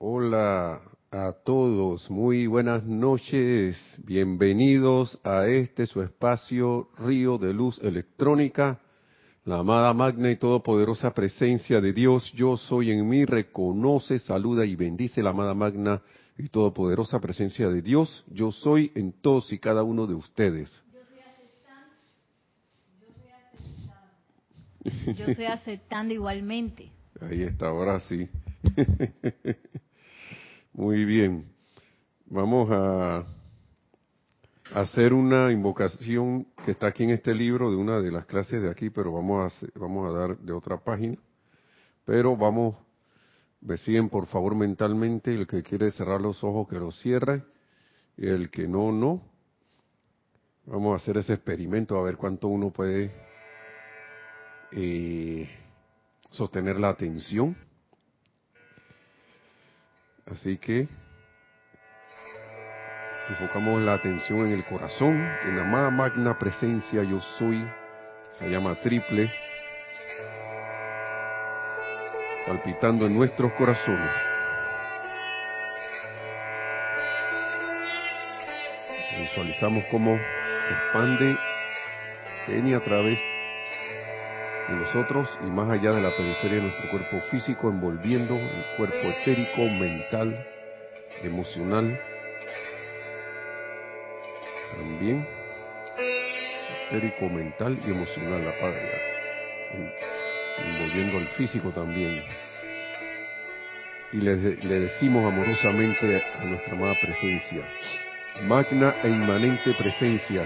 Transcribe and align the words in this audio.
Hola 0.00 0.80
a 1.10 1.32
todos, 1.44 2.08
muy 2.08 2.46
buenas 2.46 2.84
noches, 2.84 3.76
bienvenidos 4.04 5.18
a 5.24 5.48
este 5.48 5.88
su 5.88 6.02
espacio 6.02 6.88
Río 6.98 7.36
de 7.36 7.52
Luz 7.52 7.80
Electrónica, 7.82 8.78
la 9.44 9.58
amada 9.58 9.92
magna 9.94 10.30
y 10.30 10.36
todopoderosa 10.36 11.12
presencia 11.14 11.80
de 11.80 11.92
Dios, 11.92 12.32
yo 12.34 12.56
soy 12.56 12.92
en 12.92 13.08
mí, 13.08 13.24
reconoce, 13.24 14.20
saluda 14.20 14.64
y 14.64 14.76
bendice 14.76 15.20
la 15.20 15.30
amada 15.30 15.52
magna 15.52 16.00
y 16.38 16.48
todopoderosa 16.48 17.18
presencia 17.18 17.68
de 17.68 17.82
Dios, 17.82 18.24
yo 18.28 18.52
soy 18.52 18.92
en 18.94 19.10
todos 19.10 19.52
y 19.52 19.58
cada 19.58 19.82
uno 19.82 20.06
de 20.06 20.14
ustedes. 20.14 20.80
Yo 24.84 25.24
estoy 25.26 25.46
aceptando 25.46 26.14
igualmente. 26.14 26.92
Ahí 27.20 27.42
está, 27.42 27.66
ahora 27.66 27.98
sí. 27.98 28.28
Muy 30.78 31.04
bien. 31.04 31.44
Vamos 32.26 32.70
a 32.70 33.26
hacer 34.72 35.12
una 35.12 35.50
invocación 35.50 36.46
que 36.64 36.70
está 36.70 36.86
aquí 36.86 37.02
en 37.02 37.10
este 37.10 37.34
libro 37.34 37.68
de 37.68 37.76
una 37.76 38.00
de 38.00 38.12
las 38.12 38.26
clases 38.26 38.62
de 38.62 38.70
aquí, 38.70 38.88
pero 38.88 39.10
vamos 39.10 39.52
a, 39.52 39.66
vamos 39.76 40.08
a 40.08 40.16
dar 40.16 40.38
de 40.38 40.52
otra 40.52 40.78
página. 40.78 41.18
Pero 42.04 42.36
vamos, 42.36 42.76
me 43.60 43.76
siguen 43.76 44.08
por 44.08 44.26
favor 44.28 44.54
mentalmente, 44.54 45.34
el 45.34 45.48
que 45.48 45.64
quiere 45.64 45.90
cerrar 45.90 46.20
los 46.20 46.44
ojos 46.44 46.68
que 46.68 46.76
los 46.76 46.96
cierre, 47.00 47.42
y 48.16 48.28
el 48.28 48.48
que 48.48 48.68
no, 48.68 48.92
no. 48.92 49.20
Vamos 50.64 50.92
a 50.92 51.02
hacer 51.02 51.16
ese 51.16 51.32
experimento 51.32 51.98
a 51.98 52.04
ver 52.04 52.16
cuánto 52.16 52.46
uno 52.46 52.70
puede 52.70 53.10
eh, 54.70 55.50
sostener 56.30 56.78
la 56.78 56.90
atención. 56.90 57.56
Así 60.30 60.58
que 60.58 60.86
enfocamos 63.30 63.80
la 63.82 63.94
atención 63.94 64.46
en 64.46 64.52
el 64.52 64.64
corazón, 64.64 65.16
en 65.44 65.56
la 65.56 65.64
magna 65.90 66.38
presencia 66.38 67.02
yo 67.02 67.20
soy, 67.38 67.66
se 68.38 68.48
llama 68.50 68.74
triple, 68.82 69.30
palpitando 72.46 73.06
en 73.06 73.14
nuestros 73.14 73.52
corazones. 73.54 74.10
Visualizamos 79.18 79.84
cómo 79.90 80.16
se 80.16 80.74
expande 80.74 81.36
en 82.48 82.66
y 82.68 82.74
a 82.74 82.80
través 82.80 83.18
nosotros 84.74 85.28
y 85.42 85.46
más 85.46 85.70
allá 85.70 85.92
de 85.92 86.02
la 86.02 86.10
periferia 86.10 86.56
de 86.56 86.62
nuestro 86.64 86.90
cuerpo 86.90 87.20
físico, 87.30 87.68
envolviendo 87.68 88.34
el 88.34 88.64
cuerpo 88.76 88.96
etérico, 88.96 89.62
mental, 89.64 90.46
emocional, 91.22 91.98
también 94.72 95.26
etérico, 96.86 97.28
mental 97.28 97.78
y 97.86 97.90
emocional, 97.90 98.44
la 98.44 98.52
patria, 98.52 98.98
envolviendo 100.58 101.18
el 101.18 101.28
físico 101.28 101.70
también. 101.70 102.22
Y 104.12 104.18
le, 104.18 104.36
le 104.36 104.80
decimos 104.80 105.30
amorosamente 105.30 106.22
a 106.40 106.44
nuestra 106.44 106.74
amada 106.74 106.94
presencia, 107.00 107.62
magna 108.46 108.94
e 109.02 109.08
inmanente 109.08 109.74
presencia, 109.74 110.44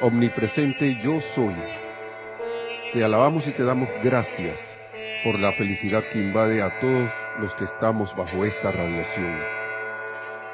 omnipresente 0.00 0.96
yo 1.02 1.20
soy 1.34 1.54
te 2.92 3.02
alabamos 3.02 3.46
y 3.46 3.52
te 3.52 3.64
damos 3.64 3.88
gracias 4.02 4.58
por 5.24 5.38
la 5.38 5.52
felicidad 5.52 6.04
que 6.12 6.18
invade 6.18 6.60
a 6.60 6.78
todos 6.78 7.10
los 7.38 7.54
que 7.54 7.64
estamos 7.64 8.14
bajo 8.14 8.44
esta 8.44 8.70
radiación. 8.70 9.40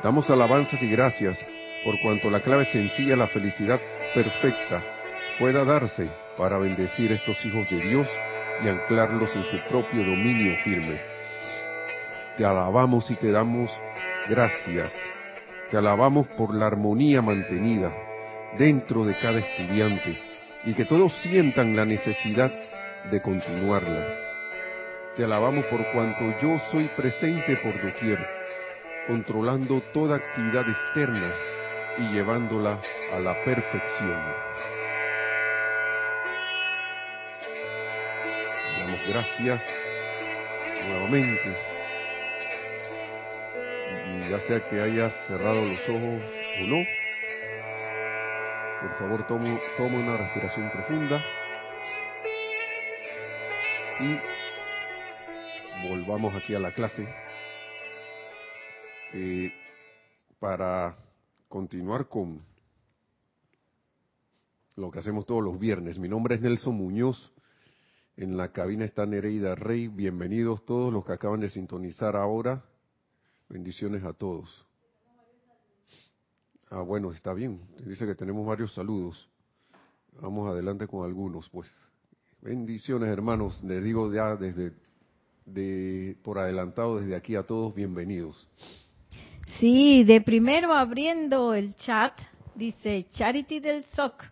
Damos 0.04 0.30
alabanzas 0.30 0.80
y 0.80 0.88
gracias 0.88 1.36
por 1.84 2.00
cuanto 2.00 2.30
la 2.30 2.40
clave 2.40 2.64
sencilla, 2.66 3.16
la 3.16 3.26
felicidad 3.26 3.80
perfecta, 4.14 4.82
pueda 5.40 5.64
darse 5.64 6.08
para 6.36 6.58
bendecir 6.58 7.10
estos 7.10 7.44
hijos 7.44 7.68
de 7.70 7.80
Dios 7.80 8.08
y 8.62 8.68
anclarlos 8.68 9.34
en 9.34 9.42
su 9.42 9.68
propio 9.68 10.04
dominio 10.04 10.56
firme. 10.62 11.00
Te 12.36 12.44
alabamos 12.44 13.10
y 13.10 13.16
te 13.16 13.32
damos 13.32 13.68
gracias. 14.28 14.92
Te 15.72 15.76
alabamos 15.76 16.28
por 16.28 16.54
la 16.54 16.66
armonía 16.66 17.20
mantenida 17.20 17.92
dentro 18.56 19.04
de 19.04 19.18
cada 19.18 19.40
estudiante 19.40 20.27
y 20.64 20.74
que 20.74 20.84
todos 20.84 21.12
sientan 21.22 21.76
la 21.76 21.84
necesidad 21.84 22.52
de 23.10 23.22
continuarla. 23.22 24.06
Te 25.16 25.24
alabamos 25.24 25.64
por 25.66 25.84
cuanto 25.92 26.38
yo 26.40 26.58
soy 26.70 26.88
presente 26.96 27.56
por 27.56 27.74
doquier, 27.82 28.18
controlando 29.06 29.80
toda 29.92 30.16
actividad 30.16 30.68
externa 30.68 31.32
y 31.98 32.12
llevándola 32.12 32.80
a 33.12 33.18
la 33.18 33.34
perfección. 33.44 34.22
Damos 38.78 39.00
gracias 39.08 39.62
nuevamente. 40.86 41.56
Y 44.06 44.30
ya 44.30 44.40
sea 44.40 44.60
que 44.68 44.80
hayas 44.80 45.12
cerrado 45.26 45.64
los 45.64 45.88
ojos 45.88 46.22
o 46.60 46.66
no, 46.66 46.84
por 48.80 48.94
favor, 48.98 49.26
toma, 49.26 49.58
toma 49.76 49.98
una 49.98 50.16
respiración 50.16 50.70
profunda. 50.70 51.24
Y 54.00 54.16
volvamos 55.88 56.34
aquí 56.34 56.54
a 56.54 56.60
la 56.60 56.72
clase 56.72 57.08
eh, 59.14 59.52
para 60.38 60.96
continuar 61.48 62.08
con 62.08 62.40
lo 64.76 64.90
que 64.92 65.00
hacemos 65.00 65.26
todos 65.26 65.42
los 65.42 65.58
viernes. 65.58 65.98
Mi 65.98 66.08
nombre 66.08 66.36
es 66.36 66.40
Nelson 66.40 66.74
Muñoz. 66.74 67.32
En 68.16 68.36
la 68.36 68.52
cabina 68.52 68.84
está 68.84 69.06
Nereida 69.06 69.56
Rey. 69.56 69.88
Bienvenidos 69.88 70.64
todos 70.64 70.92
los 70.92 71.04
que 71.04 71.12
acaban 71.12 71.40
de 71.40 71.48
sintonizar 71.48 72.14
ahora. 72.14 72.64
Bendiciones 73.48 74.04
a 74.04 74.12
todos. 74.12 74.67
Ah, 76.70 76.82
bueno, 76.82 77.12
está 77.12 77.32
bien. 77.32 77.60
Dice 77.84 78.06
que 78.06 78.14
tenemos 78.14 78.46
varios 78.46 78.74
saludos. 78.74 79.28
Vamos 80.20 80.50
adelante 80.50 80.86
con 80.86 81.04
algunos, 81.04 81.48
pues. 81.48 81.68
Bendiciones, 82.42 83.08
hermanos. 83.08 83.62
Les 83.64 83.82
digo 83.82 84.12
ya 84.12 84.36
desde 84.36 84.72
de 85.46 86.16
por 86.22 86.38
adelantado 86.38 87.00
desde 87.00 87.16
aquí 87.16 87.34
a 87.34 87.42
todos 87.42 87.74
bienvenidos. 87.74 88.46
Sí, 89.58 90.04
de 90.04 90.20
primero 90.20 90.74
abriendo 90.74 91.54
el 91.54 91.74
chat, 91.76 92.12
dice 92.54 93.06
Charity 93.12 93.60
del 93.60 93.84
SOC. 93.96 94.24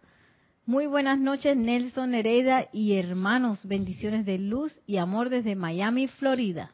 Muy 0.67 0.87
buenas 0.87 1.19
noches, 1.19 1.57
Nelson 1.57 2.15
Hereda 2.15 2.69
y 2.73 2.95
hermanos. 2.95 3.67
Bendiciones 3.67 4.27
de 4.27 4.39
luz 4.39 4.83
y 4.87 4.99
amor 4.99 5.31
desde 5.31 5.57
Miami, 5.57 6.07
Florida. 6.07 6.73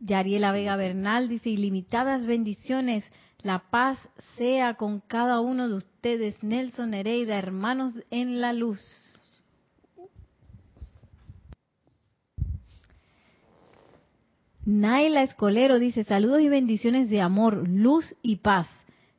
Yariela 0.00 0.52
Vega 0.52 0.76
Bernal 0.76 1.28
dice 1.28 1.48
ilimitadas 1.48 2.26
bendiciones 2.26 3.04
la 3.42 3.58
paz 3.70 3.98
sea 4.36 4.74
con 4.74 5.00
cada 5.00 5.40
uno 5.40 5.68
de 5.68 5.74
ustedes, 5.74 6.42
Nelson 6.42 6.94
Hereida, 6.94 7.38
hermanos 7.38 7.94
en 8.10 8.40
la 8.40 8.52
luz. 8.52 8.80
Naila 14.64 15.24
Escolero 15.24 15.80
dice 15.80 16.04
saludos 16.04 16.40
y 16.40 16.48
bendiciones 16.48 17.10
de 17.10 17.20
amor, 17.20 17.68
luz 17.68 18.14
y 18.22 18.36
paz. 18.36 18.68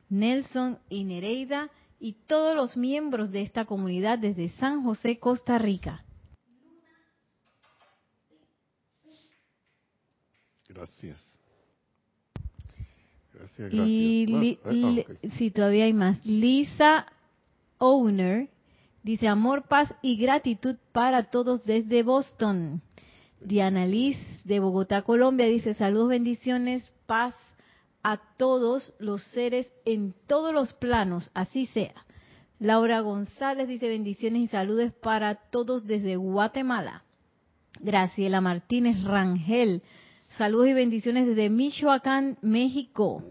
Nelson 0.08 0.78
y 0.88 1.04
Nereida 1.04 1.70
y 2.00 2.12
todos 2.26 2.56
los 2.56 2.76
miembros 2.76 3.30
de 3.30 3.42
esta 3.42 3.66
comunidad 3.66 4.18
desde 4.18 4.48
San 4.50 4.82
José, 4.84 5.18
Costa 5.18 5.58
Rica. 5.58 6.04
Gracias. 10.68 11.33
Y 13.70 14.58
ah, 14.64 15.28
si 15.36 15.50
todavía 15.50 15.84
hay 15.84 15.92
más. 15.92 16.24
Lisa 16.24 17.06
Owner 17.78 18.48
dice 19.02 19.28
amor, 19.28 19.64
paz 19.68 19.92
y 20.02 20.16
gratitud 20.16 20.76
para 20.92 21.24
todos 21.24 21.64
desde 21.64 22.02
Boston. 22.02 22.82
Diana 23.40 23.86
Liz 23.86 24.16
de 24.44 24.58
Bogotá, 24.58 25.02
Colombia 25.02 25.46
dice 25.46 25.74
saludos, 25.74 26.08
bendiciones, 26.08 26.90
paz 27.06 27.34
a 28.02 28.18
todos 28.36 28.94
los 28.98 29.22
seres 29.22 29.66
en 29.84 30.14
todos 30.26 30.52
los 30.52 30.72
planos, 30.74 31.30
así 31.34 31.66
sea. 31.66 31.94
Laura 32.58 33.00
González 33.00 33.68
dice 33.68 33.88
bendiciones 33.88 34.44
y 34.44 34.48
saludos 34.48 34.92
para 34.92 35.34
todos 35.34 35.86
desde 35.86 36.16
Guatemala. 36.16 37.02
Graciela 37.80 38.40
Martínez 38.40 39.02
Rangel 39.04 39.82
Saludos 40.38 40.66
y 40.66 40.72
bendiciones 40.72 41.28
desde 41.28 41.48
Michoacán, 41.48 42.38
México. 42.42 43.22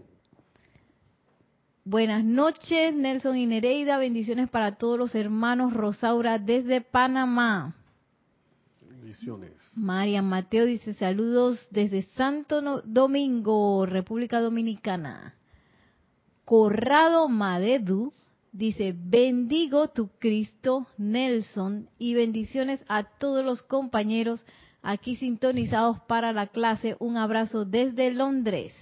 Buenas 1.84 2.24
noches, 2.24 2.94
Nelson 2.94 3.36
y 3.36 3.44
Nereida. 3.44 3.98
Bendiciones 3.98 4.48
para 4.48 4.76
todos 4.76 4.98
los 4.98 5.14
hermanos 5.14 5.74
Rosaura 5.74 6.38
desde 6.38 6.80
Panamá. 6.80 7.76
María 9.76 10.22
Mateo 10.22 10.64
dice 10.64 10.94
saludos 10.94 11.60
desde 11.70 12.02
Santo 12.02 12.80
Domingo, 12.86 13.84
República 13.84 14.40
Dominicana. 14.40 15.34
Corrado 16.46 17.28
Madedu 17.28 18.14
dice, 18.50 18.94
bendigo 18.96 19.88
tu 19.88 20.08
Cristo, 20.18 20.86
Nelson, 20.96 21.90
y 21.98 22.14
bendiciones 22.14 22.82
a 22.88 23.04
todos 23.04 23.44
los 23.44 23.62
compañeros 23.62 24.46
aquí 24.84 25.16
sintonizados 25.16 25.98
para 26.02 26.32
la 26.32 26.46
clase. 26.46 26.96
Un 27.00 27.16
abrazo 27.16 27.64
desde 27.64 28.12
Londres. 28.12 28.72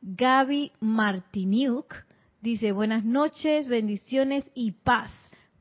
Gaby 0.00 0.72
Martiniuk 0.80 1.94
dice, 2.40 2.72
buenas 2.72 3.04
noches, 3.04 3.68
bendiciones 3.68 4.44
y 4.54 4.72
paz 4.72 5.10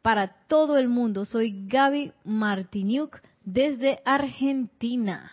para 0.01 0.27
todo 0.47 0.77
el 0.77 0.87
mundo. 0.87 1.25
Soy 1.25 1.65
Gaby 1.67 2.13
Martiniuk 2.23 3.21
desde 3.43 3.99
Argentina. 4.05 5.31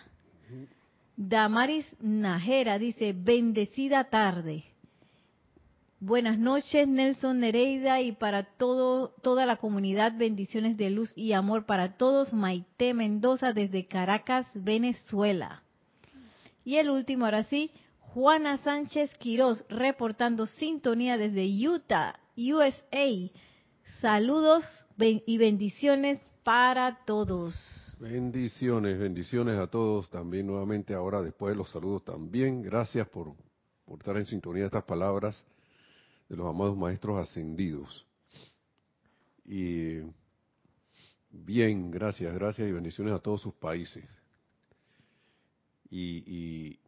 Damaris 1.17 1.87
Najera 2.01 2.79
dice, 2.79 3.13
bendecida 3.13 4.05
tarde. 4.05 4.65
Buenas 6.03 6.39
noches, 6.39 6.89
Nelson 6.89 7.41
Nereida, 7.41 8.01
y 8.01 8.13
para 8.13 8.45
todo, 8.45 9.11
toda 9.21 9.45
la 9.45 9.57
comunidad, 9.57 10.17
bendiciones 10.17 10.79
de 10.79 10.89
luz 10.89 11.13
y 11.15 11.35
amor 11.35 11.67
para 11.67 11.99
todos. 11.99 12.33
Maite 12.33 12.95
Mendoza 12.95 13.53
desde 13.53 13.87
Caracas, 13.87 14.47
Venezuela. 14.55 15.63
Y 16.65 16.77
el 16.77 16.89
último, 16.89 17.27
ahora 17.27 17.43
sí, 17.43 17.71
Juana 17.99 18.57
Sánchez 18.65 19.15
Quiroz, 19.19 19.67
reportando 19.69 20.47
sintonía 20.47 21.19
desde 21.19 21.47
Utah, 21.69 22.19
USA. 22.35 23.31
Saludos 24.01 24.65
y 24.99 25.37
bendiciones 25.37 26.19
para 26.43 27.05
todos. 27.05 27.55
Bendiciones, 28.01 28.99
bendiciones 28.99 29.59
a 29.59 29.67
todos 29.67 30.09
también 30.09 30.47
nuevamente 30.47 30.95
ahora 30.95 31.21
después 31.21 31.53
de 31.53 31.59
los 31.59 31.71
saludos 31.71 32.05
también. 32.05 32.63
Gracias 32.63 33.07
por, 33.07 33.35
por 33.85 33.99
estar 33.99 34.17
en 34.17 34.25
sintonía 34.25 34.65
estas 34.65 34.85
palabras 34.85 35.45
de 36.31 36.37
los 36.37 36.47
amados 36.47 36.77
maestros 36.77 37.19
ascendidos. 37.19 38.07
Y 39.45 39.99
bien, 41.29 41.91
gracias, 41.91 42.33
gracias 42.33 42.69
y 42.69 42.73
bendiciones 42.73 43.13
a 43.13 43.19
todos 43.19 43.43
sus 43.43 43.53
países. 43.55 44.05
Y, 45.91 46.79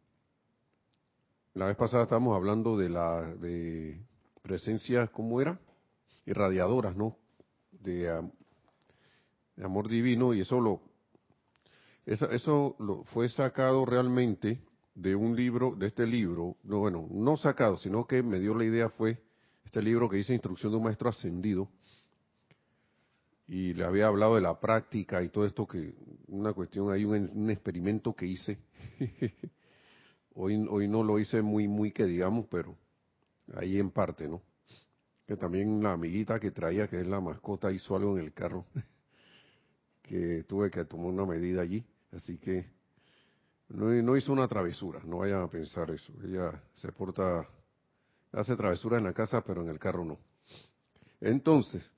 la 1.55 1.65
vez 1.67 1.75
pasada 1.75 2.03
estábamos 2.03 2.35
hablando 2.35 2.77
de 2.77 2.89
la 2.89 3.21
de 3.35 4.01
presencias, 4.41 5.09
¿cómo 5.11 5.39
era? 5.39 5.59
irradiadoras, 6.25 6.95
¿no? 6.95 7.17
De, 7.71 8.09
amor 9.61 9.87
divino 9.87 10.33
y 10.33 10.39
eso 10.39 10.59
lo 10.59 10.81
eso, 12.05 12.31
eso 12.31 12.75
lo 12.79 13.03
fue 13.03 13.29
sacado 13.29 13.85
realmente 13.85 14.61
de 14.95 15.15
un 15.15 15.35
libro, 15.35 15.75
de 15.75 15.87
este 15.87 16.07
libro, 16.07 16.55
no 16.63 16.79
bueno, 16.79 17.07
no 17.11 17.37
sacado, 17.37 17.77
sino 17.77 18.07
que 18.07 18.23
me 18.23 18.39
dio 18.39 18.55
la 18.55 18.63
idea 18.63 18.89
fue 18.89 19.22
este 19.73 19.81
libro 19.81 20.07
que 20.07 20.17
dice 20.17 20.33
Instrucción 20.33 20.71
de 20.71 20.77
un 20.77 20.83
Maestro 20.83 21.09
Ascendido 21.09 21.67
y 23.47 23.73
le 23.73 23.83
había 23.83 24.05
hablado 24.05 24.35
de 24.35 24.41
la 24.41 24.59
práctica 24.59 25.23
y 25.23 25.29
todo 25.29 25.47
esto 25.47 25.65
que 25.65 25.95
una 26.27 26.53
cuestión 26.53 26.91
hay 26.91 27.05
un, 27.05 27.27
un 27.33 27.49
experimento 27.49 28.13
que 28.13 28.27
hice. 28.27 28.59
Hoy 30.35 30.63
hoy 30.69 30.87
no 30.87 31.01
lo 31.01 31.17
hice 31.17 31.41
muy 31.41 31.67
muy 31.67 31.91
que 31.91 32.05
digamos 32.05 32.45
pero 32.51 32.75
ahí 33.55 33.79
en 33.79 33.89
parte 33.89 34.27
no 34.27 34.43
que 35.25 35.37
también 35.37 35.81
la 35.81 35.93
amiguita 35.93 36.39
que 36.39 36.51
traía, 36.51 36.87
que 36.87 36.99
es 36.99 37.07
la 37.07 37.19
mascota, 37.19 37.71
hizo 37.71 37.95
algo 37.95 38.17
en 38.17 38.25
el 38.25 38.33
carro, 38.33 38.65
que 40.03 40.43
tuve 40.43 40.69
que 40.69 40.85
tomar 40.85 41.07
una 41.07 41.25
medida 41.25 41.61
allí, 41.61 41.83
así 42.11 42.37
que 42.37 42.67
no, 43.69 44.17
hizo 44.17 44.33
una 44.33 44.47
travesura, 44.47 45.01
no 45.03 45.19
vayan 45.19 45.41
a 45.41 45.47
pensar 45.47 45.89
eso, 45.91 46.13
ella 46.23 46.61
se 46.73 46.91
porta, 46.91 47.47
hace 48.33 48.55
travesura 48.55 48.97
en 48.97 49.05
la 49.05 49.13
casa, 49.13 49.41
pero 49.41 49.61
en 49.61 49.69
el 49.69 49.79
carro 49.79 50.03
no. 50.03 50.19
Entonces, 51.21 51.89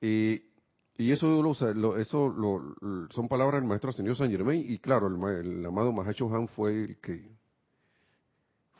y 0.00 1.12
eso, 1.12 1.42
lo, 1.42 1.96
eso 1.96 2.34
son 3.10 3.28
palabras 3.28 3.60
del 3.60 3.68
maestro 3.68 3.92
señor 3.92 4.16
San 4.16 4.30
Germain, 4.30 4.64
y 4.68 4.78
claro, 4.78 5.06
el, 5.06 5.64
amado 5.64 5.92
Mahacho 5.92 6.34
Han 6.34 6.48
fue 6.48 6.84
el 6.84 7.00
que, 7.00 7.30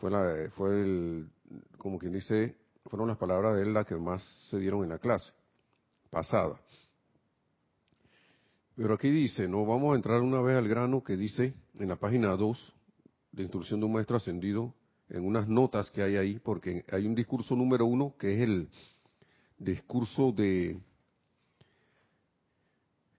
fue, 0.00 0.10
la, 0.10 0.50
fue 0.50 0.82
el, 0.82 1.30
como 1.78 1.98
quien 1.98 2.12
dice, 2.12 2.56
fueron 2.86 3.08
las 3.08 3.18
palabras 3.18 3.56
de 3.56 3.62
él 3.62 3.72
las 3.72 3.86
que 3.86 3.96
más 3.96 4.22
se 4.50 4.58
dieron 4.58 4.82
en 4.82 4.90
la 4.90 4.98
clase 4.98 5.32
pasada. 6.10 6.60
Pero 8.76 8.94
aquí 8.94 9.10
dice, 9.10 9.46
no 9.46 9.64
vamos 9.66 9.92
a 9.92 9.96
entrar 9.96 10.20
una 10.20 10.40
vez 10.40 10.56
al 10.56 10.68
grano 10.68 11.02
que 11.02 11.16
dice 11.16 11.54
en 11.78 11.88
la 11.88 11.96
página 11.96 12.36
2 12.36 12.74
de 13.32 13.42
instrucción 13.42 13.80
de 13.80 13.86
un 13.86 13.92
maestro 13.92 14.16
ascendido, 14.16 14.74
en 15.10 15.24
unas 15.24 15.48
notas 15.48 15.90
que 15.90 16.02
hay 16.02 16.16
ahí, 16.16 16.38
porque 16.38 16.84
hay 16.90 17.06
un 17.06 17.14
discurso 17.14 17.54
número 17.54 17.86
uno 17.86 18.14
que 18.18 18.34
es 18.34 18.40
el 18.42 18.68
discurso 19.58 20.32
de, 20.32 20.80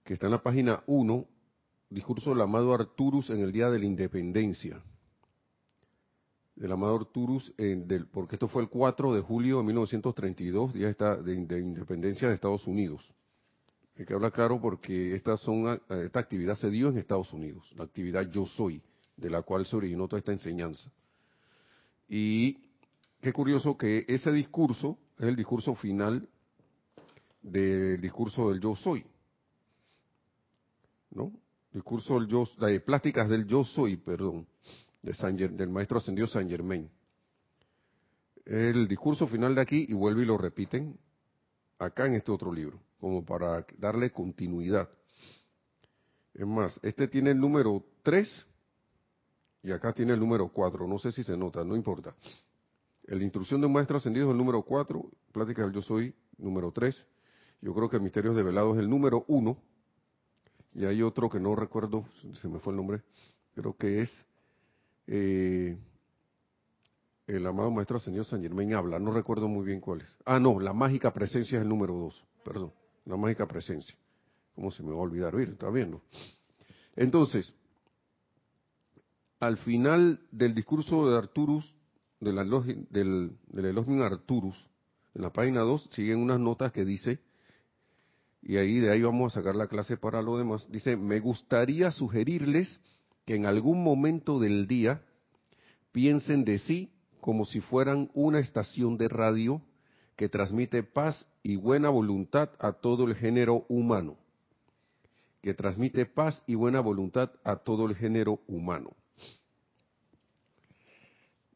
que 0.03 0.13
está 0.13 0.27
en 0.27 0.31
la 0.31 0.41
página 0.41 0.83
1, 0.87 1.25
discurso 1.89 2.31
del 2.31 2.41
amado 2.41 2.73
Arturus 2.73 3.29
en 3.29 3.39
el 3.39 3.51
Día 3.51 3.69
de 3.69 3.79
la 3.79 3.85
Independencia 3.85 4.81
del 6.61 6.71
amado 6.71 6.95
Arturus, 6.95 7.53
del, 7.57 8.05
porque 8.07 8.35
esto 8.35 8.47
fue 8.47 8.61
el 8.61 8.69
4 8.69 9.15
de 9.15 9.21
julio 9.21 9.57
de 9.57 9.63
1932, 9.63 10.73
día 10.73 10.93
de, 10.93 11.45
de, 11.45 11.59
independencia 11.59 12.27
de 12.27 12.35
Estados 12.35 12.67
Unidos. 12.67 13.01
Hay 13.97 14.05
que 14.05 14.13
hablar 14.13 14.31
claro 14.31 14.61
porque 14.61 15.15
esta, 15.15 15.37
son, 15.37 15.81
esta 15.89 16.19
actividad 16.19 16.55
se 16.55 16.69
dio 16.69 16.89
en 16.89 16.97
Estados 16.99 17.33
Unidos, 17.33 17.67
la 17.75 17.85
actividad 17.85 18.29
Yo 18.29 18.45
Soy, 18.45 18.81
de 19.17 19.29
la 19.31 19.41
cual 19.41 19.65
se 19.65 19.75
originó 19.75 20.07
toda 20.07 20.19
esta 20.19 20.31
enseñanza. 20.31 20.91
Y 22.13 22.57
qué 23.21 23.31
curioso 23.31 23.77
que 23.77 24.03
ese 24.05 24.33
discurso 24.33 24.97
es 25.17 25.29
el 25.29 25.37
discurso 25.37 25.75
final 25.75 26.27
del 27.41 28.01
discurso 28.01 28.49
del 28.49 28.59
Yo 28.59 28.75
Soy. 28.75 29.05
¿No? 31.11 31.31
Discurso 31.71 32.15
del 32.19 32.27
Yo, 32.27 32.45
de 32.59 32.81
plásticas 32.81 33.29
del 33.29 33.47
Yo 33.47 33.63
Soy, 33.63 33.95
perdón 33.95 34.45
del 35.01 35.69
maestro 35.69 35.99
ascendido 35.99 36.27
San 36.27 36.49
Germain. 36.49 36.89
El 38.43 38.89
discurso 38.89 39.25
final 39.25 39.55
de 39.55 39.61
aquí 39.61 39.85
y 39.87 39.93
vuelve 39.93 40.23
y 40.23 40.25
lo 40.25 40.37
repiten 40.37 40.99
acá 41.79 42.07
en 42.07 42.15
este 42.15 42.33
otro 42.33 42.51
libro, 42.51 42.77
como 42.99 43.23
para 43.23 43.65
darle 43.77 44.11
continuidad. 44.11 44.89
Es 46.33 46.45
más, 46.45 46.77
este 46.83 47.07
tiene 47.07 47.31
el 47.31 47.39
número 47.39 47.85
3 48.03 48.47
y 49.63 49.71
acá 49.71 49.93
tiene 49.93 50.13
el 50.13 50.19
número 50.19 50.47
4, 50.47 50.87
no 50.87 50.97
sé 50.97 51.11
si 51.11 51.23
se 51.23 51.37
nota, 51.37 51.63
no 51.63 51.75
importa. 51.75 52.15
La 53.03 53.23
instrucción 53.23 53.61
de 53.61 53.67
maestro 53.67 53.97
ascendido 53.97 54.27
es 54.27 54.31
el 54.31 54.37
número 54.37 54.61
4, 54.63 55.03
plática 55.31 55.63
del 55.63 55.73
yo 55.73 55.81
soy 55.81 56.13
número 56.37 56.71
3. 56.71 57.05
Yo 57.61 57.73
creo 57.73 57.89
que 57.89 57.97
el 57.97 58.01
misterio 58.01 58.33
de 58.33 58.43
velado 58.43 58.73
es 58.73 58.79
el 58.79 58.89
número 58.89 59.25
1. 59.27 59.57
Y 60.73 60.85
hay 60.85 61.01
otro 61.01 61.29
que 61.29 61.39
no 61.39 61.55
recuerdo, 61.55 62.05
se 62.41 62.47
me 62.47 62.59
fue 62.59 62.71
el 62.71 62.77
nombre, 62.77 63.01
creo 63.53 63.75
que 63.75 64.01
es 64.01 64.25
eh, 65.07 65.77
el 67.27 67.45
amado 67.45 67.69
maestro 67.71 67.99
señor 67.99 68.23
San 68.25 68.41
Germain 68.41 68.73
habla, 68.73 68.97
no 68.97 69.11
recuerdo 69.11 69.49
muy 69.49 69.65
bien 69.65 69.81
cuál 69.81 70.01
es. 70.01 70.07
Ah, 70.25 70.39
no, 70.39 70.59
la 70.59 70.71
mágica 70.71 71.11
presencia 71.11 71.57
es 71.57 71.63
el 71.63 71.69
número 71.69 71.93
dos, 71.93 72.25
perdón, 72.45 72.71
la 73.05 73.17
mágica 73.17 73.45
presencia. 73.47 73.95
¿Cómo 74.55 74.71
se 74.71 74.81
me 74.81 74.91
va 74.91 74.97
a 74.97 75.01
olvidar? 75.01 75.35
Mira, 75.35 75.51
está 75.51 75.69
bien, 75.69 75.91
¿no? 75.91 76.01
Entonces, 76.95 77.53
al 79.41 79.57
final 79.57 80.19
del 80.31 80.53
discurso 80.53 81.09
de 81.09 81.17
Arturus, 81.17 81.73
del, 82.19 82.35
del, 82.91 83.31
del 83.47 83.65
Elohim 83.65 84.01
Arturus, 84.03 84.69
en 85.15 85.23
la 85.23 85.33
página 85.33 85.61
2, 85.61 85.89
siguen 85.91 86.19
unas 86.19 86.39
notas 86.39 86.71
que 86.71 86.85
dice, 86.85 87.19
y 88.43 88.57
ahí 88.57 88.79
de 88.79 88.91
ahí 88.91 89.01
vamos 89.01 89.33
a 89.33 89.39
sacar 89.39 89.55
la 89.55 89.65
clase 89.65 89.97
para 89.97 90.21
lo 90.21 90.37
demás, 90.37 90.67
dice, 90.71 90.95
me 90.95 91.19
gustaría 91.19 91.91
sugerirles 91.91 92.79
que 93.25 93.33
en 93.33 93.47
algún 93.47 93.83
momento 93.83 94.39
del 94.39 94.67
día 94.67 95.01
piensen 95.91 96.45
de 96.45 96.59
sí 96.59 96.91
como 97.19 97.45
si 97.45 97.61
fueran 97.61 98.11
una 98.13 98.39
estación 98.39 98.95
de 98.97 99.09
radio 99.09 99.59
que 100.15 100.29
transmite 100.29 100.83
paz 100.83 101.27
y 101.41 101.55
buena 101.55 101.89
voluntad 101.89 102.51
a 102.59 102.73
todo 102.73 103.07
el 103.07 103.15
género 103.15 103.65
humano. 103.69 104.17
Que 105.41 105.55
transmite 105.55 106.05
paz 106.05 106.43
y 106.45 106.53
buena 106.53 106.79
voluntad 106.79 107.31
a 107.43 107.55
todo 107.55 107.87
el 107.87 107.95
género 107.95 108.39
humano. 108.47 108.91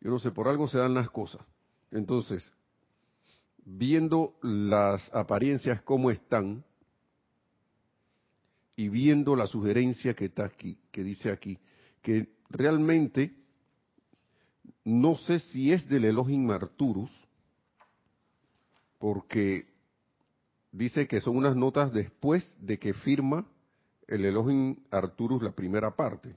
Yo 0.06 0.12
no 0.12 0.20
sé, 0.20 0.30
por 0.30 0.48
algo 0.48 0.68
se 0.68 0.78
dan 0.78 0.94
las 0.94 1.10
cosas. 1.10 1.42
Entonces, 1.90 2.54
viendo 3.66 4.36
las 4.44 5.12
apariencias 5.16 5.82
como 5.82 6.12
están, 6.12 6.64
y 8.76 8.88
viendo 8.90 9.36
la 9.36 9.48
sugerencia 9.48 10.14
que 10.14 10.26
está 10.26 10.46
aquí, 10.46 10.78
que 10.92 11.04
dice 11.04 11.32
aquí, 11.32 11.58
que 12.04 12.30
realmente 12.52 13.36
no 14.84 15.16
sé 15.16 15.40
si 15.40 15.74
es 15.74 15.90
del 15.90 16.06
Elohim 16.06 16.52
Arturus, 16.52 17.10
porque 19.00 19.74
dice 20.72 21.08
que 21.08 21.20
son 21.20 21.36
unas 21.36 21.56
notas 21.56 21.92
después 21.92 22.48
de 22.60 22.78
que 22.78 22.94
firma 22.94 23.48
el 24.08 24.24
Elohim 24.24 24.76
Arturus 24.92 25.42
la 25.42 25.54
primera 25.54 25.96
parte. 25.96 26.36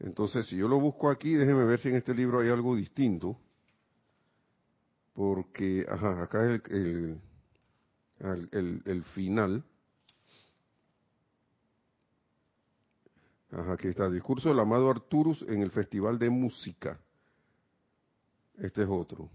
Entonces, 0.00 0.46
si 0.46 0.56
yo 0.56 0.66
lo 0.66 0.80
busco 0.80 1.10
aquí, 1.10 1.34
déjeme 1.34 1.64
ver 1.64 1.78
si 1.78 1.88
en 1.88 1.96
este 1.96 2.14
libro 2.14 2.40
hay 2.40 2.48
algo 2.48 2.74
distinto. 2.74 3.36
Porque, 5.12 5.86
ajá, 5.88 6.22
acá 6.22 6.46
es 6.46 6.62
el, 6.70 7.20
el, 8.20 8.82
el, 8.86 9.04
final. 9.04 9.62
Ajá, 13.50 13.72
aquí 13.74 13.88
está, 13.88 14.08
discurso 14.08 14.48
del 14.48 14.60
amado 14.60 14.90
Arturus 14.90 15.42
en 15.42 15.60
el 15.60 15.70
Festival 15.70 16.18
de 16.18 16.30
Música. 16.30 16.98
Este 18.58 18.82
es 18.82 18.88
otro. 18.88 19.28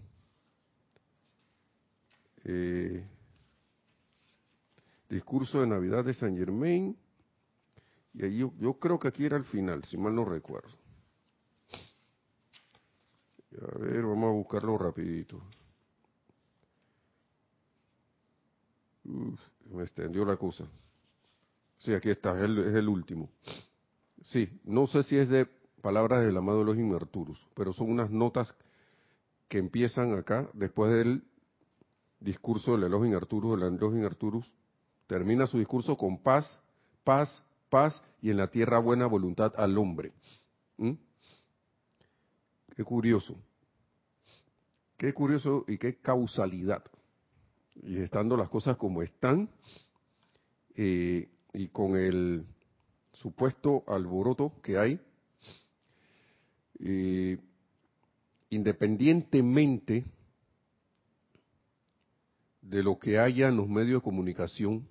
Eh, 2.42 3.06
discurso 5.08 5.60
de 5.60 5.68
Navidad 5.68 6.04
de 6.04 6.14
San 6.14 6.36
Germain. 6.36 6.96
Y 8.16 8.24
ahí 8.24 8.38
yo, 8.38 8.52
yo, 8.58 8.74
creo 8.74 8.98
que 8.98 9.08
aquí 9.08 9.26
era 9.26 9.36
el 9.36 9.44
final, 9.44 9.84
si 9.84 9.98
mal 9.98 10.14
no 10.14 10.24
recuerdo. 10.24 10.70
A 13.60 13.78
ver, 13.78 14.02
vamos 14.02 14.28
a 14.28 14.32
buscarlo 14.32 14.78
rapidito. 14.78 15.42
Uf, 19.04 19.38
me 19.70 19.82
extendió 19.82 20.24
la 20.24 20.36
cosa. 20.36 20.66
Sí, 21.78 21.92
aquí 21.92 22.08
está, 22.08 22.36
es 22.38 22.44
el, 22.44 22.58
es 22.58 22.74
el, 22.74 22.88
último. 22.88 23.28
Sí, 24.22 24.60
no 24.64 24.86
sé 24.86 25.02
si 25.02 25.18
es 25.18 25.28
de 25.28 25.46
palabras 25.82 26.24
del 26.24 26.38
amado 26.38 26.62
Elohim 26.62 26.94
Arturus, 26.94 27.38
pero 27.54 27.74
son 27.74 27.90
unas 27.90 28.10
notas 28.10 28.54
que 29.46 29.58
empiezan 29.58 30.14
acá, 30.14 30.48
después 30.54 30.90
del 30.90 31.22
discurso 32.18 32.72
del 32.72 32.84
Elohim 32.84 33.14
Arturus, 33.14 33.60
del 33.60 33.74
Elohim 33.76 34.06
Arturus, 34.06 34.50
termina 35.06 35.46
su 35.46 35.58
discurso 35.58 35.98
con 35.98 36.18
paz, 36.18 36.58
paz, 37.04 37.44
paz 37.76 38.02
y 38.22 38.30
en 38.30 38.38
la 38.38 38.48
tierra 38.48 38.78
buena 38.78 39.04
voluntad 39.04 39.52
al 39.58 39.76
hombre. 39.76 40.10
¿Mm? 40.78 40.92
Qué 42.74 42.84
curioso. 42.84 43.36
Qué 44.96 45.12
curioso 45.12 45.66
y 45.68 45.76
qué 45.76 45.96
causalidad. 45.96 46.82
Y 47.82 47.98
estando 47.98 48.34
las 48.34 48.48
cosas 48.48 48.78
como 48.78 49.02
están, 49.02 49.50
eh, 50.74 51.28
y 51.52 51.68
con 51.68 51.96
el 51.96 52.46
supuesto 53.12 53.84
alboroto 53.86 54.54
que 54.62 54.78
hay, 54.78 54.98
eh, 56.78 57.36
independientemente 58.48 60.02
de 62.62 62.82
lo 62.82 62.98
que 62.98 63.18
haya 63.18 63.48
en 63.48 63.58
los 63.58 63.68
medios 63.68 64.00
de 64.00 64.04
comunicación, 64.04 64.88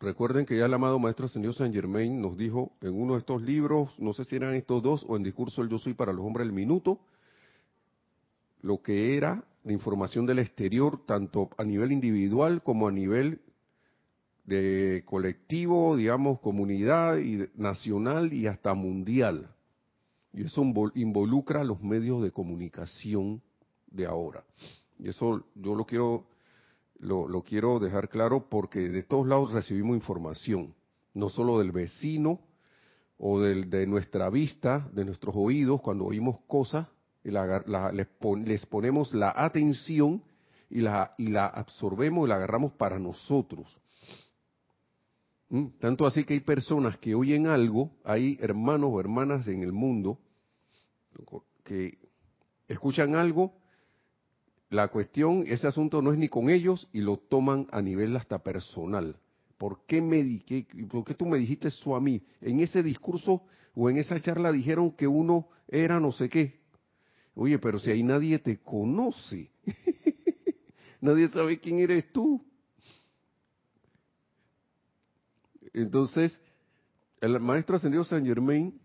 recuerden 0.00 0.46
que 0.46 0.58
ya 0.58 0.66
el 0.66 0.74
amado 0.74 0.98
Maestro 0.98 1.28
Señor 1.28 1.54
Saint 1.54 1.74
Germain 1.74 2.20
nos 2.20 2.36
dijo 2.36 2.72
en 2.80 3.00
uno 3.00 3.12
de 3.12 3.20
estos 3.20 3.42
libros, 3.42 3.94
no 3.98 4.12
sé 4.12 4.24
si 4.24 4.36
eran 4.36 4.54
estos 4.54 4.82
dos 4.82 5.04
o 5.06 5.16
en 5.16 5.22
Discurso 5.22 5.60
del 5.60 5.70
Yo 5.70 5.78
Soy 5.78 5.94
para 5.94 6.12
los 6.12 6.24
Hombres 6.24 6.46
del 6.46 6.54
Minuto, 6.54 7.00
lo 8.62 8.82
que 8.82 9.16
era 9.16 9.44
la 9.62 9.72
información 9.72 10.26
del 10.26 10.38
exterior, 10.38 11.04
tanto 11.06 11.50
a 11.58 11.64
nivel 11.64 11.92
individual 11.92 12.62
como 12.62 12.88
a 12.88 12.92
nivel 12.92 13.40
de 14.44 15.04
colectivo, 15.06 15.96
digamos, 15.96 16.40
comunidad 16.40 17.18
y 17.18 17.48
nacional 17.54 18.32
y 18.32 18.46
hasta 18.46 18.74
mundial. 18.74 19.54
Y 20.32 20.44
eso 20.44 20.62
involucra 20.94 21.60
a 21.60 21.64
los 21.64 21.82
medios 21.82 22.22
de 22.22 22.30
comunicación 22.30 23.42
de 23.90 24.06
ahora. 24.06 24.44
Y 24.98 25.08
eso 25.08 25.44
yo 25.54 25.74
lo 25.74 25.84
quiero, 25.84 26.24
lo, 27.00 27.42
quiero 27.42 27.78
dejar 27.78 28.08
claro 28.08 28.48
porque 28.48 28.88
de 28.88 29.02
todos 29.02 29.26
lados 29.26 29.52
recibimos 29.52 29.96
información, 29.96 30.74
no 31.14 31.28
solo 31.28 31.58
del 31.58 31.72
vecino 31.72 32.40
o 33.18 33.40
del, 33.40 33.70
de 33.70 33.86
nuestra 33.86 34.30
vista, 34.30 34.88
de 34.92 35.04
nuestros 35.04 35.34
oídos, 35.36 35.80
cuando 35.80 36.04
oímos 36.04 36.40
cosas, 36.46 36.86
y 37.22 37.30
la, 37.30 37.92
les, 37.92 38.08
les, 38.44 38.66
ponemos 38.66 39.12
la 39.12 39.32
atención 39.36 40.22
y 40.70 40.80
la, 40.80 41.14
y 41.18 41.28
la 41.28 41.46
absorbemos 41.46 42.26
y 42.26 42.28
la 42.28 42.36
agarramos 42.36 42.72
para 42.72 42.98
nosotros. 42.98 43.78
¿Mm? 45.50 45.66
Tanto 45.80 46.06
así 46.06 46.24
que 46.24 46.34
hay 46.34 46.40
personas 46.40 46.96
que 46.98 47.14
oyen 47.14 47.46
algo, 47.46 47.90
hay 48.04 48.38
hermanos 48.40 48.90
o 48.92 49.00
hermanas 49.00 49.48
en 49.48 49.62
el 49.62 49.72
mundo 49.72 50.18
que 51.64 51.98
escuchan 52.68 53.16
algo, 53.16 53.59
la 54.70 54.88
cuestión, 54.88 55.44
ese 55.46 55.66
asunto 55.66 56.00
no 56.00 56.12
es 56.12 56.18
ni 56.18 56.28
con 56.28 56.48
ellos 56.48 56.88
y 56.92 57.00
lo 57.00 57.16
toman 57.16 57.66
a 57.72 57.82
nivel 57.82 58.16
hasta 58.16 58.38
personal. 58.38 59.16
¿Por 59.58 59.84
qué, 59.84 60.00
me, 60.00 60.24
¿Por 60.88 61.04
qué 61.04 61.14
tú 61.14 61.26
me 61.26 61.38
dijiste 61.38 61.68
eso 61.68 61.94
a 61.96 62.00
mí? 62.00 62.22
En 62.40 62.60
ese 62.60 62.82
discurso 62.82 63.42
o 63.74 63.90
en 63.90 63.98
esa 63.98 64.20
charla 64.20 64.52
dijeron 64.52 64.92
que 64.92 65.08
uno 65.08 65.48
era 65.68 65.98
no 65.98 66.12
sé 66.12 66.28
qué. 66.28 66.60
Oye, 67.34 67.58
pero 67.58 67.78
si 67.80 67.90
ahí 67.90 68.02
nadie 68.02 68.38
te 68.38 68.58
conoce, 68.58 69.50
nadie 71.00 71.26
sabe 71.28 71.58
quién 71.58 71.80
eres 71.80 72.12
tú. 72.12 72.44
Entonces, 75.72 76.40
el 77.20 77.38
maestro 77.40 77.76
ascendido 77.76 78.04
San 78.04 78.24
Germain 78.24 78.80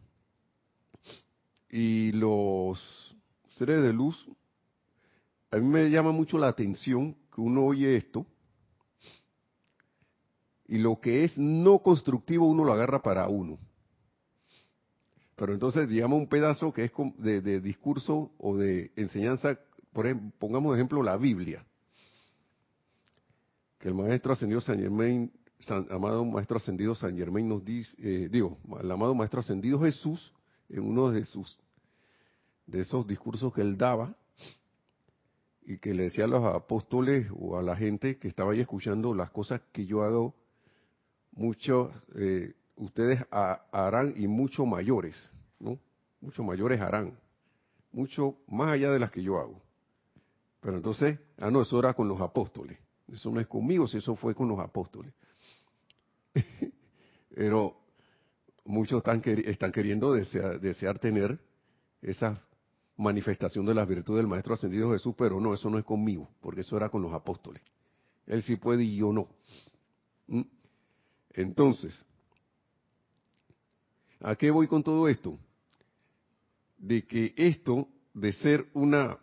y 1.69 2.11
los 2.13 3.15
seres 3.49 3.83
de 3.83 3.93
luz, 3.93 4.27
a 5.55 5.59
mí 5.59 5.67
me 5.69 5.89
llama 5.89 6.11
mucho 6.11 6.37
la 6.37 6.49
atención 6.49 7.15
que 7.33 7.39
uno 7.39 7.63
oye 7.63 7.95
esto 7.95 8.25
y 10.67 10.79
lo 10.79 10.99
que 10.99 11.23
es 11.23 11.37
no 11.37 11.79
constructivo 11.79 12.45
uno 12.45 12.65
lo 12.65 12.73
agarra 12.73 13.01
para 13.01 13.29
uno. 13.29 13.57
Pero 15.37 15.53
entonces, 15.53 15.87
digamos, 15.87 16.19
un 16.19 16.27
pedazo 16.27 16.73
que 16.73 16.83
es 16.83 16.91
de, 17.17 17.61
discurso 17.61 18.31
o 18.37 18.57
de 18.57 18.91
enseñanza, 18.97 19.57
por 19.93 20.05
ejemplo, 20.05 20.33
pongamos 20.39 20.73
de 20.73 20.79
ejemplo 20.79 21.01
la 21.01 21.15
Biblia, 21.15 21.65
que 23.79 23.87
el 23.87 23.93
maestro 23.93 24.33
ascendido 24.33 24.59
San 24.59 24.77
Germain, 24.79 25.31
amado 25.89 26.25
maestro 26.25 26.57
ascendido 26.57 26.95
San 26.95 27.15
Germain 27.15 27.47
nos 27.47 27.63
dice, 27.63 27.95
eh, 27.99 28.27
digo, 28.29 28.57
el 28.81 28.91
amado 28.91 29.15
maestro 29.15 29.39
ascendido 29.39 29.79
Jesús, 29.79 30.33
en 30.67 30.81
uno 30.81 31.11
de 31.11 31.23
sus, 31.23 31.57
de 32.65 32.81
esos 32.81 33.07
discursos 33.07 33.53
que 33.53 33.61
él 33.61 33.77
daba, 33.77 34.17
y 35.65 35.79
que 35.79 35.93
le 35.93 36.03
decía 36.03 36.25
a 36.25 36.27
los 36.27 36.45
apóstoles 36.45 37.27
o 37.35 37.57
a 37.57 37.63
la 37.63 37.75
gente 37.75 38.17
que 38.17 38.27
estaba 38.27 38.53
ahí 38.53 38.61
escuchando 38.61 39.13
las 39.13 39.31
cosas 39.31 39.61
que 39.71 39.85
yo 39.85 40.03
hago, 40.03 40.35
mucho, 41.31 41.91
eh, 42.15 42.53
ustedes 42.75 43.23
harán 43.31 44.13
y 44.15 44.27
mucho 44.27 44.65
mayores, 44.65 45.31
¿no? 45.59 45.79
Mucho 46.21 46.43
mayores 46.43 46.79
harán, 46.79 47.17
mucho 47.91 48.37
más 48.47 48.69
allá 48.71 48.91
de 48.91 48.99
las 48.99 49.11
que 49.11 49.23
yo 49.23 49.39
hago. 49.39 49.61
Pero 50.61 50.77
entonces, 50.77 51.19
ah, 51.37 51.51
no, 51.51 51.61
eso 51.61 51.79
era 51.79 51.93
con 51.93 52.07
los 52.07 52.21
apóstoles. 52.21 52.79
Eso 53.11 53.29
no 53.31 53.39
es 53.39 53.47
conmigo, 53.47 53.87
si 53.87 53.97
eso 53.97 54.15
fue 54.15 54.33
con 54.33 54.47
los 54.47 54.59
apóstoles. 54.59 55.13
Pero 57.35 57.77
muchos 58.63 58.97
están, 58.97 59.21
queriendo 59.71 60.13
desear, 60.13 60.59
desear 60.59 60.97
tener 60.99 61.39
esa 62.01 62.41
manifestación 62.97 63.65
de 63.65 63.73
las 63.73 63.87
virtudes 63.87 64.19
del 64.19 64.27
Maestro 64.27 64.53
Ascendido 64.53 64.91
Jesús, 64.91 65.15
pero 65.17 65.39
no, 65.39 65.53
eso 65.53 65.69
no 65.69 65.77
es 65.77 65.85
conmigo, 65.85 66.29
porque 66.41 66.61
eso 66.61 66.77
era 66.77 66.89
con 66.89 67.01
los 67.01 67.13
apóstoles. 67.13 67.61
Él 68.25 68.41
sí 68.41 68.55
puede 68.55 68.83
y 68.83 68.97
yo 68.97 69.11
no. 69.11 69.27
¿Mm? 70.27 70.41
Entonces, 71.31 72.05
¿A 74.25 74.35
qué 74.35 74.49
voy 74.49 74.67
con 74.67 74.83
todo 74.83 75.07
esto? 75.07 75.37
De 76.79 77.05
que 77.05 77.35
esto 77.37 77.87
de 78.13 78.31
ser 78.31 78.65
una 78.73 79.19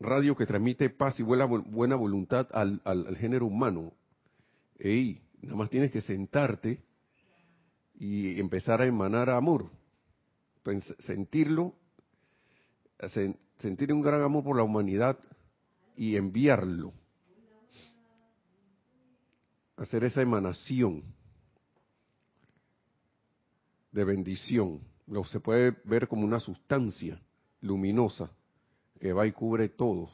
radio 0.00 0.34
que 0.34 0.46
transmite 0.46 0.88
paz 0.88 1.20
y 1.20 1.22
buena, 1.22 1.44
buena 1.44 1.96
voluntad 1.96 2.48
al, 2.52 3.16
género 3.18 3.44
humano, 3.44 3.92
ey, 4.78 5.20
nada 5.42 5.56
más 5.56 5.68
tienes 5.68 5.90
que 5.90 6.00
sentarte 6.00 6.82
y 7.98 8.40
empezar 8.40 8.80
a 8.80 8.86
emanar 8.86 9.28
amor, 9.28 9.70
sentirlo, 11.00 11.74
sentir 13.58 13.92
un 13.92 14.02
gran 14.02 14.22
amor 14.22 14.44
por 14.44 14.56
la 14.56 14.62
humanidad 14.62 15.18
y 15.96 16.16
enviarlo, 16.16 16.92
hacer 19.76 20.04
esa 20.04 20.22
emanación 20.22 21.02
de 23.90 24.04
bendición. 24.04 24.80
Lo 25.06 25.24
se 25.24 25.40
puede 25.40 25.76
ver 25.84 26.08
como 26.08 26.24
una 26.24 26.40
sustancia 26.40 27.20
luminosa 27.60 28.30
que 29.00 29.12
va 29.12 29.26
y 29.26 29.32
cubre 29.32 29.68
todo. 29.68 30.08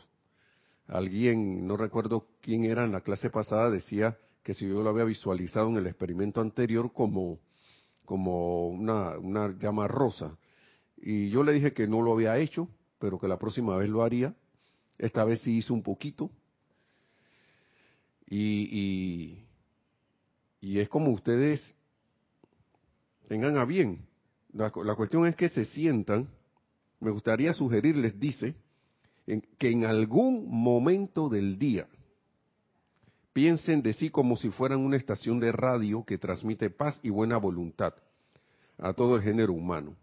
Alguien, 0.86 1.66
no 1.66 1.76
recuerdo 1.76 2.26
quién 2.40 2.64
era 2.64 2.84
en 2.84 2.92
la 2.92 3.02
clase 3.02 3.28
pasada, 3.28 3.70
decía 3.70 4.16
que 4.42 4.54
si 4.54 4.66
yo 4.66 4.82
lo 4.82 4.88
había 4.88 5.04
visualizado 5.04 5.68
en 5.68 5.76
el 5.76 5.86
experimento 5.86 6.40
anterior 6.40 6.90
como, 6.94 7.38
como 8.06 8.68
una, 8.68 9.18
una 9.18 9.54
llama 9.58 9.86
rosa. 9.86 10.38
Y 10.96 11.28
yo 11.28 11.42
le 11.42 11.52
dije 11.52 11.74
que 11.74 11.86
no 11.86 12.00
lo 12.00 12.14
había 12.14 12.38
hecho, 12.38 12.68
pero 12.98 13.18
que 13.18 13.28
la 13.28 13.38
próxima 13.38 13.76
vez 13.76 13.88
lo 13.88 14.02
haría. 14.02 14.34
Esta 14.98 15.24
vez 15.24 15.40
sí 15.40 15.58
hizo 15.58 15.74
un 15.74 15.82
poquito. 15.82 16.30
Y, 18.26 19.44
y, 20.60 20.78
es 20.78 20.88
como 20.88 21.10
ustedes 21.12 21.74
tengan 23.28 23.56
a 23.56 23.64
bien. 23.64 24.06
La, 24.52 24.72
la, 24.84 24.94
cuestión 24.94 25.26
es 25.26 25.36
que 25.36 25.48
se 25.48 25.64
sientan, 25.64 26.28
me 27.00 27.10
gustaría 27.10 27.52
sugerirles, 27.52 28.18
dice, 28.18 28.54
que 29.58 29.70
en 29.70 29.84
algún 29.84 30.50
momento 30.50 31.28
del 31.28 31.58
día 31.58 31.86
piensen 33.32 33.82
de 33.82 33.92
sí 33.92 34.10
como 34.10 34.36
si 34.36 34.50
fueran 34.50 34.80
una 34.80 34.96
estación 34.96 35.38
de 35.38 35.52
radio 35.52 36.04
que 36.04 36.18
transmite 36.18 36.70
paz 36.70 36.98
y 37.02 37.10
buena 37.10 37.36
voluntad 37.36 37.94
a 38.78 38.92
todo 38.92 39.16
el 39.16 39.22
género 39.22 39.52
humano. 39.52 39.94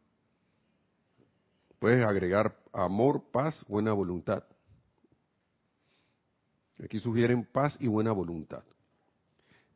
Puedes 1.85 2.03
agregar 2.03 2.57
amor, 2.73 3.25
paz, 3.31 3.63
buena 3.67 3.93
voluntad. 3.93 4.43
Aquí 6.83 6.97
sugieren 6.97 7.45
paz 7.45 7.77
y 7.79 7.85
buena 7.85 8.11
voluntad. 8.11 8.63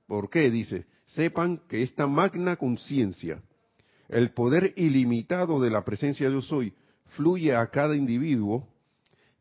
¿Por 0.08 0.28
qué? 0.32 0.50
Dice, 0.50 0.88
sepan 1.06 1.62
que 1.70 1.84
esta 1.84 2.08
magna 2.08 2.56
conciencia, 2.56 3.44
el 4.08 4.32
poder 4.32 4.74
ilimitado 4.76 5.62
de 5.62 5.70
la 5.70 5.86
presencia 5.86 6.28
de 6.28 6.34
yo 6.34 6.42
soy, 6.42 6.74
fluye 7.10 7.56
a 7.56 7.68
cada 7.68 7.96
individuo 7.96 8.68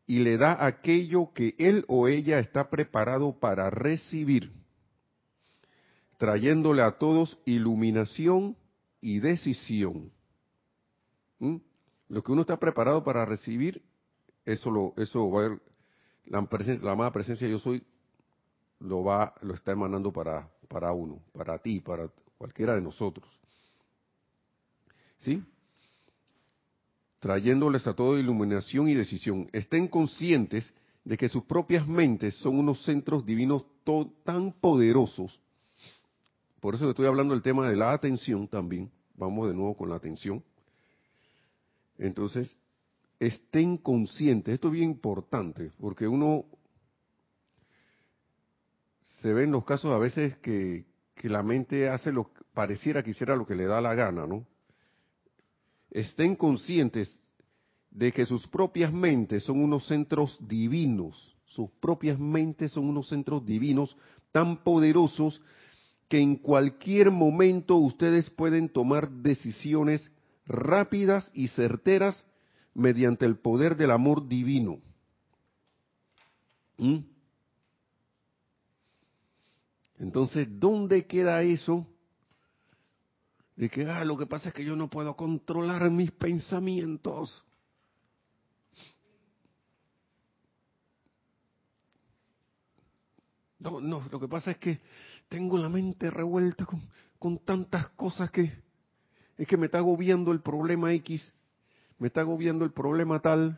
y 0.05 0.19
le 0.19 0.37
da 0.37 0.63
aquello 0.63 1.33
que 1.33 1.55
él 1.57 1.85
o 1.87 2.07
ella 2.07 2.37
está 2.37 2.69
preparado 2.69 3.39
para 3.39 3.71
recibir, 3.71 4.53
trayéndole 6.19 6.83
a 6.83 6.99
todos 6.99 7.39
iluminación 7.45 8.55
y 9.01 9.21
decisión. 9.21 10.11
¿Mm? 11.39 11.55
Lo 12.09 12.23
que 12.23 12.31
uno 12.31 12.41
está 12.41 12.57
preparado 12.57 13.03
para 13.03 13.23
recibir, 13.23 13.81
eso 14.45 14.71
lo, 14.71 14.93
eso 14.97 15.29
va 15.29 15.45
a 15.45 15.59
la, 16.25 16.41
presencia, 16.47 16.85
la 16.85 16.93
amada 16.93 17.11
presencia 17.11 17.47
yo 17.47 17.59
soy, 17.59 17.83
lo 18.79 19.03
va, 19.03 19.33
lo 19.41 19.53
está 19.53 19.71
emanando 19.71 20.11
para, 20.11 20.49
para 20.67 20.91
uno, 20.91 21.21
para 21.33 21.59
ti, 21.59 21.79
para 21.79 22.09
cualquiera 22.37 22.75
de 22.75 22.81
nosotros. 22.81 23.27
¿Sí? 25.19 25.43
Trayéndoles 27.19 27.85
a 27.85 27.93
todo 27.93 28.17
iluminación 28.17 28.87
y 28.87 28.95
decisión. 28.95 29.47
Estén 29.51 29.87
conscientes 29.87 30.73
de 31.03 31.17
que 31.17 31.29
sus 31.29 31.43
propias 31.43 31.87
mentes 31.87 32.35
son 32.35 32.57
unos 32.57 32.83
centros 32.83 33.25
divinos 33.25 33.65
tan 34.23 34.53
poderosos. 34.53 35.39
Por 36.59 36.75
eso 36.75 36.89
estoy 36.89 37.07
hablando 37.07 37.33
del 37.33 37.43
tema 37.43 37.69
de 37.69 37.75
la 37.75 37.91
atención 37.91 38.47
también. 38.47 38.91
Vamos 39.15 39.47
de 39.47 39.53
nuevo 39.53 39.75
con 39.75 39.89
la 39.89 39.95
atención. 39.95 40.43
Entonces, 41.99 42.57
estén 43.19 43.77
conscientes, 43.77 44.53
esto 44.53 44.69
es 44.69 44.73
bien 44.73 44.91
importante, 44.91 45.71
porque 45.79 46.07
uno 46.07 46.45
se 49.21 49.33
ve 49.33 49.43
en 49.43 49.51
los 49.51 49.65
casos 49.65 49.91
a 49.91 49.97
veces 49.97 50.37
que, 50.37 50.87
la 51.23 51.43
mente 51.43 51.89
hace 51.89 52.13
lo 52.13 52.31
pareciera 52.53 53.03
que 53.03 53.13
lo 53.25 53.45
que 53.45 53.53
le 53.53 53.65
da 53.65 53.81
la 53.81 53.93
gana, 53.93 54.25
¿no? 54.25 54.47
Estén 55.91 56.37
conscientes 56.37 57.19
de 57.91 58.13
que 58.13 58.25
sus 58.25 58.47
propias 58.47 58.93
mentes 58.93 59.43
son 59.43 59.61
unos 59.61 59.85
centros 59.85 60.39
divinos, 60.47 61.35
sus 61.43 61.69
propias 61.81 62.17
mentes 62.17 62.71
son 62.71 62.85
unos 62.85 63.09
centros 63.09 63.45
divinos 63.45 63.97
tan 64.31 64.63
poderosos 64.63 65.41
que 66.07 66.21
en 66.21 66.37
cualquier 66.37 67.11
momento 67.11 67.75
ustedes 67.75 68.29
pueden 68.29 68.69
tomar 68.69 69.09
decisiones 69.09 70.09
rápidas 70.49 71.31
y 71.33 71.47
certeras 71.49 72.25
mediante 72.73 73.25
el 73.25 73.37
poder 73.37 73.77
del 73.77 73.91
amor 73.91 74.27
divino. 74.27 74.81
¿Mm? 76.77 76.97
Entonces, 79.99 80.47
¿dónde 80.49 81.05
queda 81.05 81.43
eso? 81.43 81.85
De 83.55 83.69
que, 83.69 83.85
ah, 83.85 84.03
lo 84.03 84.17
que 84.17 84.25
pasa 84.25 84.49
es 84.49 84.55
que 84.55 84.65
yo 84.65 84.75
no 84.75 84.89
puedo 84.89 85.15
controlar 85.15 85.89
mis 85.91 86.11
pensamientos. 86.11 87.45
No, 93.59 93.81
no, 93.81 94.01
lo 94.09 94.19
que 94.19 94.27
pasa 94.29 94.51
es 94.51 94.57
que 94.57 94.79
tengo 95.27 95.57
la 95.57 95.67
mente 95.67 96.09
revuelta 96.09 96.65
con, 96.65 96.81
con 97.19 97.37
tantas 97.39 97.89
cosas 97.89 98.31
que 98.31 98.68
es 99.39 99.47
que 99.47 99.55
me 99.55 99.67
está 99.67 99.77
agobiando 99.77 100.33
el 100.33 100.41
problema 100.41 100.91
X, 100.95 101.33
me 101.97 102.07
está 102.07 102.19
agobiando 102.21 102.65
el 102.65 102.73
problema 102.73 103.21
tal. 103.21 103.57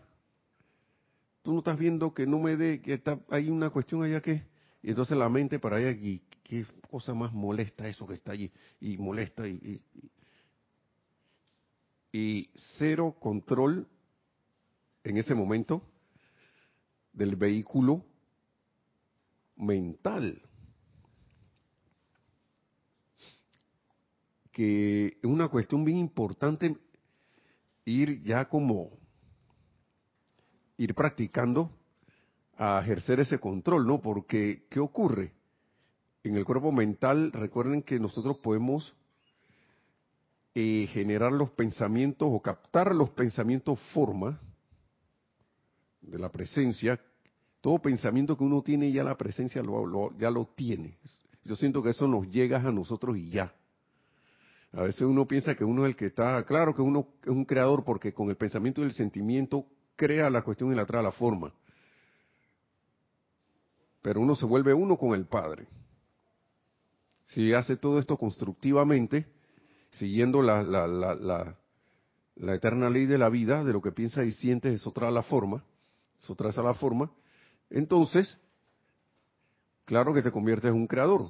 Tú 1.41 1.53
no 1.53 1.57
estás 1.57 1.79
viendo 1.79 2.13
que 2.13 2.27
no 2.27 2.37
me 2.37 2.55
dé, 2.55 2.81
que 2.81 2.93
está, 2.93 3.19
hay 3.31 3.49
una 3.49 3.71
cuestión 3.71 4.03
allá 4.03 4.21
que, 4.21 4.43
y 4.83 4.89
entonces 4.91 5.17
la 5.17 5.27
mente 5.27 5.57
para 5.57 5.77
allá, 5.77 5.89
y 5.89 6.21
qué 6.43 6.67
cosa 6.87 7.15
más 7.15 7.33
molesta 7.33 7.87
eso 7.87 8.05
que 8.05 8.13
está 8.13 8.33
allí, 8.33 8.51
y 8.79 8.95
molesta, 8.99 9.47
y, 9.47 9.81
y, 12.13 12.19
y 12.19 12.49
cero 12.77 13.15
control 13.19 13.87
en 15.03 15.17
ese 15.17 15.33
momento 15.33 15.81
del 17.11 17.35
vehículo 17.35 18.05
mental. 19.55 20.43
Que 24.51 25.17
es 25.21 25.25
una 25.25 25.47
cuestión 25.47 25.85
bien 25.85 25.97
importante 25.97 26.75
ir 27.85 28.21
ya 28.23 28.47
como 28.47 28.89
ir 30.77 30.93
practicando 30.95 31.71
a 32.57 32.81
ejercer 32.81 33.19
ese 33.19 33.39
control, 33.39 33.87
¿no? 33.87 34.01
Porque 34.01 34.65
¿qué 34.69 34.79
ocurre? 34.79 35.33
En 36.23 36.37
el 36.37 36.45
cuerpo 36.45 36.71
mental, 36.71 37.31
recuerden 37.31 37.81
que 37.81 37.99
nosotros 37.99 38.37
podemos 38.37 38.93
eh, 40.53 40.87
generar 40.91 41.31
los 41.31 41.49
pensamientos 41.51 42.27
o 42.31 42.41
captar 42.41 42.93
los 42.93 43.09
pensamientos 43.11 43.79
forma 43.93 44.39
de 46.01 46.19
la 46.19 46.29
presencia. 46.29 46.99
Todo 47.61 47.79
pensamiento 47.79 48.37
que 48.37 48.43
uno 48.43 48.61
tiene 48.61 48.91
ya 48.91 49.03
la 49.03 49.17
presencia 49.17 49.63
lo, 49.63 50.15
ya 50.17 50.29
lo 50.29 50.45
tiene. 50.45 50.97
Yo 51.43 51.55
siento 51.55 51.81
que 51.81 51.91
eso 51.91 52.07
nos 52.07 52.29
llega 52.29 52.57
a 52.57 52.71
nosotros 52.71 53.17
y 53.17 53.29
ya. 53.29 53.53
A 54.73 54.83
veces 54.83 55.01
uno 55.01 55.27
piensa 55.27 55.55
que 55.55 55.65
uno 55.65 55.83
es 55.83 55.89
el 55.89 55.95
que 55.95 56.05
está, 56.05 56.43
claro 56.45 56.73
que 56.73 56.81
uno 56.81 57.07
es 57.23 57.27
un 57.29 57.43
creador 57.43 57.83
porque 57.83 58.13
con 58.13 58.29
el 58.29 58.37
pensamiento 58.37 58.81
y 58.81 58.85
el 58.85 58.93
sentimiento 58.93 59.65
crea 59.97 60.29
la 60.29 60.43
cuestión 60.43 60.71
y 60.71 60.75
la 60.75 60.85
trae 60.85 61.01
a 61.01 61.03
la 61.03 61.11
forma. 61.11 61.53
Pero 64.01 64.21
uno 64.21 64.35
se 64.35 64.45
vuelve 64.45 64.73
uno 64.73 64.97
con 64.97 65.13
el 65.13 65.25
Padre. 65.25 65.67
Si 67.27 67.53
hace 67.53 67.75
todo 67.75 67.99
esto 67.99 68.17
constructivamente, 68.17 69.27
siguiendo 69.91 70.41
la, 70.41 70.63
la, 70.63 70.87
la, 70.87 71.55
la, 72.35 72.55
eterna 72.55 72.89
ley 72.89 73.05
de 73.05 73.17
la 73.17 73.29
vida, 73.29 73.63
de 73.63 73.73
lo 73.73 73.81
que 73.81 73.91
piensa 73.91 74.23
y 74.23 74.31
siente, 74.31 74.73
eso 74.73 74.91
trae 74.91 75.09
a 75.09 75.11
la 75.13 75.23
forma, 75.23 75.63
eso 76.21 76.33
trae 76.35 76.51
a 76.55 76.61
la 76.61 76.73
forma, 76.73 77.11
entonces, 77.69 78.37
claro 79.85 80.13
que 80.13 80.21
te 80.21 80.31
conviertes 80.31 80.69
en 80.71 80.75
un 80.75 80.87
creador 80.87 81.29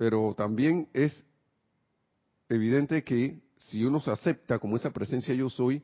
pero 0.00 0.34
también 0.34 0.88
es 0.94 1.26
evidente 2.48 3.04
que 3.04 3.38
si 3.58 3.84
uno 3.84 4.00
se 4.00 4.10
acepta 4.10 4.58
como 4.58 4.76
esa 4.76 4.90
presencia 4.90 5.34
yo 5.34 5.50
soy, 5.50 5.82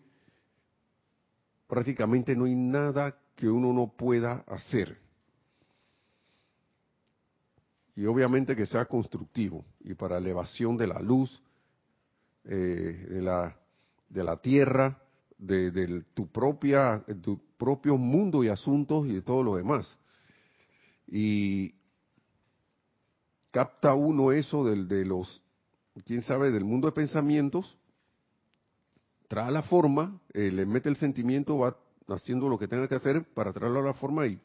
prácticamente 1.67 2.35
no 2.35 2.47
hay 2.47 2.55
nada 2.55 3.15
que 3.35 3.47
uno 3.47 3.75
no 3.75 3.93
pueda 3.95 4.43
hacer. 4.47 4.97
Y 7.95 8.07
obviamente 8.07 8.57
que 8.57 8.65
sea 8.65 8.87
constructivo 8.87 9.67
y 9.81 9.93
para 9.93 10.17
elevación 10.17 10.79
de 10.79 10.87
la 10.87 10.99
luz, 10.99 11.43
eh, 12.45 13.07
de, 13.11 13.21
la, 13.21 13.55
de 14.09 14.25
la 14.25 14.39
tierra, 14.39 14.99
de, 15.37 16.05
tu, 16.15 16.27
propia, 16.29 17.05
tu 17.21 17.39
propio 17.59 17.99
mundo 17.99 18.43
y 18.43 18.49
asuntos 18.49 19.07
y 19.09 19.13
de 19.17 19.21
todo 19.21 19.43
lo 19.43 19.57
demás. 19.57 19.95
Y 21.07 21.75
capta 23.57 23.95
uno 23.95 24.33
eso 24.33 24.67
del, 24.67 24.87
de 24.87 25.07
los, 25.07 25.43
quién 26.05 26.21
sabe, 26.21 26.51
del 26.51 26.63
mundo 26.63 26.89
de 26.89 26.93
pensamientos, 26.93 27.79
trae 29.29 29.51
la 29.51 29.63
forma, 29.63 30.21
eh, 30.35 30.51
le 30.53 30.67
mete 30.67 30.91
el 30.91 30.97
sentimiento, 30.97 31.57
va 31.57 31.75
haciendo 32.09 32.51
lo 32.51 32.59
que 32.59 32.69
tenga 32.69 32.87
que 32.87 32.97
hacer 32.97 33.25
para 33.33 33.55
traerlo 33.55 33.81
a 33.81 33.85
la 33.85 33.95
forma 33.95 34.27
y, 34.27 34.39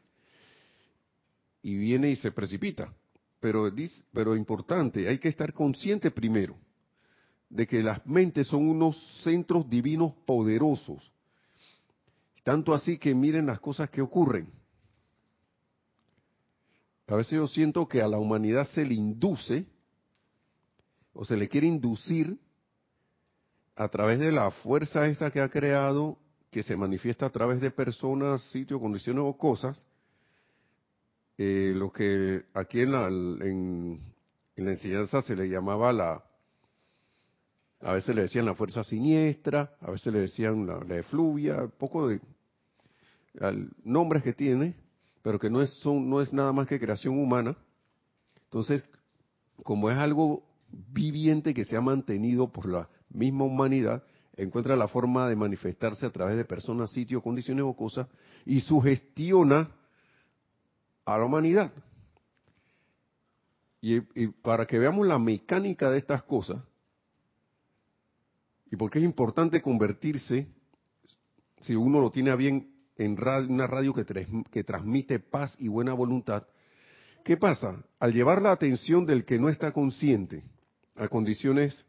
y 1.62 1.78
viene 1.78 2.10
y 2.10 2.16
se 2.16 2.32
precipita. 2.32 2.94
Pero, 3.42 3.70
pero 4.14 4.34
importante, 4.34 5.10
hay 5.10 5.18
que 5.18 5.28
estar 5.28 5.52
consciente 5.52 6.10
primero 6.10 6.56
de 7.50 7.68
que 7.68 7.84
las 7.84 8.06
mentes 8.08 8.48
son 8.48 8.66
unos 8.70 8.96
centros 9.24 9.70
divinos 9.70 10.14
poderosos. 10.26 11.12
Tanto 12.46 12.74
así 12.74 12.98
que 12.98 13.14
miren 13.14 13.46
las 13.46 13.60
cosas 13.60 13.90
que 13.90 14.02
ocurren. 14.02 14.48
A 17.12 17.18
veces 17.18 17.34
yo 17.34 17.46
siento 17.46 17.90
que 17.90 18.02
a 18.02 18.08
la 18.08 18.18
humanidad 18.18 18.66
se 18.70 18.86
le 18.86 18.94
induce 18.94 19.66
o 21.12 21.26
se 21.26 21.36
le 21.36 21.50
quiere 21.50 21.68
inducir 21.68 22.40
a 23.76 23.90
través 23.90 24.18
de 24.18 24.32
la 24.32 24.50
fuerza 24.50 25.06
esta 25.08 25.30
que 25.30 25.42
ha 25.42 25.50
creado, 25.50 26.18
que 26.52 26.64
se 26.64 26.78
manifiesta 26.78 27.26
a 27.26 27.30
través 27.30 27.60
de 27.60 27.70
personas, 27.70 28.42
sitios, 28.52 28.80
condiciones 28.80 29.26
o 29.26 29.36
cosas, 29.36 29.86
eh, 31.38 31.74
lo 31.76 31.92
que 31.92 32.46
aquí 32.54 32.80
en 32.80 32.94
la, 32.94 33.08
en, 33.08 34.00
la 34.56 34.72
enseñanza 34.72 35.22
se 35.22 35.36
le 35.36 35.50
llamaba 35.50 35.92
la, 35.92 36.24
a 37.82 37.92
veces 37.92 38.16
le 38.16 38.22
decían 38.22 38.46
la 38.46 38.56
fuerza 38.56 38.86
siniestra, 38.86 39.76
a 39.82 39.92
veces 39.92 40.14
le 40.14 40.20
decían 40.22 40.66
la, 40.66 40.80
la 40.86 41.00
efluvia, 41.00 41.62
un 41.62 41.72
poco 41.72 42.08
de 42.08 42.22
nombres 43.84 44.24
que 44.24 44.32
tiene, 44.32 44.76
pero 45.22 45.40
que 45.40 45.50
no 45.50 45.62
es, 45.62 45.86
no 45.86 46.22
es 46.22 46.34
nada 46.34 46.52
más 46.52 46.68
que 46.68 46.80
creación 46.80 47.18
humana. 47.20 47.56
Entonces, 48.46 48.84
como 49.64 49.90
es 49.90 49.98
algo 49.98 50.44
viviente 50.72 51.54
que 51.54 51.66
se 51.66 51.78
ha 51.78 51.82
mantenido 51.82 52.52
por 52.52 52.68
la 52.68 52.90
misma 53.10 53.46
humanidad, 53.46 54.04
encuentra 54.36 54.76
la 54.76 54.88
forma 54.88 55.28
de 55.28 55.36
manifestarse 55.36 56.06
a 56.06 56.12
través 56.12 56.38
de 56.38 56.46
personas, 56.46 56.92
sitios, 56.92 57.22
condiciones 57.22 57.66
o 57.66 57.76
cosas 57.76 58.08
y 58.46 58.62
sugestiona 58.62 59.70
a 61.06 61.18
la 61.18 61.26
humanidad. 61.26 61.72
Y, 63.82 64.00
para 64.28 64.68
que 64.68 64.78
veamos 64.78 65.08
la 65.08 65.18
mecánica 65.18 65.90
de 65.90 65.98
estas 65.98 66.24
cosas, 66.24 66.62
y 68.70 68.76
porque 68.76 69.00
es 69.00 69.06
importante 69.06 69.62
convertirse, 69.62 70.48
si 71.62 71.76
uno 71.76 72.00
lo 72.00 72.12
tiene 72.12 72.30
a 72.30 72.36
bien, 72.36 72.72
en 72.98 73.18
una 73.50 73.68
radio 73.68 73.94
que, 73.94 74.06
que 74.52 74.64
transmite 74.64 75.20
paz 75.20 75.56
y 75.60 75.68
buena 75.68 75.94
voluntad, 75.94 76.44
¿qué 77.24 77.38
pasa? 77.38 77.84
Al 78.00 78.14
llevar 78.14 78.42
la 78.42 78.52
atención 78.52 79.06
del 79.06 79.26
que 79.26 79.40
no 79.40 79.50
está 79.50 79.72
consciente 79.72 80.44
a 80.96 81.08
condiciones 81.08 81.86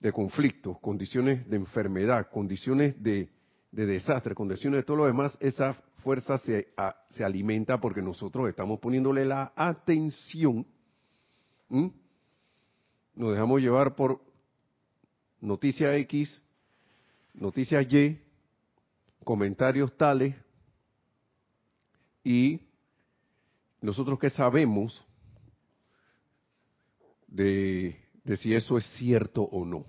de 0.00 0.12
conflictos, 0.12 0.78
condiciones 0.80 1.48
de 1.48 1.56
enfermedad, 1.56 2.28
condiciones 2.30 3.00
de, 3.02 3.28
desastre, 3.70 4.34
condiciones 4.34 4.80
de 4.80 4.84
todo 4.84 4.96
lo 4.98 5.06
demás, 5.06 5.36
esa 5.40 5.74
fuerza 5.98 6.38
se, 6.38 6.68
se 7.10 7.24
alimenta 7.24 7.80
porque 7.80 8.02
nosotros 8.02 8.48
estamos 8.48 8.80
poniéndole 8.80 9.24
la 9.24 9.52
atención. 9.54 10.66
Nos 11.68 13.32
dejamos 13.32 13.60
llevar 13.60 13.94
por 13.94 14.20
noticia 15.40 15.96
X, 15.96 16.42
noticia 17.34 17.80
Y, 17.82 18.20
comentarios 19.22 19.96
tales, 19.96 20.34
y 22.24 22.60
nosotros 23.80 24.18
que 24.18 24.30
sabemos 24.30 25.04
de 27.26 27.96
si 28.38 28.54
eso 28.54 28.78
es 28.78 28.86
cierto 28.98 29.42
o 29.42 29.64
no. 29.64 29.84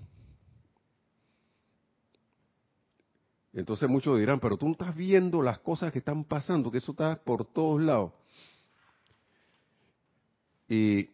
Entonces 3.53 3.87
muchos 3.87 4.17
dirán, 4.17 4.39
pero 4.39 4.57
tú 4.57 4.65
no 4.65 4.71
estás 4.71 4.95
viendo 4.95 5.43
las 5.43 5.59
cosas 5.59 5.91
que 5.91 5.99
están 5.99 6.23
pasando, 6.23 6.71
que 6.71 6.79
eso 6.79 6.91
está 6.93 7.15
por 7.23 7.45
todos 7.45 7.79
lados. 7.81 8.11
Y 10.67 11.11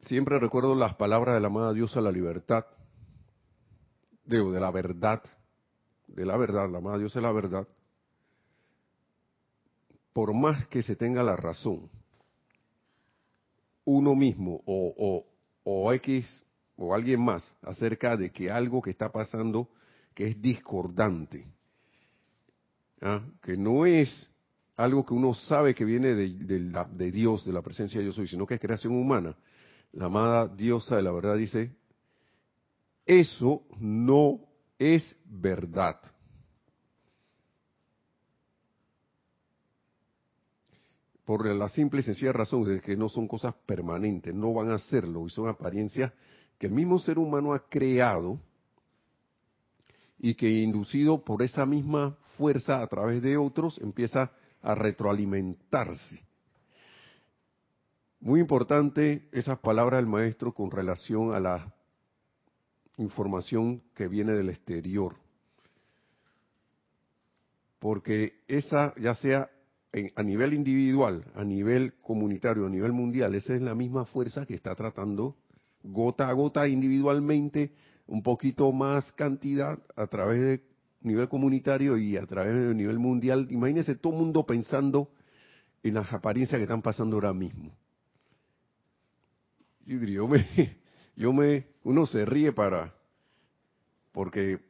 siempre 0.00 0.38
recuerdo 0.38 0.74
las 0.74 0.94
palabras 0.94 1.34
de 1.34 1.40
la 1.42 1.48
amada 1.48 1.74
diosa 1.74 2.00
la 2.00 2.10
libertad, 2.10 2.64
digo, 4.24 4.50
de 4.50 4.60
la 4.60 4.70
verdad, 4.70 5.22
de 6.08 6.26
la 6.26 6.36
verdad, 6.36 6.68
la 6.70 6.78
amada 6.78 6.98
diosa 6.98 7.20
de 7.20 7.26
la 7.26 7.32
verdad. 7.32 7.68
Por 10.12 10.34
más 10.34 10.66
que 10.68 10.82
se 10.82 10.96
tenga 10.96 11.22
la 11.22 11.36
razón, 11.36 11.88
uno 13.84 14.14
mismo 14.14 14.62
o, 14.66 14.94
o, 14.96 15.26
o 15.64 15.92
X 15.94 16.44
o 16.76 16.94
alguien 16.94 17.24
más 17.24 17.44
acerca 17.62 18.16
de 18.16 18.30
que 18.30 18.50
algo 18.50 18.82
que 18.82 18.90
está 18.90 19.10
pasando 19.10 19.68
que 20.14 20.28
es 20.28 20.42
discordante, 20.42 21.46
¿ah? 23.00 23.22
que 23.42 23.56
no 23.56 23.86
es 23.86 24.28
algo 24.76 25.04
que 25.04 25.14
uno 25.14 25.34
sabe 25.34 25.74
que 25.74 25.84
viene 25.84 26.14
de, 26.14 27.10
Dios, 27.10 27.44
de 27.44 27.52
la 27.52 27.62
presencia 27.62 27.98
de 27.98 28.04
Dios 28.04 28.20
sino 28.30 28.46
que 28.46 28.54
es 28.54 28.60
creación 28.60 28.94
humana. 28.94 29.36
La 29.92 30.06
amada 30.06 30.46
diosa 30.46 30.96
de 30.96 31.02
la 31.02 31.12
verdad 31.12 31.36
dice, 31.36 31.74
eso 33.04 33.62
no 33.78 34.47
es 34.78 35.16
verdad. 35.24 36.00
por 41.28 41.44
la 41.44 41.68
simple 41.68 42.00
y 42.00 42.02
sencilla 42.04 42.32
razón 42.32 42.64
de 42.64 42.80
que 42.80 42.96
no 42.96 43.10
son 43.10 43.28
cosas 43.28 43.54
permanentes, 43.66 44.34
no 44.34 44.54
van 44.54 44.70
a 44.70 44.78
serlo 44.78 45.26
y 45.26 45.28
son 45.28 45.46
apariencias 45.46 46.10
que 46.58 46.68
el 46.68 46.72
mismo 46.72 46.98
ser 46.98 47.18
humano 47.18 47.52
ha 47.52 47.68
creado 47.68 48.40
y 50.18 50.32
que 50.36 50.48
inducido 50.48 51.22
por 51.22 51.42
esa 51.42 51.66
misma 51.66 52.16
fuerza 52.38 52.80
a 52.80 52.86
través 52.86 53.20
de 53.20 53.36
otros 53.36 53.78
empieza 53.82 54.32
a 54.62 54.74
retroalimentarse. 54.74 56.24
Muy 58.20 58.40
importante 58.40 59.28
esas 59.30 59.58
palabras 59.58 60.00
del 60.00 60.10
maestro 60.10 60.54
con 60.54 60.70
relación 60.70 61.34
a 61.34 61.40
la 61.40 61.74
información 62.98 63.82
que 63.94 64.06
viene 64.06 64.32
del 64.32 64.50
exterior. 64.50 65.16
Porque 67.78 68.42
esa, 68.48 68.94
ya 69.00 69.14
sea 69.14 69.50
a 70.14 70.22
nivel 70.22 70.52
individual, 70.52 71.24
a 71.34 71.44
nivel 71.44 71.94
comunitario, 72.02 72.66
a 72.66 72.70
nivel 72.70 72.92
mundial, 72.92 73.34
esa 73.34 73.54
es 73.54 73.62
la 73.62 73.74
misma 73.74 74.04
fuerza 74.04 74.44
que 74.44 74.54
está 74.54 74.74
tratando 74.74 75.36
gota 75.82 76.28
a 76.28 76.32
gota 76.32 76.68
individualmente, 76.68 77.72
un 78.06 78.22
poquito 78.22 78.72
más 78.72 79.12
cantidad 79.12 79.78
a 79.96 80.06
través 80.06 80.40
de 80.40 80.62
nivel 81.02 81.28
comunitario 81.28 81.96
y 81.96 82.16
a 82.16 82.26
través 82.26 82.54
de 82.54 82.74
nivel 82.74 82.98
mundial. 82.98 83.46
Imagínense 83.50 83.94
todo 83.94 84.12
el 84.12 84.18
mundo 84.18 84.44
pensando 84.46 85.10
en 85.82 85.94
las 85.94 86.12
apariencias 86.12 86.58
que 86.58 86.64
están 86.64 86.82
pasando 86.82 87.16
ahora 87.16 87.32
mismo. 87.32 87.72
Yo 89.86 90.28
me, 90.28 90.76
yo 91.16 91.32
me, 91.32 91.66
uno 91.88 92.04
se 92.04 92.26
ríe 92.26 92.52
para, 92.52 92.92
porque 94.12 94.60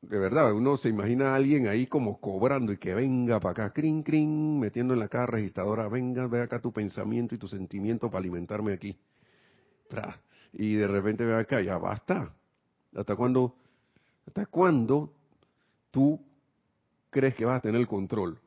de 0.00 0.18
verdad, 0.18 0.54
uno 0.54 0.78
se 0.78 0.88
imagina 0.88 1.32
a 1.32 1.34
alguien 1.34 1.68
ahí 1.68 1.86
como 1.86 2.18
cobrando 2.18 2.72
y 2.72 2.78
que 2.78 2.94
venga 2.94 3.38
para 3.40 3.66
acá, 3.66 3.72
crin, 3.74 4.02
crin, 4.02 4.58
metiendo 4.58 4.94
en 4.94 5.00
la 5.00 5.08
cara 5.08 5.26
registradora, 5.26 5.86
venga, 5.88 6.26
ve 6.28 6.40
acá 6.40 6.58
tu 6.58 6.72
pensamiento 6.72 7.34
y 7.34 7.38
tu 7.38 7.46
sentimiento 7.46 8.08
para 8.08 8.20
alimentarme 8.20 8.72
aquí. 8.72 8.96
Y 10.54 10.76
de 10.76 10.88
repente 10.88 11.26
ve 11.26 11.36
acá, 11.36 11.60
ya 11.60 11.76
basta. 11.76 12.34
¿Hasta 12.94 13.14
cuándo, 13.16 13.54
hasta 14.26 14.46
cuándo 14.46 15.12
tú 15.90 16.18
crees 17.10 17.34
que 17.34 17.44
vas 17.44 17.58
a 17.58 17.60
tener 17.60 17.82
el 17.82 17.86
control? 17.86 18.38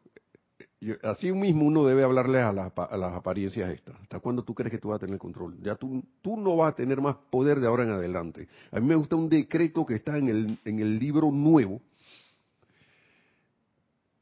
Así 1.04 1.32
mismo 1.32 1.66
uno 1.66 1.86
debe 1.86 2.04
hablarle 2.04 2.40
a, 2.40 2.50
a, 2.50 2.98
las 2.98 3.14
apariencias 3.14 3.70
estas. 3.70 3.96
¿Hasta 4.02 4.20
cuándo 4.20 4.44
tú 4.44 4.54
crees 4.54 4.72
que 4.72 4.78
tú 4.78 4.90
vas 4.90 4.98
a 4.98 5.06
tener 5.06 5.20
control? 5.20 5.58
Ya 5.62 5.76
tú, 5.76 6.04
tú 6.22 6.38
no 6.38 6.56
vas 6.56 6.74
a 6.74 6.76
tener 6.76 7.02
más 7.02 7.18
poder 7.30 7.60
de 7.60 7.68
ahora 7.68 7.84
en 7.84 7.92
adelante. 7.92 8.48
A 8.72 8.80
mí 8.80 8.88
me 8.88 8.96
gusta 8.96 9.16
un 9.16 9.30
decreto 9.30 9.86
que 9.86 9.96
está 9.96 10.18
en 10.18 10.30
el, 10.30 10.60
en 10.64 10.80
el 10.80 10.98
libro 10.98 11.32
nuevo, 11.32 11.82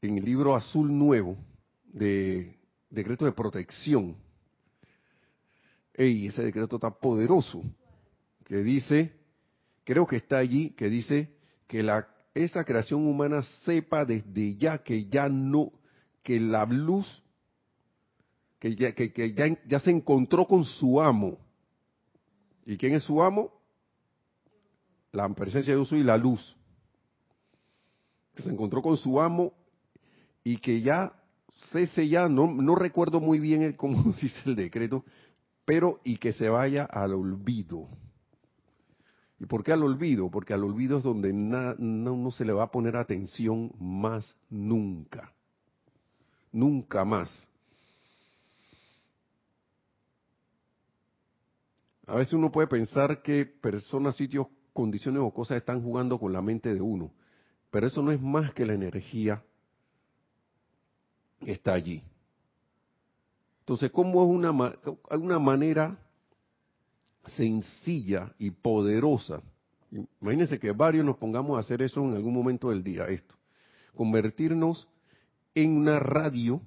en 0.02 0.18
el 0.18 0.24
libro 0.24 0.56
azul 0.56 0.96
nuevo, 0.96 1.36
de 1.84 2.56
decreto 2.90 3.24
de 3.24 3.32
protección. 3.32 4.16
Ey, 5.94 6.26
ese 6.26 6.42
decreto 6.42 6.76
está 6.76 6.90
poderoso, 6.90 7.62
que 8.44 8.58
dice, 8.58 9.12
creo 9.84 10.06
que 10.06 10.16
está 10.16 10.38
allí, 10.38 10.70
que 10.70 10.88
dice 10.88 11.36
que 11.66 11.82
la, 11.82 12.08
esa 12.34 12.64
creación 12.64 13.06
humana 13.06 13.42
sepa 13.64 14.04
desde 14.04 14.56
ya 14.56 14.78
que 14.78 15.06
ya 15.06 15.28
no, 15.28 15.72
que 16.22 16.40
la 16.40 16.64
luz, 16.66 17.22
que, 18.58 18.74
ya, 18.74 18.92
que, 18.92 19.56
ya, 19.66 19.80
se 19.80 19.90
encontró 19.90 20.46
con 20.46 20.64
su 20.64 21.00
amo. 21.00 21.38
¿Y 22.66 22.76
quién 22.76 22.94
es 22.94 23.04
su 23.04 23.22
amo? 23.22 23.52
La 25.12 25.28
presencia 25.30 25.72
de 25.72 25.78
Dios 25.78 25.92
y 25.92 26.04
la 26.04 26.16
luz. 26.16 26.56
Que 28.34 28.42
se 28.42 28.50
encontró 28.50 28.82
con 28.82 28.96
su 28.96 29.20
amo 29.20 29.52
y 30.44 30.58
que 30.58 30.80
ya 30.80 31.12
cese 31.72 32.08
ya, 32.08 32.28
no, 32.28 32.46
no 32.52 32.74
recuerdo 32.74 33.20
muy 33.20 33.40
bien 33.40 33.62
el, 33.62 33.76
cómo 33.76 34.12
dice 34.20 34.42
el 34.46 34.56
decreto, 34.56 35.04
pero 35.64 36.00
y 36.04 36.18
que 36.18 36.32
se 36.32 36.48
vaya 36.48 36.84
al 36.84 37.14
olvido. 37.14 37.88
¿Y 39.40 39.46
por 39.46 39.62
qué 39.62 39.72
al 39.72 39.84
olvido? 39.84 40.30
Porque 40.30 40.52
al 40.52 40.64
olvido 40.64 40.98
es 40.98 41.04
donde 41.04 41.32
no, 41.32 41.74
no 41.76 42.30
se 42.32 42.44
le 42.44 42.52
va 42.52 42.64
a 42.64 42.70
poner 42.70 42.96
atención 42.96 43.72
más 43.78 44.36
nunca 44.50 45.32
nunca 46.58 47.04
más. 47.04 47.48
A 52.06 52.16
veces 52.16 52.32
uno 52.32 52.50
puede 52.50 52.66
pensar 52.66 53.22
que 53.22 53.44
personas, 53.44 54.16
sitios, 54.16 54.46
condiciones 54.72 55.20
o 55.22 55.30
cosas 55.30 55.58
están 55.58 55.82
jugando 55.82 56.18
con 56.18 56.32
la 56.32 56.40
mente 56.40 56.72
de 56.72 56.80
uno, 56.80 57.12
pero 57.70 57.86
eso 57.86 58.02
no 58.02 58.10
es 58.10 58.20
más 58.20 58.52
que 58.54 58.64
la 58.64 58.74
energía 58.74 59.42
que 61.40 61.52
está 61.52 61.74
allí. 61.74 62.02
Entonces, 63.60 63.90
¿cómo 63.90 64.22
es 64.24 64.30
una, 64.30 64.78
una 65.10 65.38
manera 65.38 65.98
sencilla 67.36 68.32
y 68.38 68.50
poderosa? 68.50 69.42
Imagínense 70.20 70.58
que 70.58 70.72
varios 70.72 71.04
nos 71.04 71.18
pongamos 71.18 71.56
a 71.56 71.60
hacer 71.60 71.82
eso 71.82 72.00
en 72.00 72.14
algún 72.14 72.32
momento 72.32 72.70
del 72.70 72.82
día, 72.82 73.06
esto. 73.06 73.34
Convertirnos 73.94 74.88
en 75.54 75.76
una 75.76 75.98
radio, 75.98 76.60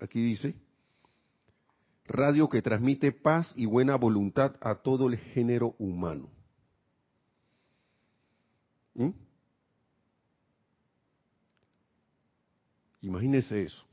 aquí 0.00 0.22
dice, 0.22 0.54
radio 2.06 2.48
que 2.48 2.62
transmite 2.62 3.12
paz 3.12 3.52
y 3.56 3.66
buena 3.66 3.96
voluntad 3.96 4.56
a 4.60 4.76
todo 4.76 5.08
el 5.08 5.16
género 5.18 5.74
humano. 5.78 6.28
¿Mm? 8.94 9.10
Imagínense 13.02 13.62
eso. 13.62 13.84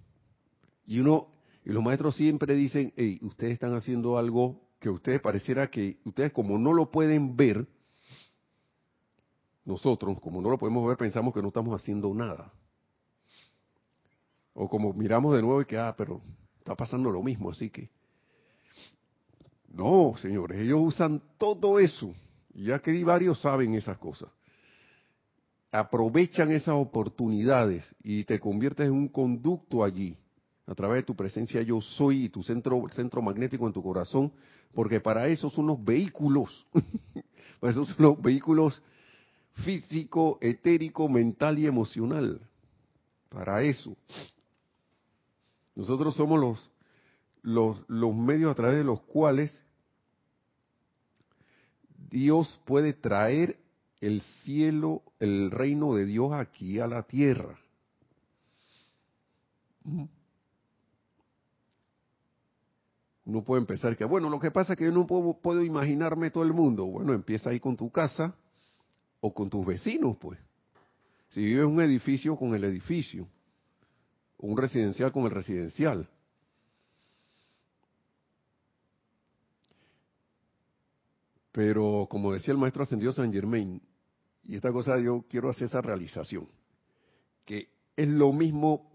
Y 0.85 0.99
uno, 0.99 1.27
y 1.65 1.71
los 1.71 1.83
maestros 1.83 2.15
siempre 2.15 2.55
dicen, 2.55 2.93
hey, 2.95 3.19
ustedes 3.21 3.53
están 3.53 3.73
haciendo 3.75 4.17
algo 4.17 4.61
que 4.79 4.89
ustedes 4.89 5.21
pareciera 5.21 5.69
que, 5.69 5.99
ustedes 6.03 6.33
como 6.33 6.57
no 6.57 6.73
lo 6.73 6.91
pueden 6.91 7.35
ver, 7.35 7.67
nosotros, 9.65 10.19
como 10.19 10.41
no 10.41 10.49
lo 10.49 10.57
podemos 10.57 10.85
ver, 10.87 10.97
pensamos 10.97 11.33
que 11.33 11.41
no 11.41 11.47
estamos 11.47 11.79
haciendo 11.81 12.13
nada. 12.13 12.51
O 14.53 14.69
como 14.69 14.93
miramos 14.93 15.35
de 15.35 15.41
nuevo 15.41 15.61
y 15.61 15.65
que, 15.65 15.77
ah, 15.77 15.93
pero 15.97 16.21
está 16.59 16.75
pasando 16.75 17.09
lo 17.09 17.23
mismo, 17.23 17.49
así 17.49 17.69
que. 17.69 17.89
No, 19.73 20.13
señores, 20.17 20.61
ellos 20.61 20.79
usan 20.81 21.21
todo 21.37 21.79
eso. 21.79 22.13
Ya 22.53 22.79
que 22.79 23.03
varios 23.03 23.41
saben 23.41 23.73
esas 23.73 23.97
cosas. 23.97 24.29
Aprovechan 25.71 26.51
esas 26.51 26.75
oportunidades 26.75 27.95
y 28.03 28.23
te 28.25 28.39
conviertes 28.39 28.85
en 28.85 28.93
un 28.93 29.07
conducto 29.07 29.83
allí, 29.83 30.15
a 30.67 30.75
través 30.75 30.97
de 30.97 31.03
tu 31.03 31.15
presencia 31.15 31.63
yo 31.63 31.81
soy 31.81 32.25
y 32.25 32.29
tu 32.29 32.43
centro, 32.43 32.83
centro 32.91 33.23
magnético 33.23 33.65
en 33.65 33.73
tu 33.73 33.81
corazón, 33.81 34.31
porque 34.75 34.99
para 34.99 35.27
eso 35.27 35.49
son 35.49 35.65
los 35.65 35.83
vehículos. 35.83 36.67
para 37.59 37.71
eso 37.71 37.85
son 37.85 37.95
los 37.97 38.21
vehículos 38.21 38.81
físico, 39.65 40.37
etérico, 40.41 41.09
mental 41.09 41.57
y 41.57 41.65
emocional. 41.65 42.39
Para 43.29 43.63
eso. 43.63 43.97
Nosotros 45.75 46.15
somos 46.15 46.39
los, 46.39 46.71
los, 47.41 47.83
los 47.87 48.15
medios 48.15 48.51
a 48.51 48.55
través 48.55 48.77
de 48.77 48.83
los 48.83 49.01
cuales 49.01 49.63
Dios 52.09 52.61
puede 52.65 52.93
traer 52.93 53.57
el 53.99 54.21
cielo, 54.43 55.01
el 55.19 55.49
reino 55.49 55.95
de 55.95 56.05
Dios 56.05 56.31
aquí 56.33 56.79
a 56.79 56.87
la 56.87 57.03
tierra. 57.03 57.57
Uno 63.25 63.43
puede 63.43 63.61
empezar 63.61 63.97
que, 63.97 64.05
bueno, 64.05 64.29
lo 64.29 64.39
que 64.39 64.51
pasa 64.51 64.73
es 64.73 64.79
que 64.79 64.85
yo 64.85 64.91
no 64.91 65.07
puedo, 65.07 65.39
puedo 65.41 65.63
imaginarme 65.63 66.29
todo 66.29 66.43
el 66.43 66.53
mundo. 66.53 66.85
Bueno, 66.85 67.13
empieza 67.13 67.49
ahí 67.49 67.59
con 67.59 67.75
tu 67.75 67.89
casa 67.89 68.35
o 69.21 69.33
con 69.33 69.49
tus 69.49 69.65
vecinos, 69.65 70.17
pues. 70.17 70.37
Si 71.29 71.43
vives 71.43 71.63
en 71.63 71.71
un 71.71 71.81
edificio, 71.81 72.35
con 72.35 72.53
el 72.53 72.63
edificio 72.63 73.27
un 74.43 74.57
residencial 74.57 75.11
con 75.11 75.23
el 75.23 75.31
residencial. 75.31 76.09
Pero 81.53 82.07
como 82.09 82.33
decía 82.33 82.51
el 82.51 82.57
maestro 82.57 82.83
ascendido 82.83 83.13
San 83.13 83.31
Germain, 83.31 83.81
y 84.43 84.55
esta 84.55 84.71
cosa 84.71 84.99
yo 84.99 85.23
quiero 85.29 85.49
hacer 85.49 85.67
esa 85.67 85.81
realización, 85.81 86.49
que 87.45 87.69
es 87.95 88.07
lo 88.09 88.33
mismo 88.33 88.91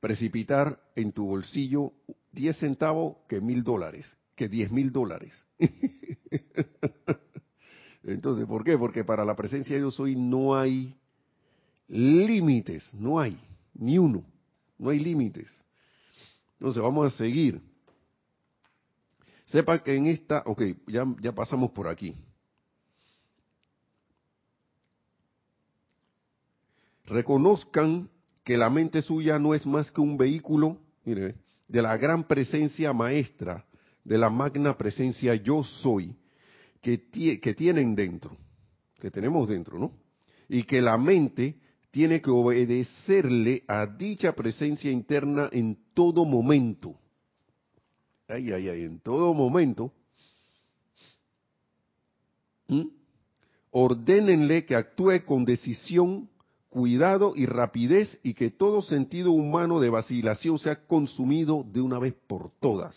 precipitar 0.00 0.78
en 0.96 1.12
tu 1.12 1.26
bolsillo 1.26 1.92
10 2.32 2.58
centavos 2.58 3.16
que 3.26 3.40
mil 3.40 3.64
dólares, 3.64 4.18
que 4.36 4.48
10 4.48 4.70
mil 4.70 4.92
dólares. 4.92 5.46
Entonces, 8.02 8.46
¿por 8.46 8.64
qué? 8.64 8.76
Porque 8.76 9.02
para 9.02 9.24
la 9.24 9.34
presencia 9.34 9.76
de 9.76 9.80
Dios 9.80 9.98
hoy 9.98 10.14
no 10.14 10.54
hay 10.54 10.94
límites, 11.88 12.92
no 12.92 13.18
hay, 13.18 13.40
ni 13.72 13.96
uno. 13.96 14.33
No 14.78 14.90
hay 14.90 14.98
límites. 14.98 15.50
Entonces 16.58 16.82
vamos 16.82 17.12
a 17.12 17.16
seguir. 17.16 17.60
Sepa 19.46 19.82
que 19.82 19.94
en 19.94 20.06
esta, 20.06 20.42
ok, 20.46 20.62
ya, 20.86 21.04
ya 21.20 21.32
pasamos 21.32 21.70
por 21.70 21.88
aquí. 21.88 22.14
Reconozcan 27.04 28.08
que 28.42 28.56
la 28.56 28.70
mente 28.70 29.02
suya 29.02 29.38
no 29.38 29.54
es 29.54 29.66
más 29.66 29.90
que 29.90 30.00
un 30.00 30.16
vehículo, 30.16 30.78
mire, 31.04 31.36
de 31.68 31.82
la 31.82 31.96
gran 31.96 32.24
presencia 32.24 32.92
maestra, 32.92 33.64
de 34.04 34.18
la 34.18 34.30
magna 34.30 34.76
presencia 34.76 35.34
yo 35.34 35.62
soy, 35.64 36.16
que, 36.80 37.08
que 37.40 37.54
tienen 37.54 37.94
dentro, 37.94 38.36
que 39.00 39.10
tenemos 39.10 39.48
dentro, 39.48 39.78
¿no? 39.78 39.92
Y 40.48 40.64
que 40.64 40.82
la 40.82 40.98
mente 40.98 41.58
tiene 41.94 42.20
que 42.20 42.30
obedecerle 42.32 43.62
a 43.68 43.86
dicha 43.86 44.32
presencia 44.32 44.90
interna 44.90 45.48
en 45.52 45.78
todo 45.94 46.24
momento. 46.24 46.96
Ay, 48.26 48.50
ay, 48.50 48.68
ay, 48.68 48.82
en 48.82 48.98
todo 48.98 49.32
momento. 49.32 49.92
¿Mm? 52.66 52.86
Ordénenle 53.70 54.66
que 54.66 54.74
actúe 54.74 55.24
con 55.24 55.44
decisión, 55.44 56.28
cuidado 56.68 57.32
y 57.36 57.46
rapidez 57.46 58.18
y 58.24 58.34
que 58.34 58.50
todo 58.50 58.82
sentido 58.82 59.30
humano 59.30 59.78
de 59.78 59.90
vacilación 59.90 60.58
sea 60.58 60.84
consumido 60.88 61.64
de 61.64 61.80
una 61.80 62.00
vez 62.00 62.14
por 62.26 62.50
todas. 62.58 62.96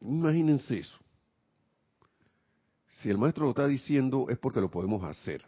Imagínense 0.00 0.80
eso. 0.80 1.01
Si 3.02 3.10
el 3.10 3.18
maestro 3.18 3.44
lo 3.44 3.50
está 3.50 3.66
diciendo 3.66 4.28
es 4.28 4.38
porque 4.38 4.60
lo 4.60 4.70
podemos 4.70 5.02
hacer, 5.02 5.44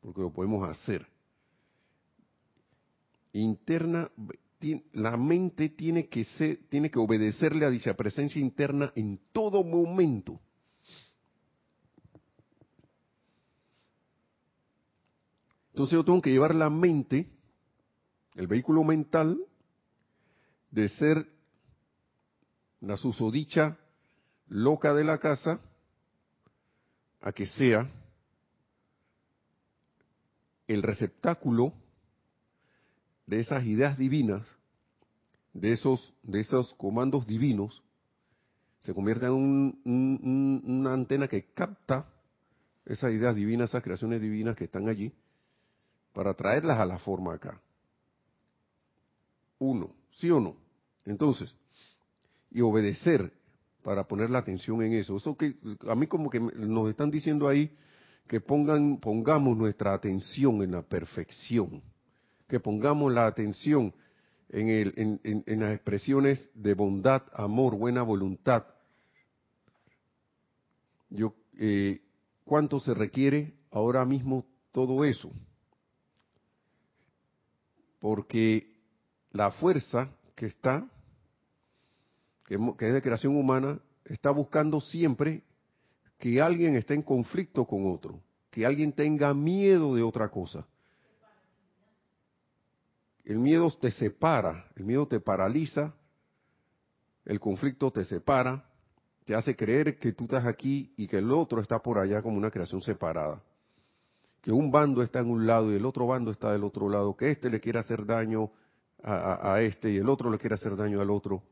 porque 0.00 0.20
lo 0.20 0.32
podemos 0.32 0.68
hacer. 0.68 1.04
Interna, 3.32 4.08
la 4.92 5.16
mente 5.16 5.68
tiene 5.70 6.08
que 6.08 6.24
ser, 6.24 6.60
tiene 6.68 6.92
que 6.92 7.00
obedecerle 7.00 7.64
a 7.64 7.70
dicha 7.70 7.94
presencia 7.94 8.40
interna 8.40 8.92
en 8.94 9.18
todo 9.32 9.64
momento. 9.64 10.40
Entonces 15.72 15.94
yo 15.94 16.04
tengo 16.04 16.22
que 16.22 16.30
llevar 16.30 16.54
la 16.54 16.70
mente, 16.70 17.28
el 18.36 18.46
vehículo 18.46 18.84
mental, 18.84 19.44
de 20.70 20.88
ser 20.88 21.26
la 22.80 22.96
susodicha 22.96 23.76
loca 24.46 24.94
de 24.94 25.02
la 25.02 25.18
casa, 25.18 25.60
a 27.24 27.32
que 27.32 27.46
sea 27.46 27.90
el 30.68 30.82
receptáculo 30.82 31.72
de 33.26 33.40
esas 33.40 33.64
ideas 33.64 33.96
divinas, 33.96 34.46
de 35.54 35.72
esos, 35.72 36.12
de 36.22 36.40
esos 36.40 36.74
comandos 36.74 37.26
divinos, 37.26 37.82
se 38.80 38.92
convierte 38.92 39.24
en 39.24 39.80
una 39.86 40.92
antena 40.92 41.26
que 41.26 41.46
capta 41.54 42.06
esas 42.84 43.10
ideas 43.12 43.34
divinas, 43.34 43.70
esas 43.70 43.82
creaciones 43.82 44.20
divinas 44.20 44.54
que 44.54 44.64
están 44.64 44.90
allí, 44.90 45.10
para 46.12 46.34
traerlas 46.34 46.78
a 46.78 46.84
la 46.84 46.98
forma 46.98 47.32
acá. 47.32 47.58
Uno, 49.58 49.94
¿sí 50.12 50.30
o 50.30 50.40
no? 50.40 50.56
Entonces, 51.06 51.54
y 52.50 52.60
obedecer 52.60 53.32
para 53.84 54.08
poner 54.08 54.30
la 54.30 54.38
atención 54.38 54.82
en 54.82 54.94
eso. 54.94 55.16
Eso 55.16 55.36
que 55.36 55.54
a 55.86 55.94
mí 55.94 56.06
como 56.06 56.30
que 56.30 56.40
nos 56.40 56.88
están 56.88 57.10
diciendo 57.10 57.46
ahí 57.46 57.70
que 58.26 58.40
pongan, 58.40 58.96
pongamos 58.96 59.56
nuestra 59.56 59.92
atención 59.92 60.62
en 60.62 60.72
la 60.72 60.82
perfección, 60.82 61.82
que 62.48 62.58
pongamos 62.58 63.12
la 63.12 63.26
atención 63.26 63.94
en, 64.48 64.68
el, 64.68 65.20
en, 65.22 65.60
las 65.60 65.74
expresiones 65.74 66.50
de 66.54 66.72
bondad, 66.72 67.22
amor, 67.34 67.76
buena 67.76 68.02
voluntad. 68.02 68.64
Yo, 71.10 71.34
eh, 71.58 72.00
¿Cuánto 72.44 72.80
se 72.80 72.94
requiere 72.94 73.54
ahora 73.70 74.06
mismo 74.06 74.46
todo 74.72 75.04
eso? 75.04 75.30
Porque 78.00 78.72
la 79.30 79.50
fuerza 79.50 80.10
que 80.34 80.46
está 80.46 80.88
que, 82.44 82.56
es 82.86 82.94
de 82.94 83.02
creación 83.02 83.36
humana, 83.36 83.78
está 84.04 84.30
buscando 84.30 84.80
siempre 84.80 85.42
que 86.18 86.40
alguien 86.40 86.76
esté 86.76 86.94
en 86.94 87.02
conflicto 87.02 87.64
con 87.64 87.90
otro, 87.90 88.20
que 88.50 88.66
alguien 88.66 88.92
tenga 88.92 89.34
miedo 89.34 89.94
de 89.94 90.02
otra 90.02 90.28
cosa. 90.28 90.66
El 93.24 93.38
miedo 93.38 93.70
te 93.70 93.90
separa, 93.90 94.66
el 94.76 94.84
miedo 94.84 95.08
te 95.08 95.18
paraliza, 95.18 95.94
el 97.24 97.40
conflicto 97.40 97.90
te 97.90 98.04
separa, 98.04 98.68
te 99.24 99.34
hace 99.34 99.56
creer 99.56 99.98
que 99.98 100.12
tú 100.12 100.24
estás 100.24 100.44
aquí 100.44 100.92
y 100.98 101.08
que 101.08 101.18
el 101.18 101.32
otro 101.32 101.62
está 101.62 101.78
por 101.78 101.98
allá 101.98 102.20
como 102.20 102.36
una 102.36 102.50
creación 102.50 102.82
separada. 102.82 103.42
Que 104.42 104.52
un 104.52 104.70
bando 104.70 105.02
está 105.02 105.20
en 105.20 105.30
un 105.30 105.46
lado 105.46 105.72
y 105.72 105.76
el 105.76 105.86
otro 105.86 106.06
bando 106.06 106.30
está 106.30 106.52
del 106.52 106.64
otro 106.64 106.90
lado, 106.90 107.16
que 107.16 107.30
este 107.30 107.48
le 107.48 107.60
quiere 107.60 107.78
hacer 107.78 108.04
daño 108.04 108.50
a, 109.02 109.54
a 109.54 109.62
este 109.62 109.90
y 109.90 109.96
el 109.96 110.08
otro 110.10 110.30
le 110.30 110.36
quiere 110.36 110.56
hacer 110.56 110.76
daño 110.76 111.00
al 111.00 111.10
otro. 111.10 111.42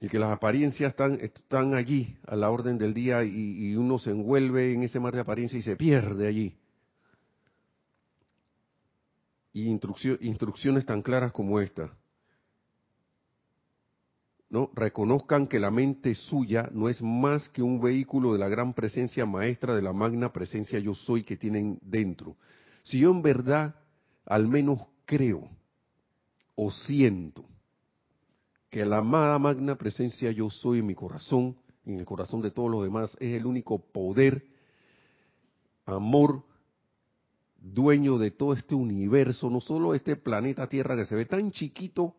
Y 0.00 0.08
que 0.08 0.18
las 0.18 0.32
apariencias 0.32 0.94
están, 1.20 1.74
allí 1.74 2.16
a 2.26 2.36
la 2.36 2.50
orden 2.50 2.78
del 2.78 2.94
día 2.94 3.24
y, 3.24 3.74
uno 3.74 3.98
se 3.98 4.10
envuelve 4.10 4.72
en 4.72 4.84
ese 4.84 5.00
mar 5.00 5.14
de 5.14 5.20
apariencia 5.20 5.58
y 5.58 5.62
se 5.62 5.76
pierde 5.76 6.28
allí. 6.28 6.56
y 9.52 9.66
instrucciones 9.66 10.86
tan 10.86 11.02
claras 11.02 11.32
como 11.32 11.58
esta. 11.60 11.92
¿no? 14.50 14.70
Reconozcan 14.74 15.46
que 15.48 15.58
la 15.58 15.70
mente 15.70 16.14
suya 16.14 16.70
no 16.72 16.88
es 16.88 17.02
más 17.02 17.48
que 17.48 17.62
un 17.62 17.80
vehículo 17.80 18.32
de 18.32 18.38
la 18.38 18.48
gran 18.48 18.72
presencia 18.74 19.26
maestra 19.26 19.74
de 19.74 19.82
la 19.82 19.92
magna 19.92 20.32
presencia 20.32 20.78
yo 20.78 20.94
soy 20.94 21.24
que 21.24 21.36
tienen 21.36 21.78
dentro. 21.82 22.36
Si 22.82 23.00
yo 23.00 23.10
en 23.10 23.20
verdad 23.20 23.74
al 24.24 24.46
menos 24.46 24.80
creo 25.04 25.50
o 26.54 26.70
siento 26.70 27.44
que 28.70 28.84
la 28.84 28.98
amada 28.98 29.38
magna 29.38 29.76
presencia 29.76 30.30
yo 30.30 30.50
soy 30.50 30.80
en 30.80 30.86
mi 30.86 30.94
corazón, 30.94 31.56
en 31.86 31.98
el 31.98 32.04
corazón 32.04 32.42
de 32.42 32.50
todos 32.50 32.70
los 32.70 32.82
demás, 32.82 33.16
es 33.20 33.34
el 33.34 33.46
único 33.46 33.78
poder, 33.78 34.44
amor, 35.86 36.42
dueño 37.56 38.18
de 38.18 38.30
todo 38.30 38.52
este 38.52 38.74
universo, 38.74 39.48
no 39.50 39.60
solo 39.60 39.94
este 39.94 40.16
planeta 40.16 40.68
Tierra 40.68 40.96
que 40.96 41.06
se 41.06 41.16
ve 41.16 41.24
tan 41.24 41.50
chiquito 41.50 42.14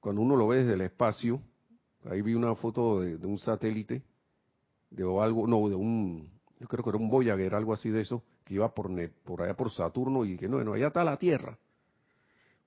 cuando 0.00 0.20
uno 0.20 0.36
lo 0.36 0.48
ve 0.48 0.58
desde 0.58 0.74
el 0.74 0.82
espacio, 0.82 1.40
ahí 2.04 2.20
vi 2.22 2.34
una 2.34 2.54
foto 2.54 3.00
de, 3.00 3.26
un 3.26 3.38
satélite, 3.38 4.02
de 4.90 5.02
algo, 5.02 5.46
no, 5.46 5.68
de 5.68 5.74
un, 5.74 6.28
yo 6.60 6.68
creo 6.68 6.84
que 6.84 6.90
era 6.90 6.98
un 6.98 7.08
Voyager, 7.08 7.54
algo 7.54 7.72
así 7.72 7.88
de 7.88 8.02
eso, 8.02 8.22
que 8.44 8.54
iba 8.54 8.72
por, 8.74 8.90
por 9.24 9.42
allá 9.42 9.56
por 9.56 9.70
Saturno 9.70 10.24
y 10.26 10.36
que 10.36 10.46
no, 10.46 10.56
bueno, 10.56 10.74
allá 10.74 10.88
está 10.88 11.02
la 11.04 11.16
Tierra, 11.16 11.58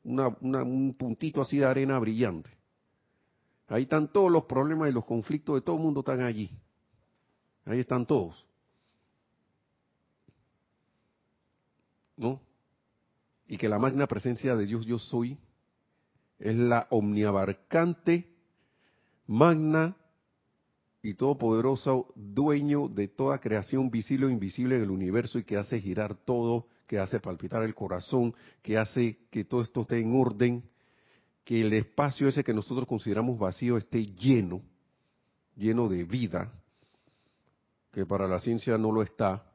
una, 0.03 0.29
un 0.63 0.95
puntito 0.97 1.41
así 1.41 1.59
de 1.59 1.65
arena 1.65 1.99
brillante. 1.99 2.56
Ahí 3.67 3.83
están 3.83 4.11
todos 4.11 4.31
los 4.31 4.45
problemas 4.45 4.89
y 4.89 4.93
los 4.93 5.05
conflictos 5.05 5.55
de 5.55 5.61
todo 5.61 5.75
el 5.75 5.81
mundo 5.81 5.99
están 5.99 6.21
allí. 6.21 6.49
Ahí 7.65 7.79
están 7.79 8.05
todos. 8.05 8.45
¿No? 12.15 12.41
Y 13.47 13.57
que 13.57 13.69
la 13.69 13.77
magna 13.77 14.07
presencia 14.07 14.55
de 14.55 14.65
Dios 14.65 14.85
yo 14.85 14.97
soy 14.97 15.37
es 16.39 16.55
la 16.55 16.87
omniabarcante, 16.89 18.33
magna 19.25 19.95
y 21.01 21.13
todopoderoso 21.13 22.13
dueño 22.15 22.87
de 22.87 23.07
toda 23.07 23.39
creación 23.39 23.89
visible 23.89 24.25
o 24.25 24.29
invisible 24.29 24.79
del 24.79 24.91
universo 24.91 25.39
y 25.39 25.43
que 25.43 25.57
hace 25.57 25.79
girar 25.79 26.15
todo, 26.15 26.67
que 26.85 26.99
hace 26.99 27.19
palpitar 27.19 27.63
el 27.63 27.75
corazón, 27.75 28.33
que 28.61 28.77
hace 28.77 29.17
que 29.29 29.43
todo 29.43 29.61
esto 29.61 29.81
esté 29.81 29.99
en 29.99 30.19
orden, 30.19 30.63
que 31.47 31.61
el 31.61 31.71
espacio 31.71 32.27
ese 32.27 32.43
que 32.43 32.53
nosotros 32.53 32.85
consideramos 32.85 33.39
vacío 33.39 33.77
esté 33.77 34.05
lleno, 34.05 34.61
lleno 35.55 35.87
de 35.87 36.03
vida, 36.03 36.51
que 37.93 38.05
para 38.05 38.27
la 38.27 38.41
ciencia 38.41 38.77
no 38.77 38.91
lo 38.91 39.01
está, 39.01 39.49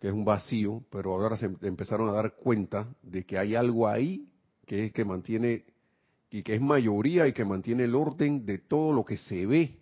que 0.00 0.08
es 0.08 0.12
un 0.12 0.24
vacío, 0.24 0.82
pero 0.90 1.12
ahora 1.12 1.36
se 1.36 1.48
empezaron 1.62 2.08
a 2.08 2.12
dar 2.12 2.34
cuenta 2.34 2.88
de 3.02 3.24
que 3.24 3.38
hay 3.38 3.54
algo 3.54 3.86
ahí 3.86 4.28
que 4.66 4.86
es 4.86 4.92
que 4.92 5.04
mantiene 5.04 5.64
y 6.28 6.42
que 6.42 6.56
es 6.56 6.60
mayoría 6.60 7.28
y 7.28 7.32
que 7.32 7.44
mantiene 7.44 7.84
el 7.84 7.94
orden 7.94 8.44
de 8.44 8.58
todo 8.58 8.92
lo 8.92 9.04
que 9.04 9.16
se 9.16 9.46
ve, 9.46 9.78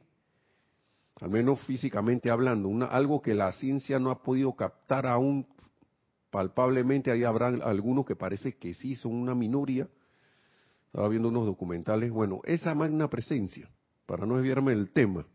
al 1.22 1.30
menos 1.30 1.62
físicamente 1.62 2.28
hablando, 2.28 2.68
una, 2.68 2.84
algo 2.84 3.22
que 3.22 3.32
la 3.32 3.50
ciencia 3.52 3.98
no 3.98 4.10
ha 4.10 4.22
podido 4.22 4.54
captar 4.54 5.06
aún 5.06 5.46
palpablemente, 6.28 7.10
ahí 7.10 7.24
habrá 7.24 7.46
algunos 7.46 8.04
que 8.04 8.14
parece 8.14 8.58
que 8.58 8.74
sí 8.74 8.94
son 8.94 9.14
una 9.14 9.34
minoría, 9.34 9.88
estaba 10.86 11.08
viendo 11.08 11.28
unos 11.28 11.46
documentales, 11.46 12.10
bueno, 12.10 12.40
esa 12.44 12.74
magna 12.74 13.08
presencia, 13.08 13.70
para 14.06 14.26
no 14.26 14.36
desviarme 14.36 14.72
del 14.72 14.90
tema, 14.90 15.26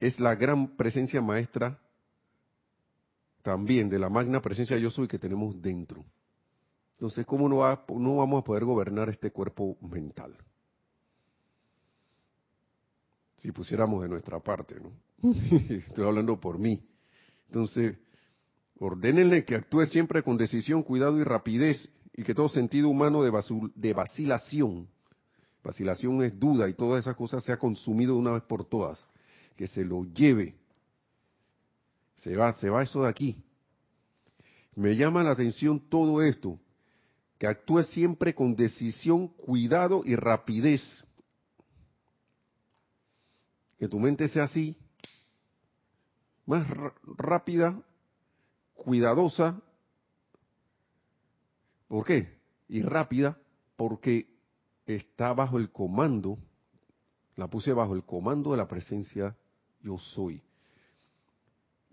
es 0.00 0.18
la 0.20 0.34
gran 0.34 0.76
presencia 0.76 1.20
maestra 1.20 1.80
también 3.42 3.90
de 3.90 3.98
la 3.98 4.08
magna 4.08 4.40
presencia 4.40 4.78
yo 4.78 4.90
soy 4.90 5.06
que 5.06 5.18
tenemos 5.18 5.60
dentro. 5.60 6.04
Entonces, 6.92 7.26
¿cómo 7.26 7.48
no, 7.48 7.56
no 8.00 8.16
vamos 8.16 8.40
a 8.40 8.44
poder 8.44 8.64
gobernar 8.64 9.10
este 9.10 9.30
cuerpo 9.30 9.76
mental? 9.82 10.34
Si 13.36 13.52
pusiéramos 13.52 14.02
de 14.02 14.08
nuestra 14.08 14.40
parte, 14.40 14.76
¿no? 14.80 14.92
Estoy 15.68 16.06
hablando 16.06 16.40
por 16.40 16.58
mí. 16.58 16.82
Entonces, 17.48 17.98
ordénenle 18.78 19.44
que 19.44 19.56
actúe 19.56 19.84
siempre 19.86 20.22
con 20.22 20.38
decisión, 20.38 20.82
cuidado 20.82 21.18
y 21.18 21.24
rapidez, 21.24 21.90
y 22.16 22.22
que 22.22 22.34
todo 22.34 22.48
sentido 22.48 22.88
humano 22.88 23.22
de, 23.22 23.32
de 23.74 23.92
vacilación, 23.92 24.88
vacilación 25.62 26.22
es 26.22 26.38
duda 26.38 26.68
y 26.68 26.74
todas 26.74 27.00
esas 27.00 27.16
cosas 27.16 27.42
sea 27.42 27.58
consumido 27.58 28.14
de 28.14 28.20
una 28.20 28.32
vez 28.32 28.42
por 28.44 28.64
todas, 28.64 29.04
que 29.56 29.66
se 29.66 29.84
lo 29.84 30.04
lleve. 30.04 30.54
Se 32.16 32.36
va, 32.36 32.52
se 32.52 32.70
va 32.70 32.84
eso 32.84 33.02
de 33.02 33.08
aquí. 33.08 33.42
Me 34.76 34.96
llama 34.96 35.24
la 35.24 35.32
atención 35.32 35.80
todo 35.88 36.22
esto, 36.22 36.58
que 37.38 37.48
actúe 37.48 37.82
siempre 37.82 38.34
con 38.34 38.54
decisión, 38.54 39.28
cuidado 39.28 40.02
y 40.04 40.14
rapidez. 40.14 40.82
Que 43.78 43.88
tu 43.88 43.98
mente 43.98 44.28
sea 44.28 44.44
así, 44.44 44.76
más 46.46 46.66
rápida, 47.02 47.80
cuidadosa. 48.74 49.60
¿Por 51.94 52.04
qué? 52.04 52.26
Y 52.66 52.82
rápida 52.82 53.38
porque 53.76 54.26
está 54.84 55.32
bajo 55.32 55.58
el 55.58 55.70
comando, 55.70 56.36
la 57.36 57.46
puse 57.46 57.72
bajo 57.72 57.94
el 57.94 58.02
comando 58.02 58.50
de 58.50 58.56
la 58.56 58.66
presencia 58.66 59.36
yo 59.80 59.96
soy. 59.96 60.42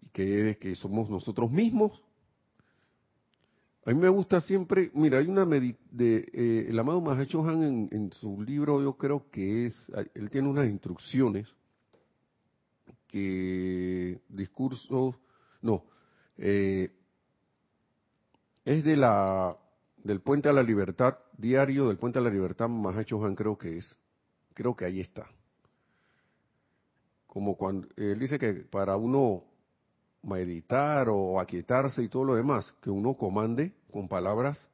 Y 0.01 0.09
que, 0.09 0.57
que 0.59 0.73
somos 0.73 1.07
nosotros 1.07 1.51
mismos 1.51 2.01
a 3.85 3.91
mí 3.91 3.99
me 3.99 4.09
gusta 4.09 4.41
siempre, 4.41 4.89
mira, 4.95 5.19
hay 5.19 5.27
una 5.27 5.45
de 5.45 5.77
eh, 6.33 6.65
el 6.67 6.79
amado 6.79 6.99
Mahacho 6.99 7.47
Han 7.47 7.87
en, 7.91 8.11
su 8.13 8.41
libro, 8.41 8.81
yo 8.81 8.97
creo 8.97 9.29
que 9.29 9.67
es, 9.67 9.91
él 10.15 10.31
tiene 10.31 10.49
unas 10.49 10.67
instrucciones 10.67 11.47
que 13.07 14.19
discurso, 14.29 15.15
no, 15.61 15.83
eh, 16.37 16.91
es 18.65 18.83
de 18.83 18.97
la 18.97 19.61
del 20.03 20.21
Puente 20.21 20.49
a 20.49 20.53
la 20.53 20.63
Libertad, 20.63 21.17
diario 21.37 21.87
del 21.87 21.97
Puente 21.97 22.19
a 22.19 22.21
la 22.21 22.29
Libertad, 22.29 22.67
Mahacho 22.67 23.23
Han 23.23 23.35
creo 23.35 23.57
que 23.57 23.77
es, 23.77 23.97
creo 24.53 24.75
que 24.75 24.85
ahí 24.85 24.99
está. 24.99 25.27
Como 27.27 27.55
cuando 27.55 27.87
él 27.95 28.19
dice 28.19 28.37
que 28.37 28.53
para 28.53 28.97
uno 28.97 29.43
meditar 30.23 31.07
o 31.09 31.39
aquietarse 31.39 32.03
y 32.03 32.09
todo 32.09 32.23
lo 32.23 32.35
demás, 32.35 32.73
que 32.81 32.89
uno 32.89 33.15
comande 33.15 33.73
con 33.91 34.07
palabras 34.07 34.69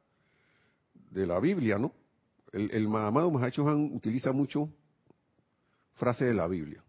de 1.12 1.26
la 1.26 1.40
Biblia, 1.40 1.78
¿no? 1.78 1.94
El, 2.52 2.72
el 2.72 2.88
amado 2.88 3.30
Mahacho 3.30 3.68
Han 3.68 3.92
utiliza 3.94 4.32
mucho 4.32 4.70
frase 5.94 6.26
de 6.26 6.34
la 6.34 6.48
Biblia. 6.48 6.84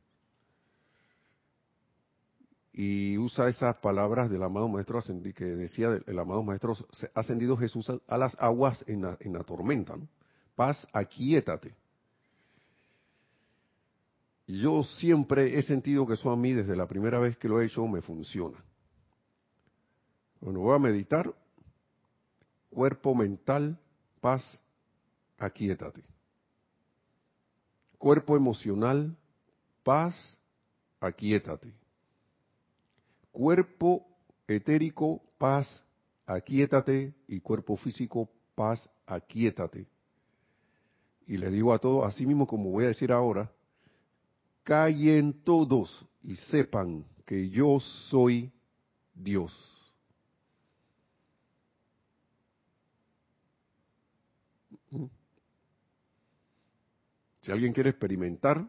Y 2.80 3.18
usa 3.18 3.48
esas 3.48 3.76
palabras 3.78 4.30
del 4.30 4.40
amado 4.40 4.68
maestro 4.68 5.02
que 5.34 5.44
decía 5.44 6.00
el 6.06 6.16
amado 6.16 6.44
maestro 6.44 6.76
ascendido 7.12 7.56
Jesús 7.56 7.90
a, 8.06 8.16
las 8.16 8.40
aguas 8.40 8.84
en 8.86 9.02
la, 9.02 9.16
en 9.18 9.32
la 9.32 9.42
tormenta. 9.42 9.96
Paz, 10.54 10.86
aquietate. 10.92 11.74
Yo 14.46 14.84
siempre 14.84 15.58
he 15.58 15.62
sentido 15.62 16.06
que 16.06 16.14
eso 16.14 16.30
a 16.30 16.36
mí, 16.36 16.52
desde 16.52 16.76
la 16.76 16.86
primera 16.86 17.18
vez 17.18 17.36
que 17.36 17.48
lo 17.48 17.60
he 17.60 17.66
hecho, 17.66 17.84
me 17.88 18.00
funciona. 18.00 18.62
Bueno, 20.40 20.60
voy 20.60 20.76
a 20.76 20.78
meditar. 20.78 21.34
Cuerpo 22.70 23.12
mental, 23.12 23.76
paz, 24.20 24.62
aquietate. 25.36 26.04
Cuerpo 27.98 28.36
emocional, 28.36 29.16
paz, 29.82 30.38
aquietate. 31.00 31.74
Cuerpo 33.30 34.06
etérico, 34.46 35.22
paz, 35.38 35.84
aquietate. 36.26 37.14
Y 37.28 37.40
cuerpo 37.40 37.76
físico, 37.76 38.30
paz, 38.54 38.90
aquietate. 39.06 39.86
Y 41.26 41.36
le 41.36 41.50
digo 41.50 41.72
a 41.72 41.78
todos, 41.78 42.04
así 42.04 42.26
mismo 42.26 42.46
como 42.46 42.70
voy 42.70 42.84
a 42.84 42.88
decir 42.88 43.12
ahora, 43.12 43.52
callen 44.64 45.44
todos 45.44 46.06
y 46.22 46.36
sepan 46.36 47.04
que 47.26 47.50
yo 47.50 47.78
soy 47.80 48.50
Dios. 49.14 49.52
¿Mm? 54.90 55.04
Si 57.42 57.52
alguien 57.52 57.72
quiere 57.74 57.90
experimentar, 57.90 58.66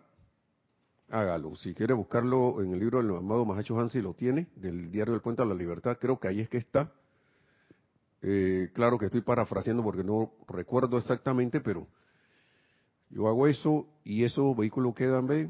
hágalo. 1.10 1.56
Si 1.56 1.74
quiere 1.74 1.94
buscarlo 1.94 2.62
en 2.62 2.74
el 2.74 2.80
libro 2.80 3.02
del 3.02 3.16
amado 3.16 3.46
Mahacho 3.46 3.80
Hansi, 3.80 4.02
lo 4.02 4.14
tiene, 4.14 4.48
del 4.56 4.92
Diario 4.92 5.14
del 5.14 5.22
Puente 5.22 5.42
a 5.42 5.46
la 5.46 5.54
Libertad, 5.54 5.98
creo 6.00 6.20
que 6.20 6.28
ahí 6.28 6.42
es 6.42 6.50
que 6.50 6.58
está. 6.58 6.92
Eh, 8.22 8.70
claro 8.74 8.98
que 8.98 9.06
estoy 9.06 9.22
parafraseando 9.22 9.84
porque 9.84 10.04
no 10.04 10.34
recuerdo 10.48 10.98
exactamente, 10.98 11.62
pero 11.62 11.88
yo 13.10 13.28
hago 13.28 13.48
eso 13.48 13.88
y 14.04 14.24
esos 14.24 14.56
vehículos 14.56 14.94
quedan, 14.94 15.26
¿ve? 15.28 15.50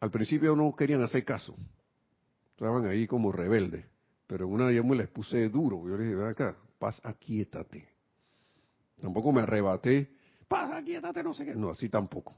Al 0.00 0.10
principio 0.10 0.56
no 0.56 0.74
querían 0.74 1.02
hacer 1.02 1.24
caso. 1.24 1.56
Estaban 2.50 2.86
ahí 2.86 3.06
como 3.06 3.30
rebeldes. 3.32 3.84
Pero 4.26 4.46
una 4.48 4.68
día 4.68 4.82
me 4.82 4.96
les 4.96 5.08
puse 5.08 5.48
duro. 5.48 5.88
Yo 5.88 5.96
les 5.96 6.06
dije, 6.06 6.14
ven 6.14 6.28
acá, 6.28 6.56
paz, 6.78 7.00
aquíétate. 7.04 7.88
Tampoco 9.00 9.32
me 9.32 9.42
arrebaté, 9.42 10.10
paz, 10.48 10.70
aquíétate, 10.72 11.22
no 11.22 11.32
sé 11.32 11.44
qué. 11.44 11.54
No, 11.54 11.70
así 11.70 11.88
tampoco. 11.88 12.36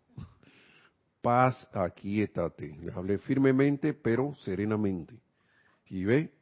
Paz, 1.23 1.69
aquíétate. 1.73 2.77
Les 2.83 2.97
hablé 2.97 3.19
firmemente, 3.19 3.93
pero 3.93 4.35
serenamente. 4.37 5.15
Y 5.89 6.05
ve, 6.05 6.33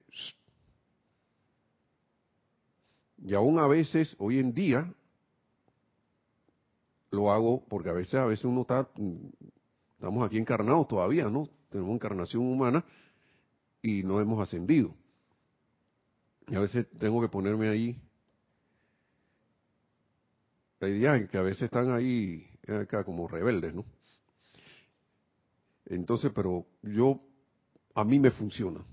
y 3.25 3.35
aún 3.35 3.59
a 3.59 3.67
veces, 3.67 4.15
hoy 4.19 4.39
en 4.39 4.55
día, 4.55 4.93
lo 7.11 7.33
hago 7.33 7.65
porque 7.69 7.91
a 7.91 7.93
veces, 7.93 8.15
a 8.15 8.27
veces 8.27 8.45
uno 8.45 8.63
está, 8.63 8.89
estamos 9.95 10.27
aquí 10.27 10.39
encarnados 10.39 10.87
todavía, 10.89 11.25
¿no? 11.25 11.49
Tenemos 11.71 11.95
encarnación 11.95 12.47
humana 12.47 12.85
y 13.83 14.03
no 14.03 14.21
hemos 14.21 14.41
ascendido. 14.41 14.95
Y 16.47 16.55
a 16.55 16.61
veces 16.61 16.89
tengo 16.99 17.21
que 17.21 17.29
ponerme 17.29 17.69
ahí. 17.69 18.01
La 20.81 20.89
idea 20.89 21.17
es 21.17 21.29
que 21.29 21.39
a 21.39 21.43
veces 21.43 21.65
están 21.65 21.93
ahí 21.93 22.49
acá 22.69 23.05
como 23.05 23.27
rebeldes, 23.27 23.75
¿no? 23.75 23.85
Entonces, 25.89 26.31
pero 26.35 26.67
yo, 26.83 27.21
a 27.95 28.05
mí 28.05 28.19
me 28.19 28.31
funciona. 28.31 28.85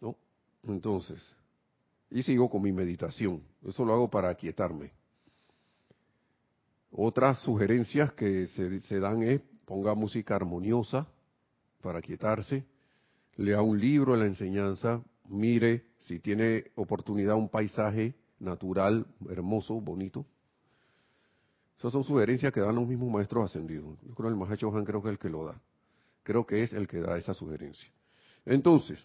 ¿No? 0.00 0.16
Entonces, 0.64 1.22
y 2.10 2.22
sigo 2.22 2.48
con 2.48 2.62
mi 2.62 2.72
meditación. 2.72 3.42
Eso 3.62 3.84
lo 3.84 3.92
hago 3.92 4.10
para 4.10 4.30
aquietarme. 4.30 4.92
Otras 6.90 7.40
sugerencias 7.42 8.12
que 8.12 8.46
se, 8.46 8.80
se 8.80 8.98
dan 8.98 9.22
es 9.22 9.40
ponga 9.64 9.94
música 9.94 10.34
armoniosa 10.34 11.06
para 11.80 12.02
quietarse, 12.02 12.64
lea 13.36 13.62
un 13.62 13.78
libro 13.78 14.14
de 14.14 14.18
la 14.20 14.26
enseñanza, 14.26 15.00
mire 15.28 15.84
si 15.98 16.18
tiene 16.18 16.72
oportunidad 16.74 17.36
un 17.36 17.48
paisaje 17.48 18.14
natural, 18.40 19.06
hermoso, 19.28 19.80
bonito. 19.80 20.26
Esas 21.80 21.94
son 21.94 22.04
sugerencias 22.04 22.52
que 22.52 22.60
dan 22.60 22.74
los 22.74 22.86
mismos 22.86 23.10
maestros 23.10 23.46
ascendidos. 23.46 23.98
Yo 24.02 24.14
creo 24.14 24.28
que 24.28 24.34
el 24.34 24.36
Mahacho 24.36 24.68
Han 24.76 24.84
creo 24.84 25.00
que 25.00 25.08
es 25.08 25.12
el 25.12 25.18
que 25.18 25.30
lo 25.30 25.46
da. 25.46 25.58
Creo 26.22 26.46
que 26.46 26.62
es 26.62 26.74
el 26.74 26.86
que 26.86 27.00
da 27.00 27.16
esa 27.16 27.32
sugerencia. 27.32 27.88
Entonces, 28.44 29.02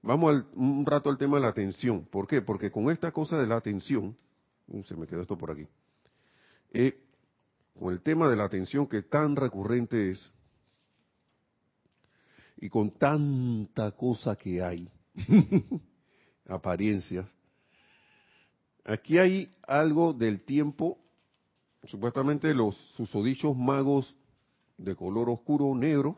vamos 0.00 0.42
un 0.54 0.86
rato 0.86 1.10
al 1.10 1.18
tema 1.18 1.36
de 1.36 1.42
la 1.42 1.48
atención. 1.48 2.06
¿Por 2.06 2.26
qué? 2.26 2.40
Porque 2.40 2.70
con 2.70 2.90
esta 2.90 3.12
cosa 3.12 3.36
de 3.36 3.46
la 3.46 3.56
atención, 3.56 4.16
uh, 4.68 4.82
se 4.84 4.96
me 4.96 5.06
quedó 5.06 5.20
esto 5.20 5.36
por 5.36 5.50
aquí, 5.50 5.66
eh, 6.70 6.98
con 7.78 7.92
el 7.92 8.00
tema 8.00 8.26
de 8.30 8.36
la 8.36 8.44
atención 8.44 8.86
que 8.86 9.02
tan 9.02 9.36
recurrente 9.36 10.12
es, 10.12 10.32
y 12.56 12.70
con 12.70 12.92
tanta 12.92 13.90
cosa 13.90 14.34
que 14.34 14.62
hay, 14.62 14.90
apariencias, 16.48 17.26
aquí 18.82 19.18
hay 19.18 19.50
algo 19.66 20.14
del 20.14 20.40
tiempo, 20.40 20.98
supuestamente 21.88 22.54
los 22.54 22.76
susodichos 22.96 23.56
magos 23.56 24.14
de 24.76 24.94
color 24.94 25.28
oscuro 25.28 25.74
negro 25.74 26.16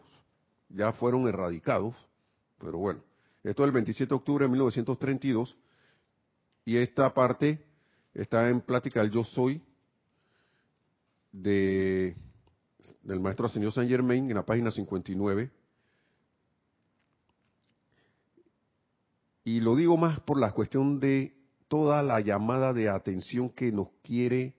ya 0.68 0.92
fueron 0.92 1.26
erradicados, 1.26 1.94
pero 2.58 2.78
bueno, 2.78 3.02
esto 3.42 3.62
es 3.62 3.66
el 3.66 3.72
27 3.72 4.08
de 4.08 4.14
octubre 4.14 4.44
de 4.44 4.50
1932 4.50 5.56
y 6.64 6.76
esta 6.76 7.12
parte 7.12 7.64
está 8.14 8.48
en 8.50 8.60
plática 8.60 9.00
del 9.00 9.10
yo 9.10 9.24
soy 9.24 9.62
de 11.32 12.16
del 13.02 13.20
maestro 13.20 13.48
señor 13.48 13.72
Saint 13.72 13.90
Germain 13.90 14.28
en 14.28 14.36
la 14.36 14.44
página 14.44 14.70
59 14.70 15.50
Y 19.44 19.60
lo 19.60 19.74
digo 19.74 19.96
más 19.96 20.20
por 20.20 20.38
la 20.38 20.52
cuestión 20.52 21.00
de 21.00 21.34
toda 21.68 22.02
la 22.02 22.20
llamada 22.20 22.72
de 22.72 22.88
atención 22.88 23.48
que 23.48 23.72
nos 23.72 23.88
quiere, 24.02 24.54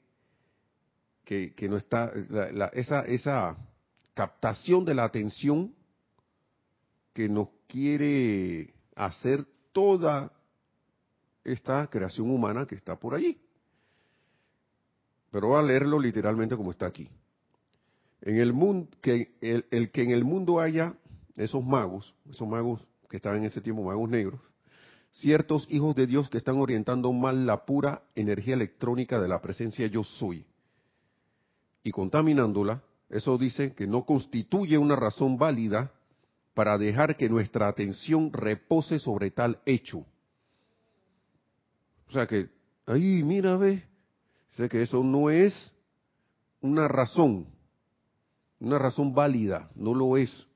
que, 1.55 1.69
no 1.69 1.77
está, 1.77 2.11
esa, 2.73 3.01
esa 3.03 3.55
captación 4.13 4.83
de 4.83 4.93
la 4.93 5.05
atención 5.05 5.73
que 7.13 7.29
nos 7.29 7.47
quiere 7.67 8.73
hacer 8.95 9.45
toda 9.71 10.33
esta 11.45 11.87
creación 11.87 12.29
humana 12.29 12.65
que 12.65 12.75
está 12.75 12.99
por 12.99 13.15
allí. 13.15 13.39
Pero 15.31 15.47
voy 15.47 15.59
a 15.59 15.63
leerlo 15.63 15.99
literalmente 15.99 16.57
como 16.57 16.71
está 16.71 16.87
aquí. 16.87 17.09
En 18.21 18.37
el 18.37 18.51
mundo, 18.51 18.89
que 19.01 19.33
el, 19.39 19.65
el 19.71 19.89
que 19.89 20.03
en 20.03 20.11
el 20.11 20.25
mundo 20.25 20.59
haya 20.59 20.95
esos 21.37 21.63
magos, 21.63 22.13
esos 22.29 22.47
magos 22.47 22.85
que 23.09 23.15
estaban 23.15 23.39
en 23.39 23.45
ese 23.45 23.61
tiempo, 23.61 23.83
magos 23.83 24.09
negros, 24.09 24.41
ciertos 25.13 25.65
hijos 25.69 25.95
de 25.95 26.07
Dios 26.07 26.29
que 26.29 26.37
están 26.37 26.59
orientando 26.59 27.09
mal 27.13 27.45
la 27.45 27.65
pura 27.65 28.03
energía 28.15 28.53
electrónica 28.53 29.21
de 29.21 29.29
la 29.29 29.41
presencia 29.41 29.87
yo 29.87 30.03
soy 30.03 30.45
y 31.83 31.91
contaminándola, 31.91 32.83
eso 33.09 33.37
dice 33.37 33.73
que 33.73 33.87
no 33.87 34.05
constituye 34.05 34.77
una 34.77 34.95
razón 34.95 35.37
válida 35.37 35.91
para 36.53 36.77
dejar 36.77 37.17
que 37.17 37.29
nuestra 37.29 37.67
atención 37.67 38.31
repose 38.31 38.99
sobre 38.99 39.31
tal 39.31 39.59
hecho. 39.65 40.05
O 42.07 42.11
sea 42.11 42.27
que, 42.27 42.49
ahí, 42.85 43.23
mira, 43.23 43.57
ve, 43.57 43.83
sé 44.51 44.67
que 44.67 44.81
eso 44.81 45.03
no 45.03 45.29
es 45.29 45.73
una 46.59 46.87
razón, 46.87 47.47
una 48.59 48.77
razón 48.77 49.13
válida, 49.13 49.69
no 49.75 49.93
lo 49.93 50.17
es. 50.17 50.47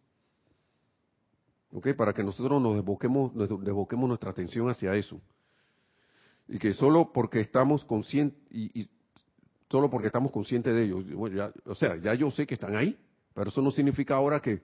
Para 1.97 2.13
que 2.13 2.23
nosotros 2.23 2.61
nos 2.61 2.76
desboquemos, 2.76 3.34
nuestra 4.07 4.30
atención 4.32 4.69
hacia 4.69 4.95
eso. 4.95 5.19
Y 6.47 6.57
que 6.57 6.71
solo 6.73 7.11
porque 7.11 7.41
estamos 7.41 7.84
conscientes, 7.84 8.39
y, 8.49 8.89
solo 9.70 9.89
porque 9.89 10.07
estamos 10.07 10.32
conscientes 10.32 10.74
de 10.74 10.84
ellos, 10.84 11.05
o 11.66 11.76
sea, 11.76 11.95
ya 11.97 12.13
yo 12.13 12.32
sé 12.32 12.45
que 12.45 12.53
están 12.53 12.76
ahí, 12.76 12.97
pero 13.34 13.49
eso 13.49 13.61
no 13.61 13.72
significa 13.72 14.16
ahora 14.16 14.39
que 14.39 14.61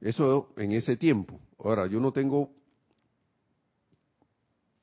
eso 0.00 0.52
en 0.56 0.72
ese 0.72 0.96
tiempo. 0.96 1.40
Ahora, 1.58 1.86
yo 1.86 2.00
no 2.00 2.12
tengo, 2.12 2.50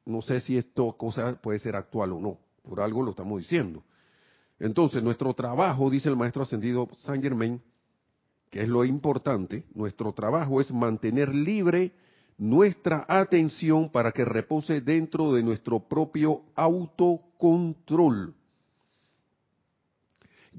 no 0.05 0.21
sé 0.21 0.39
si 0.39 0.57
esto 0.57 0.93
cosa 0.93 1.35
puede 1.41 1.59
ser 1.59 1.75
actual 1.75 2.13
o 2.13 2.19
no, 2.19 2.39
por 2.63 2.79
algo 2.81 3.03
lo 3.03 3.11
estamos 3.11 3.39
diciendo. 3.39 3.83
Entonces, 4.59 5.03
nuestro 5.03 5.33
trabajo, 5.33 5.89
dice 5.89 6.09
el 6.09 6.15
maestro 6.15 6.43
ascendido 6.43 6.89
Saint 6.97 7.23
Germain, 7.23 7.61
que 8.49 8.61
es 8.61 8.67
lo 8.67 8.83
importante, 8.83 9.65
nuestro 9.73 10.11
trabajo 10.13 10.59
es 10.59 10.71
mantener 10.71 11.33
libre 11.33 11.93
nuestra 12.37 13.05
atención 13.07 13.89
para 13.89 14.11
que 14.11 14.25
repose 14.25 14.81
dentro 14.81 15.33
de 15.33 15.43
nuestro 15.43 15.79
propio 15.81 16.43
autocontrol. 16.55 18.33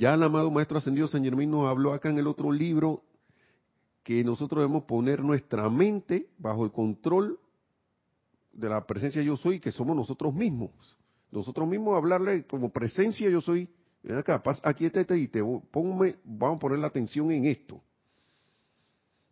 Ya 0.01 0.15
el 0.15 0.23
amado 0.23 0.51
Maestro 0.51 0.79
Ascendido 0.79 1.07
San 1.09 1.23
Germán 1.23 1.51
nos 1.51 1.69
habló 1.69 1.93
acá 1.93 2.09
en 2.09 2.17
el 2.17 2.27
otro 2.27 2.51
libro 2.51 3.03
que 4.03 4.25
nosotros 4.25 4.63
debemos 4.63 4.85
poner 4.85 5.23
nuestra 5.23 5.69
mente 5.69 6.31
bajo 6.39 6.65
el 6.65 6.73
control 6.73 7.39
de 8.51 8.71
la 8.71 8.87
presencia 8.87 9.21
yo 9.21 9.37
soy, 9.37 9.61
que 9.61 9.71
somos 9.71 9.95
nosotros 9.95 10.33
mismos. 10.33 10.71
Nosotros 11.31 11.69
mismos 11.69 11.99
hablarle 11.99 12.47
como 12.47 12.73
presencia 12.73 13.29
yo 13.29 13.43
soy, 13.43 13.69
Ven 14.03 14.17
acá, 14.17 14.43
paz, 14.43 14.59
aquíétate 14.65 15.19
y 15.19 15.29
te 15.29 15.43
ponme, 15.71 16.17
vamos 16.25 16.57
a 16.57 16.61
poner 16.61 16.79
la 16.79 16.87
atención 16.87 17.31
en 17.31 17.45
esto. 17.45 17.83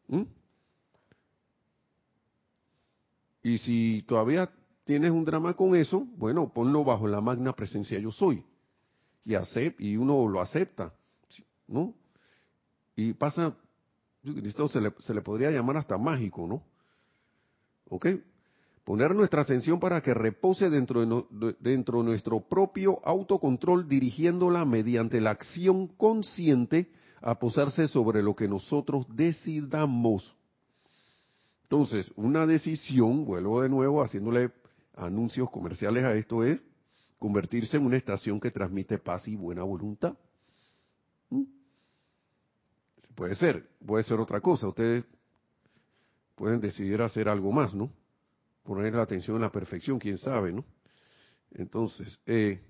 ¿Mm? 0.09 0.25
Y 3.43 3.57
si 3.57 4.05
todavía 4.07 4.53
tienes 4.85 5.12
un 5.12 5.25
drama 5.25 5.55
con 5.55 5.75
eso, 5.75 6.07
bueno, 6.19 6.53
ponlo 6.53 6.85
bajo 6.85 7.09
la 7.09 7.23
magna 7.23 7.55
presencia 7.55 7.99
yo 7.99 8.12
soy. 8.12 8.45
Y, 9.29 9.35
acept, 9.35 9.79
y 9.79 9.99
uno 9.99 10.26
lo 10.26 10.41
acepta, 10.41 10.95
¿no? 11.66 11.93
Y 12.97 13.12
pasa, 13.12 13.55
esto 14.24 14.68
se 14.68 14.81
le, 14.81 14.95
se 15.01 15.12
le 15.12 15.20
podría 15.20 15.51
llamar 15.51 15.76
hasta 15.76 15.99
mágico, 15.99 16.47
¿no? 16.47 16.62
¿Ok? 17.91 18.07
Poner 18.85 19.14
nuestra 19.14 19.43
atención 19.43 19.79
para 19.79 20.01
que 20.01 20.14
repose 20.14 20.70
dentro 20.70 21.05
de, 21.05 21.57
dentro 21.61 21.99
de 21.99 22.05
nuestro 22.05 22.41
propio 22.41 23.07
autocontrol, 23.07 23.87
dirigiéndola 23.87 24.64
mediante 24.64 25.20
la 25.20 25.33
acción 25.33 25.89
consciente 25.89 26.91
a 27.20 27.39
posarse 27.39 27.87
sobre 27.87 28.22
lo 28.22 28.35
que 28.35 28.49
nosotros 28.49 29.05
decidamos. 29.14 30.35
Entonces, 31.64 32.11
una 32.16 32.47
decisión, 32.47 33.26
vuelvo 33.26 33.61
de 33.61 33.68
nuevo 33.68 34.03
haciéndole 34.03 34.53
anuncios 34.97 35.51
comerciales 35.51 36.05
a 36.05 36.14
esto, 36.14 36.45
es 36.45 36.59
convertirse 37.19 37.77
en 37.77 37.87
una 37.87 37.97
estación 37.97 38.41
que 38.41 38.51
transmite 38.51 38.99
paz 38.99 39.27
y 39.29 39.37
buena 39.37 39.62
voluntad. 39.62 40.14
¿Mm? 41.31 41.45
Puede 43.14 43.35
ser, 43.35 43.69
puede 43.85 44.05
ser 44.05 44.21
otra 44.21 44.41
cosa. 44.41 44.69
Ustedes 44.69 45.05
pueden 46.35 46.61
decidir 46.61 47.03
hacer 47.03 47.29
algo 47.29 47.51
más, 47.51 47.75
¿no? 47.75 47.91
poner 48.69 48.95
la 48.95 49.01
atención 49.01 49.37
en 49.37 49.43
la 49.43 49.51
perfección, 49.51 49.99
quién 49.99 50.19
sabe, 50.19 50.53
¿no? 50.53 50.62
Entonces, 51.53 52.21
eh, 52.27 52.61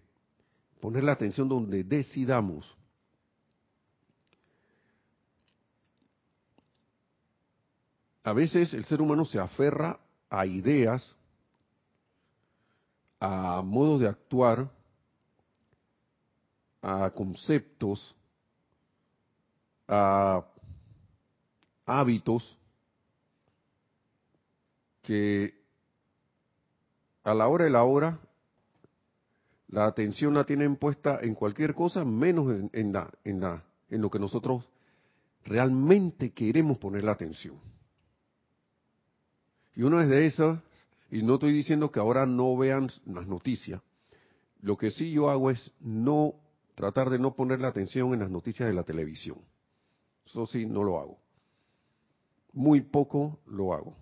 poner 0.80 1.02
la 1.02 1.10
atención 1.10 1.48
donde 1.48 1.82
decidamos. 1.82 2.72
A 8.22 8.32
veces 8.32 8.72
el 8.74 8.84
ser 8.84 9.02
humano 9.02 9.24
se 9.24 9.40
aferra 9.40 9.98
a 10.30 10.46
ideas 10.46 11.16
a 13.20 13.62
modos 13.62 14.00
de 14.00 14.08
actuar, 14.08 14.70
a 16.82 17.10
conceptos, 17.10 18.14
a 19.88 20.44
hábitos 21.86 22.56
que 25.02 25.54
a 27.24 27.34
la 27.34 27.48
hora 27.48 27.64
de 27.64 27.70
la 27.70 27.84
hora 27.84 28.18
la 29.68 29.86
atención 29.86 30.34
la 30.34 30.44
tienen 30.44 30.76
puesta 30.76 31.18
en 31.20 31.34
cualquier 31.34 31.74
cosa 31.74 32.04
menos 32.04 32.70
en, 32.72 32.92
la, 32.92 33.10
en, 33.24 33.40
la, 33.40 33.64
en 33.90 34.02
lo 34.02 34.10
que 34.10 34.18
nosotros 34.18 34.64
realmente 35.44 36.32
queremos 36.32 36.78
poner 36.78 37.04
la 37.04 37.12
atención. 37.12 37.56
Y 39.74 39.82
es 40.00 40.08
de 40.08 40.26
esas, 40.26 40.58
y 41.10 41.22
no 41.22 41.34
estoy 41.34 41.52
diciendo 41.52 41.90
que 41.90 42.00
ahora 42.00 42.26
no 42.26 42.56
vean 42.56 42.88
las 43.06 43.26
noticias, 43.26 43.82
lo 44.60 44.76
que 44.76 44.90
sí 44.90 45.12
yo 45.12 45.30
hago 45.30 45.50
es 45.50 45.72
no 45.80 46.34
tratar 46.74 47.10
de 47.10 47.18
no 47.18 47.34
poner 47.34 47.60
la 47.60 47.68
atención 47.68 48.12
en 48.12 48.20
las 48.20 48.30
noticias 48.30 48.68
de 48.68 48.74
la 48.74 48.84
televisión. 48.84 49.38
Eso 50.26 50.46
sí, 50.46 50.66
no 50.66 50.84
lo 50.84 51.00
hago. 51.00 51.18
Muy 52.52 52.82
poco 52.82 53.40
lo 53.46 53.72
hago. 53.72 53.96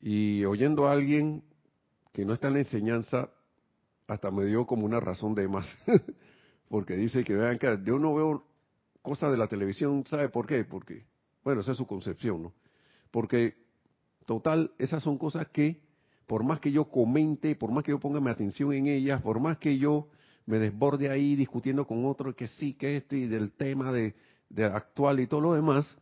Y 0.00 0.44
oyendo 0.44 0.86
a 0.86 0.92
alguien 0.92 1.44
que 2.12 2.24
no 2.24 2.34
está 2.34 2.48
en 2.48 2.54
la 2.54 2.60
enseñanza, 2.60 3.30
hasta 4.06 4.30
me 4.30 4.44
dio 4.44 4.66
como 4.66 4.84
una 4.84 5.00
razón 5.00 5.34
de 5.34 5.48
más. 5.48 5.66
Porque 6.68 6.96
dice 6.96 7.24
que 7.24 7.34
vean 7.34 7.58
que 7.58 7.78
yo 7.84 7.98
no 7.98 8.14
veo 8.14 8.44
cosas 9.00 9.30
de 9.30 9.38
la 9.38 9.46
televisión, 9.46 10.04
¿sabe 10.06 10.28
por 10.28 10.46
qué? 10.46 10.64
Porque, 10.64 11.06
bueno, 11.44 11.60
esa 11.60 11.72
es 11.72 11.78
su 11.78 11.86
concepción, 11.86 12.42
¿no? 12.42 12.52
Porque, 13.10 13.61
total, 14.26 14.72
esas 14.78 15.02
son 15.02 15.18
cosas 15.18 15.48
que, 15.48 15.80
por 16.26 16.44
más 16.44 16.60
que 16.60 16.72
yo 16.72 16.86
comente, 16.86 17.54
por 17.54 17.70
más 17.70 17.84
que 17.84 17.90
yo 17.90 18.00
ponga 18.00 18.20
mi 18.20 18.30
atención 18.30 18.72
en 18.72 18.86
ellas, 18.86 19.20
por 19.22 19.40
más 19.40 19.58
que 19.58 19.78
yo 19.78 20.08
me 20.46 20.58
desborde 20.58 21.08
ahí 21.08 21.36
discutiendo 21.36 21.86
con 21.86 22.04
otro 22.04 22.34
que 22.34 22.48
sí, 22.48 22.74
que 22.74 22.96
esto 22.96 23.16
y 23.16 23.26
del 23.26 23.52
tema 23.52 23.92
de, 23.92 24.14
actual 24.64 25.20
y 25.20 25.26
todo 25.26 25.40
lo 25.40 25.54
demás, 25.54 25.96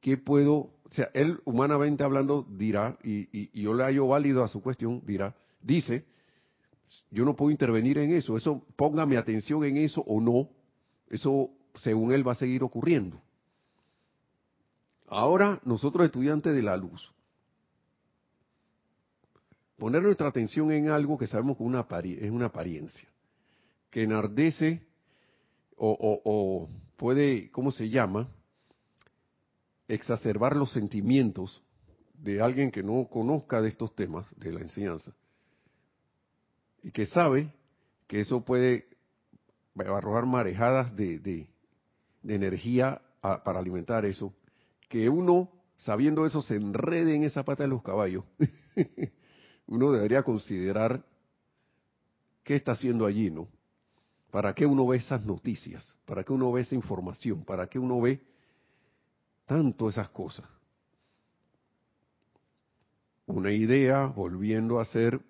¿qué 0.00 0.16
puedo, 0.16 0.54
o 0.54 0.90
sea, 0.90 1.10
él 1.14 1.40
humanamente 1.44 2.04
hablando 2.04 2.46
dirá, 2.48 2.98
y, 3.02 3.28
y, 3.32 3.62
yo 3.62 3.74
le 3.74 3.84
hallo 3.84 4.08
válido 4.08 4.44
a 4.44 4.48
su 4.48 4.60
cuestión, 4.60 5.02
dirá, 5.06 5.34
dice, 5.62 6.04
yo 7.10 7.24
no 7.24 7.36
puedo 7.36 7.50
intervenir 7.50 7.98
en 7.98 8.12
eso, 8.12 8.36
eso, 8.36 8.64
ponga 8.76 9.06
mi 9.06 9.16
atención 9.16 9.64
en 9.64 9.76
eso 9.78 10.02
o 10.02 10.20
no, 10.20 10.50
eso 11.08 11.50
según 11.76 12.12
él 12.12 12.26
va 12.26 12.32
a 12.32 12.36
seguir 12.36 12.62
ocurriendo. 12.62 13.20
Ahora, 15.08 15.60
nosotros 15.64 16.04
estudiantes 16.04 16.54
de 16.54 16.62
la 16.62 16.76
luz, 16.76 17.12
poner 19.78 20.02
nuestra 20.02 20.28
atención 20.28 20.70
en 20.72 20.90
algo 20.90 21.16
que 21.16 21.26
sabemos 21.26 21.56
que 21.56 21.62
una 21.62 21.86
es 22.00 22.30
una 22.30 22.46
apariencia, 22.46 23.08
que 23.90 24.02
enardece 24.02 24.86
o, 25.76 26.68
puede, 26.96 27.50
¿cómo 27.52 27.70
se 27.70 27.88
llama? 27.88 28.28
Exacerbar 29.86 30.56
los 30.56 30.72
sentimientos 30.72 31.62
de 32.14 32.42
alguien 32.42 32.70
que 32.70 32.82
no 32.82 33.08
conozca 33.08 33.62
de 33.62 33.68
estos 33.68 33.94
temas 33.94 34.26
de 34.36 34.52
la 34.52 34.60
enseñanza 34.60 35.12
y 36.82 36.90
que 36.90 37.06
sabe 37.06 37.52
que 38.06 38.20
eso 38.20 38.44
puede 38.44 38.88
arrojar 39.76 40.26
marejadas 40.26 40.94
de, 40.96 41.48
energía 42.24 43.00
para 43.20 43.58
alimentar 43.58 44.04
eso, 44.04 44.34
que 44.88 45.08
uno, 45.08 45.50
sabiendo 45.76 46.26
eso, 46.26 46.42
se 46.42 46.56
enrede 46.56 47.14
en 47.14 47.24
esa 47.24 47.44
pata 47.44 47.64
de 47.64 47.68
los 47.68 47.82
caballos 47.82 48.24
uno 49.68 49.92
debería 49.92 50.22
considerar 50.22 51.04
qué 52.42 52.56
está 52.56 52.72
haciendo 52.72 53.06
allí, 53.06 53.30
¿no? 53.30 53.48
¿Para 54.30 54.54
qué 54.54 54.66
uno 54.66 54.86
ve 54.86 54.96
esas 54.96 55.24
noticias? 55.24 55.94
¿Para 56.04 56.24
qué 56.24 56.32
uno 56.32 56.50
ve 56.52 56.62
esa 56.62 56.74
información? 56.74 57.44
¿Para 57.44 57.66
qué 57.68 57.78
uno 57.78 58.00
ve 58.00 58.20
tanto 59.46 59.88
esas 59.88 60.08
cosas? 60.10 60.46
Una 63.26 63.52
idea, 63.52 64.06
volviendo 64.06 64.78
a 64.78 64.82
hacer 64.82 65.20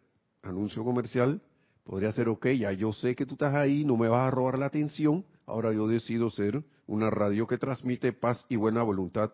anuncio 0.43 0.85
comercial, 0.85 1.43
podría 1.83 2.13
ser, 2.13 2.29
ok, 2.29 2.47
ya 2.49 2.73
yo 2.73 2.93
sé 2.93 3.17
que 3.17 3.27
tú 3.27 3.35
estás 3.35 3.55
ahí, 3.55 3.85
no 3.85 3.97
me 3.97 4.09
vas 4.09 4.29
a 4.29 4.31
robar 4.31 4.59
la 4.59 4.67
atención, 4.67 5.25
ahora 5.47 5.73
yo 5.73 5.89
decido 5.89 6.31
ser 6.31 6.63
una 6.87 7.11
radio 7.11 7.47
que 7.47 7.59
transmite 7.59 8.13
paz 8.13 8.45
y 8.49 8.57
buena 8.57 8.83
voluntad 8.83 9.33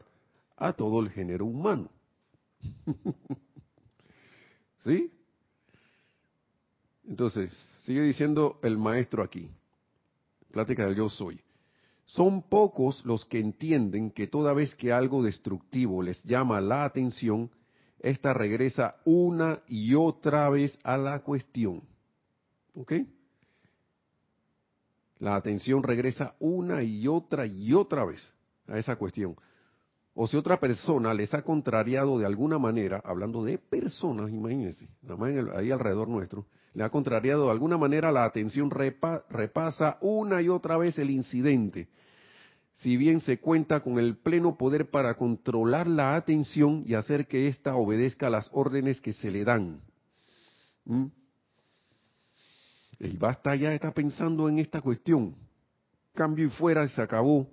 a 0.56 0.72
todo 0.72 1.00
el 1.00 1.10
género 1.10 1.46
humano. 1.46 1.90
¿Sí? 4.84 5.10
Entonces, 7.06 7.56
sigue 7.82 8.02
diciendo 8.02 8.58
el 8.62 8.78
maestro 8.78 9.22
aquí, 9.22 9.50
plática 10.50 10.86
del 10.86 10.96
yo 10.96 11.08
soy. 11.08 11.40
Son 12.06 12.42
pocos 12.42 13.04
los 13.04 13.24
que 13.24 13.40
entienden 13.40 14.10
que 14.10 14.26
toda 14.26 14.52
vez 14.52 14.74
que 14.74 14.92
algo 14.92 15.22
destructivo 15.22 16.02
les 16.02 16.22
llama 16.24 16.60
la 16.60 16.84
atención, 16.84 17.50
ésta 17.98 18.34
regresa 18.34 18.96
una 19.04 19.62
y 19.66 19.94
otra 19.94 20.50
vez 20.50 20.78
a 20.82 20.98
la 20.98 21.20
cuestión. 21.20 21.82
¿Ok? 22.74 22.92
La 25.18 25.36
atención 25.36 25.82
regresa 25.82 26.34
una 26.40 26.82
y 26.82 27.08
otra 27.08 27.46
y 27.46 27.72
otra 27.72 28.04
vez 28.04 28.20
a 28.66 28.78
esa 28.78 28.96
cuestión 28.96 29.36
o 30.14 30.28
si 30.28 30.36
otra 30.36 30.60
persona 30.60 31.12
les 31.12 31.34
ha 31.34 31.42
contrariado 31.42 32.18
de 32.18 32.26
alguna 32.26 32.58
manera, 32.58 33.02
hablando 33.04 33.42
de 33.44 33.58
personas, 33.58 34.30
imagínense, 34.30 34.88
nada 35.02 35.16
más 35.16 35.32
ahí 35.56 35.72
alrededor 35.72 36.08
nuestro, 36.08 36.46
le 36.72 36.84
ha 36.84 36.90
contrariado 36.90 37.46
de 37.46 37.50
alguna 37.50 37.76
manera 37.76 38.12
la 38.12 38.24
atención, 38.24 38.70
repasa 38.70 39.98
una 40.00 40.40
y 40.40 40.48
otra 40.48 40.76
vez 40.76 40.98
el 40.98 41.10
incidente, 41.10 41.88
si 42.74 42.96
bien 42.96 43.20
se 43.20 43.38
cuenta 43.40 43.80
con 43.80 43.98
el 43.98 44.16
pleno 44.16 44.56
poder 44.56 44.90
para 44.90 45.14
controlar 45.14 45.88
la 45.88 46.14
atención 46.14 46.84
y 46.86 46.94
hacer 46.94 47.26
que 47.26 47.48
ésta 47.48 47.74
obedezca 47.74 48.30
las 48.30 48.50
órdenes 48.52 49.00
que 49.00 49.12
se 49.12 49.30
le 49.30 49.44
dan. 49.44 49.80
¿Mm? 50.84 51.06
Y 53.00 53.16
basta 53.16 53.54
ya, 53.56 53.74
está 53.74 53.92
pensando 53.92 54.48
en 54.48 54.58
esta 54.58 54.80
cuestión. 54.80 55.34
Cambio 56.14 56.46
y 56.46 56.50
fuera, 56.50 56.86
se 56.88 57.02
acabó 57.02 57.48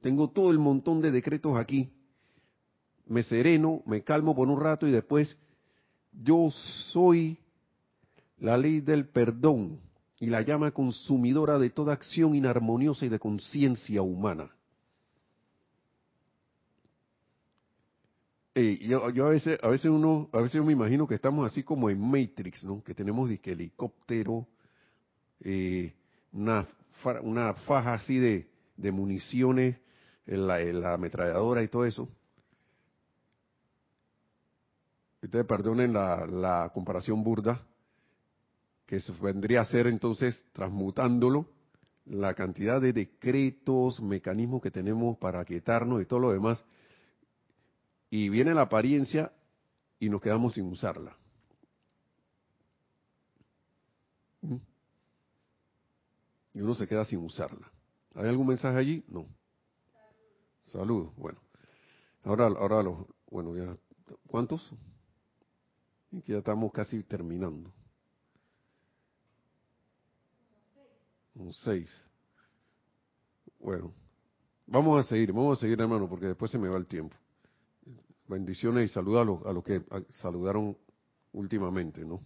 tengo 0.00 0.30
todo 0.30 0.50
el 0.50 0.58
montón 0.58 1.00
de 1.00 1.10
decretos 1.10 1.58
aquí. 1.58 1.90
Me 3.06 3.22
sereno, 3.22 3.82
me 3.86 4.02
calmo 4.02 4.34
por 4.34 4.48
un 4.48 4.60
rato 4.60 4.86
y 4.86 4.90
después 4.90 5.36
yo 6.12 6.50
soy 6.92 7.38
la 8.38 8.56
ley 8.58 8.80
del 8.80 9.08
perdón 9.08 9.80
y 10.18 10.26
la 10.26 10.42
llama 10.42 10.70
consumidora 10.70 11.58
de 11.58 11.70
toda 11.70 11.92
acción 11.92 12.34
inarmoniosa 12.34 13.06
y 13.06 13.08
de 13.08 13.18
conciencia 13.18 14.02
humana. 14.02 14.50
yo, 18.54 19.10
yo, 19.10 19.26
a 19.26 19.30
veces, 19.30 19.58
a 19.62 19.68
veces 19.68 19.90
uno, 19.90 20.30
a 20.32 20.38
veces 20.38 20.54
yo 20.54 20.64
me 20.64 20.72
imagino 20.72 21.06
que 21.06 21.14
estamos 21.14 21.44
así 21.44 21.62
como 21.62 21.90
en 21.90 22.00
Matrix, 22.00 22.64
¿no? 22.64 22.82
Que 22.82 22.94
tenemos 22.94 23.28
disque 23.28 23.52
helicóptero, 23.52 24.46
eh, 25.40 25.92
una, 26.32 26.66
una 27.22 27.52
faja 27.52 27.94
así 27.94 28.16
de, 28.18 28.48
de 28.78 28.92
municiones 28.92 29.76
la, 30.26 30.94
ametralladora 30.94 31.62
y 31.62 31.68
todo 31.68 31.84
eso. 31.84 32.08
Ustedes 35.22 35.46
perdonen 35.46 35.92
la, 35.92 36.70
comparación 36.72 37.22
burda, 37.22 37.60
que 38.86 39.00
vendría 39.20 39.62
a 39.62 39.64
ser 39.64 39.86
entonces 39.86 40.44
transmutándolo 40.52 41.48
la 42.04 42.34
cantidad 42.34 42.80
de 42.80 42.92
decretos, 42.92 44.00
mecanismos 44.00 44.62
que 44.62 44.70
tenemos 44.70 45.18
para 45.18 45.44
quietarnos 45.44 46.00
y 46.00 46.06
todo 46.06 46.20
lo 46.20 46.32
demás, 46.32 46.64
y 48.10 48.28
viene 48.28 48.54
la 48.54 48.62
apariencia 48.62 49.32
y 49.98 50.08
nos 50.08 50.20
quedamos 50.20 50.54
sin 50.54 50.70
usarla. 50.70 51.16
¿Mm? 54.42 54.56
Y 56.54 56.60
uno 56.60 56.74
se 56.74 56.86
queda 56.86 57.04
sin 57.04 57.18
usarla. 57.18 57.68
¿Hay 58.14 58.28
algún 58.28 58.46
mensaje 58.46 58.78
allí? 58.78 59.04
No. 59.08 59.26
Saludos. 60.76 61.10
Bueno, 61.16 61.38
ahora, 62.22 62.48
ahora 62.48 62.82
los, 62.82 63.06
bueno, 63.30 63.56
ya, 63.56 63.74
¿cuántos? 64.26 64.70
Ya 66.10 66.36
estamos 66.36 66.70
casi 66.70 67.02
terminando. 67.02 67.72
Un 71.34 71.50
seis. 71.54 71.90
Bueno, 73.58 73.94
vamos 74.66 75.02
a 75.02 75.08
seguir, 75.08 75.32
vamos 75.32 75.56
a 75.56 75.60
seguir, 75.62 75.80
hermano, 75.80 76.10
porque 76.10 76.26
después 76.26 76.50
se 76.50 76.58
me 76.58 76.68
va 76.68 76.76
el 76.76 76.86
tiempo. 76.86 77.16
Bendiciones 78.28 78.90
y 78.90 78.92
saludos 78.92 79.22
a 79.22 79.24
los, 79.24 79.46
a 79.46 79.52
los 79.54 79.64
que 79.64 79.82
saludaron 80.10 80.76
últimamente, 81.32 82.04
¿no? 82.04 82.20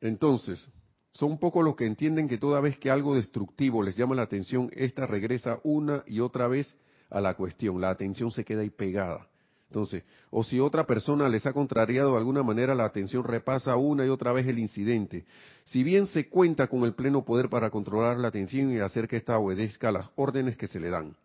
Entonces, 0.00 0.68
son 1.12 1.38
pocos 1.38 1.64
los 1.64 1.76
que 1.76 1.86
entienden 1.86 2.28
que 2.28 2.38
toda 2.38 2.60
vez 2.60 2.78
que 2.78 2.90
algo 2.90 3.14
destructivo 3.14 3.82
les 3.82 3.96
llama 3.96 4.14
la 4.14 4.22
atención, 4.22 4.70
ésta 4.74 5.06
regresa 5.06 5.60
una 5.62 6.02
y 6.06 6.20
otra 6.20 6.48
vez 6.48 6.74
a 7.10 7.20
la 7.20 7.34
cuestión. 7.34 7.80
La 7.80 7.90
atención 7.90 8.30
se 8.30 8.44
queda 8.44 8.62
ahí 8.62 8.70
pegada. 8.70 9.28
Entonces, 9.68 10.04
o 10.30 10.44
si 10.44 10.60
otra 10.60 10.86
persona 10.86 11.28
les 11.28 11.46
ha 11.46 11.52
contrariado 11.52 12.12
de 12.12 12.18
alguna 12.18 12.42
manera, 12.42 12.74
la 12.74 12.84
atención 12.84 13.24
repasa 13.24 13.76
una 13.76 14.04
y 14.04 14.08
otra 14.10 14.32
vez 14.32 14.46
el 14.46 14.58
incidente. 14.58 15.24
Si 15.64 15.82
bien 15.82 16.06
se 16.06 16.28
cuenta 16.28 16.66
con 16.66 16.84
el 16.84 16.94
pleno 16.94 17.24
poder 17.24 17.48
para 17.48 17.70
controlar 17.70 18.18
la 18.18 18.28
atención 18.28 18.70
y 18.70 18.80
hacer 18.80 19.08
que 19.08 19.16
ésta 19.16 19.38
obedezca 19.38 19.90
las 19.90 20.10
órdenes 20.14 20.56
que 20.56 20.66
se 20.66 20.78
le 20.78 20.90
dan. 20.90 21.16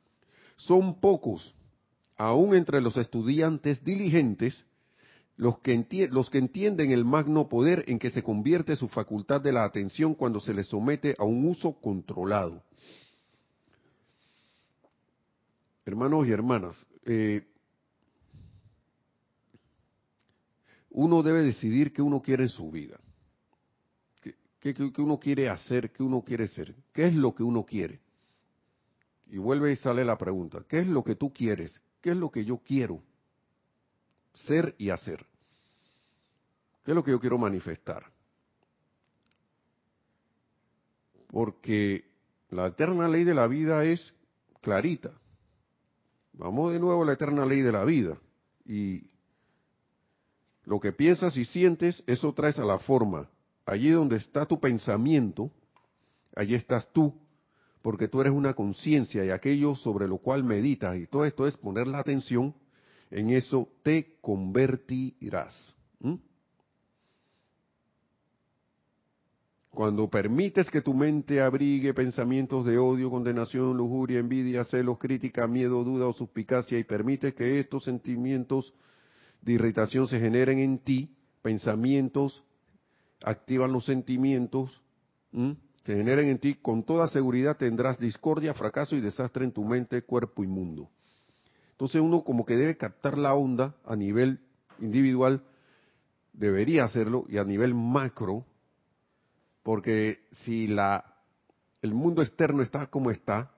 Son 0.55 0.99
pocos, 0.99 1.55
aún 2.17 2.55
entre 2.55 2.79
los 2.81 2.95
estudiantes 2.95 3.83
diligentes, 3.83 4.65
los 5.37 5.59
que, 5.59 5.71
entienden 5.73 6.91
el 6.91 7.05
magno 7.05 7.47
poder 7.47 7.85
en 7.87 7.99
que 7.99 8.09
se 8.09 8.23
convierte 8.23 8.75
su 8.75 8.87
facultad 8.87 9.39
de 9.39 9.51
la 9.51 9.63
atención 9.63 10.15
cuando 10.15 10.39
se 10.39 10.53
les 10.53 10.67
somete 10.67 11.15
a 11.17 11.23
un 11.23 11.47
uso 11.47 11.73
controlado. 11.73 12.63
Hermanos 15.85 16.27
y 16.27 16.31
hermanas, 16.31 16.85
eh, 17.05 17.45
uno 20.89 21.21
debe 21.21 21.43
decidir 21.43 21.93
qué 21.93 22.01
uno 22.01 22.21
quiere 22.21 22.43
en 22.43 22.49
su 22.49 22.71
vida. 22.71 22.99
¿Qué, 24.59 24.75
uno 24.97 25.19
quiere 25.19 25.49
hacer? 25.49 25.91
¿Qué 25.91 26.01
uno 26.01 26.23
quiere 26.23 26.47
ser? 26.47 26.73
¿Qué 26.91 27.07
es 27.07 27.15
lo 27.15 27.33
que 27.35 27.43
uno 27.43 27.63
quiere? 27.63 28.01
Y 29.27 29.37
vuelve 29.37 29.71
y 29.71 29.75
sale 29.75 30.03
la 30.03 30.17
pregunta. 30.17 30.65
¿Qué 30.67 30.79
es 30.79 30.87
lo 30.87 31.03
que 31.03 31.15
tú 31.15 31.31
quieres? 31.31 31.79
¿Qué 32.01 32.09
es 32.09 32.17
lo 32.17 32.31
que 32.31 32.43
yo 32.43 32.57
quiero? 32.57 33.03
Ser 34.45 34.75
y 34.77 34.89
hacer. 34.89 35.25
¿Qué 36.83 36.91
es 36.91 36.95
lo 36.95 37.03
que 37.03 37.11
yo 37.11 37.19
quiero 37.19 37.37
manifestar? 37.37 38.05
Porque 41.27 42.05
la 42.49 42.67
eterna 42.67 43.07
ley 43.07 43.23
de 43.23 43.33
la 43.33 43.47
vida 43.47 43.83
es 43.83 44.13
clarita. 44.61 45.11
Vamos 46.33 46.71
de 46.71 46.79
nuevo 46.79 47.03
a 47.03 47.05
la 47.05 47.13
eterna 47.13 47.45
ley 47.45 47.61
de 47.61 47.71
la 47.71 47.83
vida. 47.83 48.17
Y 48.65 49.09
lo 50.65 50.79
que 50.79 50.91
piensas 50.93 51.35
y 51.35 51.45
sientes, 51.45 52.03
eso 52.07 52.33
traes 52.33 52.59
a 52.59 52.65
la 52.65 52.79
forma. 52.79 53.29
Allí 53.65 53.89
donde 53.89 54.17
está 54.17 54.45
tu 54.45 54.59
pensamiento, 54.59 55.51
allí 56.35 56.55
estás 56.55 56.91
tú, 56.93 57.13
porque 57.81 58.07
tú 58.07 58.21
eres 58.21 58.33
una 58.33 58.53
conciencia 58.53 59.25
y 59.25 59.29
aquello 59.29 59.75
sobre 59.75 60.07
lo 60.07 60.19
cual 60.19 60.43
meditas, 60.43 60.95
y 60.97 61.07
todo 61.07 61.25
esto 61.25 61.47
es 61.47 61.57
poner 61.57 61.87
la 61.87 61.99
atención, 61.99 62.53
en 63.11 63.29
eso 63.31 63.69
te 63.83 64.17
convertirás. 64.21 65.73
Cuando 69.77 70.09
permites 70.09 70.71
que 70.71 70.81
tu 70.81 70.95
mente 70.95 71.39
abrigue 71.39 71.93
pensamientos 71.93 72.65
de 72.65 72.79
odio, 72.79 73.11
condenación, 73.11 73.77
lujuria, 73.77 74.17
envidia, 74.17 74.63
celos, 74.63 74.97
crítica, 74.97 75.45
miedo, 75.47 75.83
duda 75.83 76.07
o 76.07 76.13
suspicacia 76.13 76.79
y 76.79 76.83
permites 76.83 77.35
que 77.35 77.59
estos 77.59 77.83
sentimientos 77.83 78.73
de 79.43 79.53
irritación 79.53 80.07
se 80.07 80.19
generen 80.19 80.57
en 80.57 80.79
ti, 80.79 81.15
pensamientos, 81.43 82.43
activan 83.23 83.71
los 83.71 83.85
sentimientos, 83.85 84.81
se 85.31 85.95
generen 85.95 86.29
en 86.29 86.39
ti, 86.39 86.55
con 86.55 86.83
toda 86.83 87.07
seguridad 87.07 87.55
tendrás 87.57 87.99
discordia, 87.99 88.55
fracaso 88.55 88.95
y 88.95 89.01
desastre 89.01 89.45
en 89.45 89.51
tu 89.51 89.63
mente, 89.63 90.01
cuerpo 90.01 90.43
y 90.43 90.47
mundo. 90.47 90.89
Entonces 91.77 92.01
uno 92.01 92.23
como 92.23 92.43
que 92.43 92.55
debe 92.55 92.75
captar 92.75 93.19
la 93.19 93.35
onda 93.35 93.75
a 93.85 93.95
nivel 93.95 94.39
individual, 94.79 95.43
debería 96.33 96.85
hacerlo, 96.85 97.25
y 97.29 97.37
a 97.37 97.43
nivel 97.43 97.75
macro, 97.75 98.47
porque 99.61 100.21
si 100.31 100.67
la 100.67 101.05
el 101.83 101.93
mundo 101.93 102.23
externo 102.23 102.63
está 102.63 102.87
como 102.87 103.11
está, 103.11 103.51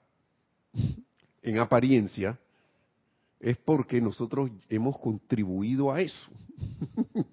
en 1.42 1.60
apariencia, 1.60 2.38
es 3.40 3.58
porque 3.58 4.02
nosotros 4.02 4.52
hemos 4.68 5.00
contribuido 5.00 5.92
a 5.92 6.02
eso. 6.02 6.30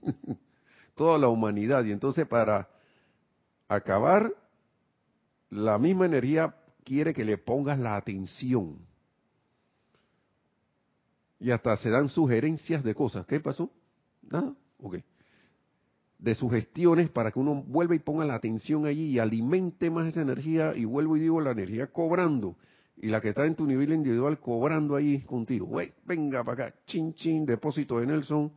Toda 0.94 1.18
la 1.18 1.28
humanidad. 1.28 1.84
Y 1.84 1.90
entonces 1.90 2.28
para 2.28 2.68
acabar, 3.66 4.32
la 5.50 5.78
misma 5.78 6.06
energía 6.06 6.54
quiere 6.84 7.12
que 7.12 7.24
le 7.24 7.38
pongas 7.38 7.78
la 7.78 7.96
atención. 7.96 8.78
Y 11.38 11.50
hasta 11.50 11.76
se 11.76 11.90
dan 11.90 12.08
sugerencias 12.08 12.82
de 12.82 12.94
cosas. 12.94 13.26
¿Qué 13.26 13.40
pasó? 13.40 13.70
Nada. 14.22 14.54
Ok. 14.78 14.96
De 16.18 16.34
sugestiones 16.34 17.10
para 17.10 17.30
que 17.30 17.38
uno 17.38 17.62
vuelva 17.62 17.94
y 17.94 17.98
ponga 17.98 18.24
la 18.24 18.34
atención 18.34 18.86
allí 18.86 19.10
y 19.10 19.18
alimente 19.18 19.90
más 19.90 20.08
esa 20.08 20.22
energía. 20.22 20.74
Y 20.74 20.84
vuelvo 20.84 21.16
y 21.16 21.20
digo, 21.20 21.40
la 21.40 21.50
energía 21.50 21.88
cobrando 21.88 22.56
y 22.96 23.08
la 23.08 23.20
que 23.20 23.28
está 23.28 23.44
en 23.44 23.54
tu 23.54 23.66
nivel 23.66 23.92
individual 23.92 24.38
cobrando 24.38 24.96
ahí 24.96 25.20
contigo. 25.20 25.68
venga 26.04 26.42
para 26.44 26.66
acá, 26.66 26.76
chin 26.86 27.12
chin, 27.14 27.44
depósito 27.44 28.00
de 28.00 28.06
Nelson, 28.06 28.50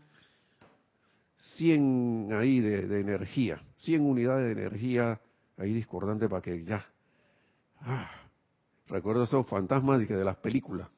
100 1.38 2.30
ahí 2.34 2.60
de, 2.60 3.00
energía, 3.00 3.62
100 3.78 4.02
unidades 4.02 4.56
de 4.56 4.62
energía 4.62 5.20
ahí 5.58 5.74
discordante 5.74 6.30
para 6.30 6.42
que 6.42 6.64
ya. 6.64 6.86
Ah, 7.82 8.10
recuerdo 8.88 9.24
esos 9.24 9.46
fantasmas 9.48 10.08
de 10.08 10.24
las 10.24 10.38
películas, 10.38 10.90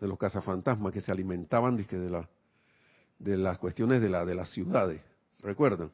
de 0.00 0.08
los 0.08 0.18
cazafantasmas 0.18 0.92
que 0.92 1.00
se 1.00 1.12
alimentaban 1.12 1.76
de, 1.76 1.84
de, 1.84 2.10
la, 2.10 2.28
de 3.18 3.36
las 3.36 3.58
cuestiones 3.58 4.00
de, 4.00 4.08
la, 4.08 4.24
de 4.24 4.34
las 4.34 4.50
ciudades. 4.50 5.00
¿Recuerdan? 5.42 5.90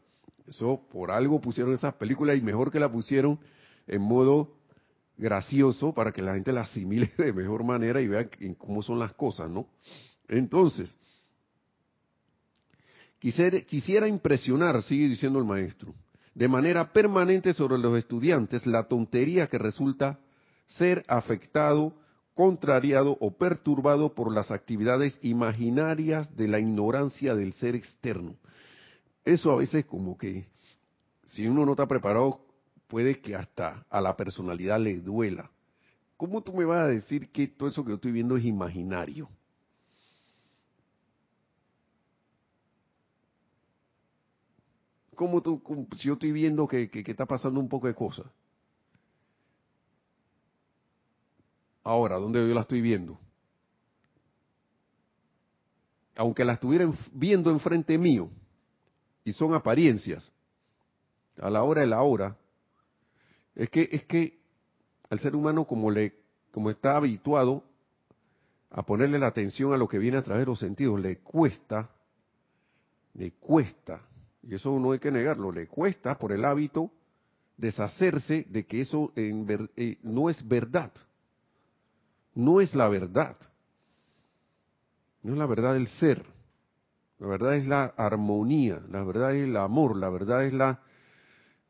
Eso 0.47 0.81
por 0.91 1.11
algo 1.11 1.41
pusieron 1.41 1.73
esas 1.73 1.95
películas 1.95 2.37
y 2.37 2.43
mejor 2.43 2.71
que 2.71 2.81
la 2.81 2.91
pusieron 2.91 3.39
en 3.87 4.03
modo 4.03 4.55
gracioso 5.17 5.93
para 5.95 6.13
que 6.13 6.23
la 6.23 6.35
gente 6.35 6.53
la 6.53 6.63
asimile 6.63 7.13
de 7.19 7.33
mejor 7.33 7.65
manera 7.65 8.01
y 8.01 8.09
vea 8.09 8.29
cómo 8.59 8.83
son 8.83 8.99
las 8.99 9.13
cosas, 9.15 9.51
¿no? 9.51 9.67
Entonces, 10.29 10.97
quisiera, 13.19 13.61
quisiera 13.63 14.09
impresionar, 14.09 14.83
sigue 14.83 15.09
diciendo 15.09 15.39
el 15.39 15.45
maestro, 15.45 15.95
de 16.35 16.49
manera 16.49 16.93
permanente 16.93 17.53
sobre 17.53 17.79
los 17.79 17.97
estudiantes 17.97 18.67
la 18.67 18.85
tontería 18.85 19.47
que 19.47 19.59
resulta 19.59 20.19
ser 20.67 21.05
afectado, 21.07 21.95
contrariado 22.35 23.17
o 23.21 23.31
perturbado 23.33 24.15
por 24.15 24.33
las 24.33 24.51
actividades 24.51 25.19
imaginarias 25.23 26.37
de 26.37 26.49
la 26.49 26.59
ignorancia 26.59 27.35
del 27.35 27.53
ser 27.53 27.77
externo. 27.77 28.37
Eso 29.25 29.53
a 29.53 29.57
veces 29.57 29.87
como 29.87 30.19
que, 30.19 30.47
si 31.27 31.47
uno 31.47 31.65
no 31.65 31.73
está 31.73 31.87
preparado 31.87 32.41
puede 32.89 33.21
que 33.21 33.35
hasta 33.35 33.85
a 33.89 34.01
la 34.01 34.17
personalidad 34.17 34.79
le 34.79 35.01
duela. 35.01 35.51
¿Cómo 36.17 36.43
tú 36.43 36.55
me 36.55 36.65
vas 36.65 36.83
a 36.83 36.89
decir 36.89 37.31
que 37.31 37.49
todo 37.49 37.69
eso 37.69 37.83
que 37.85 37.91
yo 37.91 37.97
estoy 37.97 38.13
viendo 38.13 38.37
es 38.37 38.45
imaginario? 38.45 39.29
¿Cómo 45.15 45.41
tú, 45.43 45.63
si 45.97 46.09
yo 46.09 46.15
estoy 46.15 46.33
viendo 46.33 46.67
que, 46.67 46.91
que, 46.91 47.09
está 47.09 47.27
pasando 47.27 47.61
un 47.61 47.69
poco 47.69 47.87
de 47.87 47.95
cosas? 47.95 48.27
Ahora, 51.85 52.17
¿dónde 52.17 52.47
yo 52.47 52.55
la 52.55 52.63
estoy 52.63 52.81
viendo? 52.81 53.21
Aunque 56.17 56.45
la 56.45 56.55
estuvieran 56.55 56.97
viendo 57.13 57.51
enfrente 57.51 57.99
mío, 57.99 58.31
y 59.25 59.33
son 59.33 59.55
apariencias, 59.55 60.31
a 61.41 61.51
la 61.51 61.63
hora 61.63 61.83
de 61.83 61.87
la 61.87 62.03
hora, 62.03 62.37
es 63.55 63.69
que, 63.69 63.89
es 63.93 64.05
que 64.05 64.39
al 65.11 65.21
ser 65.21 65.37
humano 65.37 65.67
como 65.67 65.91
le, 65.91 66.15
como 66.53 66.71
está 66.71 66.97
habituado 66.97 67.65
a 68.71 68.85
ponerle 68.85 69.19
la 69.19 69.29
atención 69.29 69.73
a 69.73 69.77
lo 69.77 69.89
que 69.89 69.99
viene 69.99 70.19
a 70.19 70.23
través 70.23 70.43
de 70.43 70.51
los 70.51 70.59
sentidos, 70.59 71.01
le 71.01 71.19
cuesta, 71.19 71.91
le 73.15 73.33
cuesta, 73.33 74.03
y 74.43 74.55
eso 74.55 74.79
no 74.79 74.93
hay 74.93 74.99
que 74.99 75.11
negarlo, 75.11 75.53
le 75.53 75.67
cuesta 75.67 76.19
por 76.19 76.33
el 76.33 76.45
hábito 76.45 76.91
deshacerse 77.57 78.47
de 78.49 78.67
que 78.67 78.81
eso 78.81 79.13
en 79.17 79.47
eh, 79.77 79.99
no 80.03 80.29
es 80.29 80.47
verdad, 80.47 80.93
no 82.35 82.61
es 82.61 82.75
la 82.75 82.89
verdad, 82.89 83.37
no 85.23 85.33
es 85.33 85.39
la 85.39 85.47
verdad 85.47 85.75
del 85.75 85.89
ser, 85.89 86.25
la 87.19 87.29
verdad 87.29 87.57
es 87.57 87.67
la 87.67 87.85
armonía, 87.97 88.83
la 88.89 89.03
verdad 89.05 89.35
es 89.35 89.45
el 89.45 89.57
amor, 89.57 89.97
la 89.97 90.11
verdad 90.11 90.45
es 90.45 90.53
la, 90.53 90.83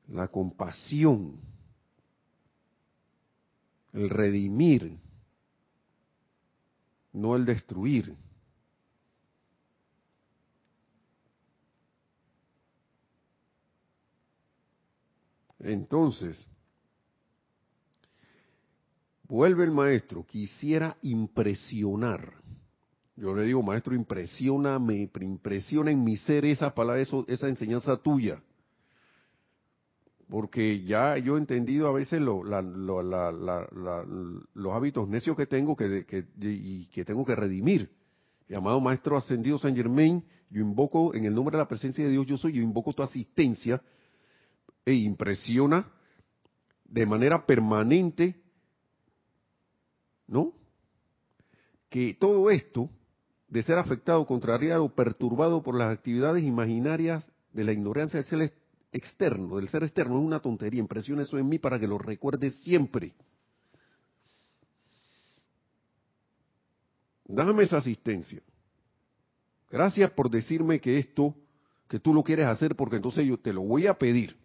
la 0.08 0.28
compasión, 0.28 1.40
el 3.92 4.10
redimir, 4.10 4.98
no 7.12 7.36
el 7.36 7.44
destruir. 7.44 8.16
Entonces, 15.60 16.46
vuelve 19.34 19.64
el 19.64 19.72
maestro, 19.72 20.24
quisiera 20.24 20.96
impresionar. 21.02 22.34
Yo 23.16 23.34
le 23.34 23.42
digo, 23.42 23.64
maestro, 23.64 23.92
impresióname, 23.92 25.10
impresiona 25.20 25.90
en 25.90 26.04
mi 26.04 26.16
ser 26.16 26.44
esa 26.44 26.72
palabra, 26.72 27.02
esa 27.26 27.48
enseñanza 27.48 27.96
tuya 27.96 28.40
porque 30.28 30.82
ya 30.84 31.18
yo 31.18 31.36
he 31.36 31.38
entendido 31.38 31.86
a 31.86 31.92
veces 31.92 32.20
los 32.20 32.46
hábitos 34.72 35.08
necios 35.08 35.36
que 35.36 35.46
tengo 35.46 35.76
que, 35.76 36.06
y 36.40 36.86
que 36.86 37.04
tengo 37.04 37.24
que 37.24 37.36
redimir, 37.36 37.90
Llamado 38.48 38.80
Maestro 38.80 39.16
Ascendido 39.16 39.58
San 39.58 39.76
Germain, 39.76 40.24
yo 40.50 40.60
invoco 40.60 41.14
en 41.14 41.24
el 41.24 41.34
nombre 41.34 41.56
de 41.56 41.62
la 41.62 41.68
presencia 41.68 42.04
de 42.04 42.10
Dios, 42.10 42.26
yo 42.26 42.36
soy, 42.36 42.52
yo 42.52 42.62
invoco 42.62 42.92
tu 42.92 43.02
asistencia 43.02 43.82
e 44.84 44.94
impresiona 44.94 45.88
de 46.84 47.06
manera 47.06 47.44
permanente, 47.46 48.43
¿no? 50.26 50.52
Que 51.88 52.14
todo 52.14 52.50
esto, 52.50 52.90
de 53.48 53.62
ser 53.62 53.78
afectado, 53.78 54.26
contrariado, 54.26 54.88
perturbado 54.88 55.62
por 55.62 55.76
las 55.76 55.92
actividades 55.92 56.42
imaginarias 56.44 57.26
de 57.52 57.64
la 57.64 57.72
ignorancia 57.72 58.20
del 58.20 58.28
ser 58.28 58.52
externo, 58.92 59.56
del 59.56 59.68
ser 59.68 59.84
externo, 59.84 60.18
es 60.18 60.24
una 60.24 60.40
tontería. 60.40 60.80
Impresiona 60.80 61.22
eso 61.22 61.38
en 61.38 61.48
mí 61.48 61.58
para 61.58 61.78
que 61.78 61.86
lo 61.86 61.98
recuerde 61.98 62.50
siempre. 62.50 63.14
Dame 67.26 67.64
esa 67.64 67.78
asistencia. 67.78 68.42
Gracias 69.70 70.10
por 70.12 70.30
decirme 70.30 70.80
que 70.80 70.98
esto, 70.98 71.34
que 71.88 71.98
tú 71.98 72.14
lo 72.14 72.22
quieres 72.22 72.46
hacer, 72.46 72.76
porque 72.76 72.96
entonces 72.96 73.26
yo 73.26 73.38
te 73.38 73.52
lo 73.52 73.62
voy 73.62 73.86
a 73.86 73.94
pedir. 73.94 74.36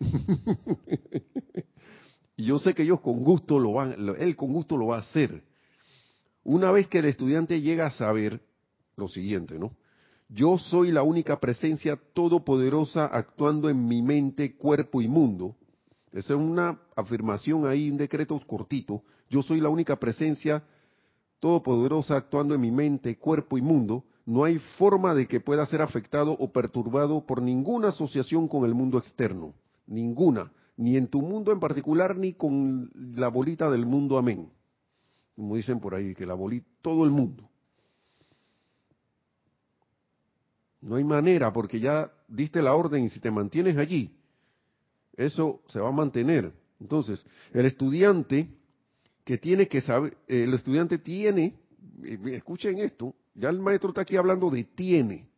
y 2.36 2.44
yo 2.44 2.58
sé 2.58 2.74
que 2.74 2.82
ellos 2.82 3.00
con 3.00 3.22
gusto 3.22 3.58
lo 3.58 3.74
van, 3.74 3.94
él 4.18 4.36
con 4.36 4.52
gusto 4.52 4.76
lo 4.76 4.88
va 4.88 4.96
a 4.96 5.00
hacer. 5.00 5.42
Una 6.42 6.70
vez 6.72 6.88
que 6.88 6.98
el 6.98 7.06
estudiante 7.06 7.60
llega 7.60 7.86
a 7.86 7.90
saber 7.90 8.40
lo 8.96 9.08
siguiente, 9.08 9.58
¿no? 9.58 9.76
Yo 10.28 10.58
soy 10.58 10.90
la 10.90 11.02
única 11.02 11.38
presencia 11.38 11.98
todopoderosa 12.12 13.06
actuando 13.06 13.68
en 13.68 13.86
mi 13.86 14.02
mente, 14.02 14.56
cuerpo 14.56 15.00
y 15.00 15.08
mundo. 15.08 15.56
Esa 16.12 16.34
es 16.34 16.40
una 16.40 16.80
afirmación 16.96 17.66
ahí, 17.66 17.90
un 17.90 17.96
decreto 17.96 18.40
cortito. 18.46 19.02
Yo 19.30 19.42
soy 19.42 19.60
la 19.60 19.68
única 19.68 19.96
presencia 19.96 20.64
todopoderosa 21.40 22.16
actuando 22.16 22.54
en 22.54 22.60
mi 22.60 22.70
mente, 22.70 23.18
cuerpo 23.18 23.58
y 23.58 23.62
mundo. 23.62 24.04
No 24.26 24.44
hay 24.44 24.58
forma 24.78 25.14
de 25.14 25.26
que 25.26 25.40
pueda 25.40 25.66
ser 25.66 25.82
afectado 25.82 26.32
o 26.32 26.50
perturbado 26.52 27.24
por 27.26 27.42
ninguna 27.42 27.88
asociación 27.88 28.48
con 28.48 28.64
el 28.64 28.74
mundo 28.74 28.98
externo 28.98 29.54
ninguna, 29.86 30.50
ni 30.76 30.96
en 30.96 31.08
tu 31.08 31.22
mundo 31.22 31.52
en 31.52 31.60
particular, 31.60 32.16
ni 32.16 32.34
con 32.34 32.90
la 33.16 33.28
bolita 33.28 33.70
del 33.70 33.86
mundo, 33.86 34.18
amén. 34.18 34.50
Como 35.36 35.56
dicen 35.56 35.80
por 35.80 35.94
ahí, 35.94 36.14
que 36.14 36.26
la 36.26 36.34
bolita, 36.34 36.66
todo 36.82 37.04
el 37.04 37.10
mundo. 37.10 37.48
No 40.80 40.96
hay 40.96 41.04
manera, 41.04 41.52
porque 41.52 41.80
ya 41.80 42.12
diste 42.28 42.60
la 42.60 42.74
orden 42.74 43.04
y 43.04 43.08
si 43.08 43.20
te 43.20 43.30
mantienes 43.30 43.76
allí, 43.78 44.14
eso 45.16 45.62
se 45.68 45.80
va 45.80 45.88
a 45.88 45.92
mantener. 45.92 46.52
Entonces, 46.80 47.24
el 47.52 47.64
estudiante 47.66 48.50
que 49.24 49.38
tiene 49.38 49.68
que 49.68 49.80
saber, 49.80 50.16
el 50.28 50.52
estudiante 50.52 50.98
tiene, 50.98 51.58
eh, 52.02 52.18
escuchen 52.32 52.78
esto, 52.78 53.14
ya 53.34 53.48
el 53.48 53.60
maestro 53.60 53.90
está 53.90 54.02
aquí 54.02 54.16
hablando 54.16 54.50
de 54.50 54.64
tiene. 54.64 55.28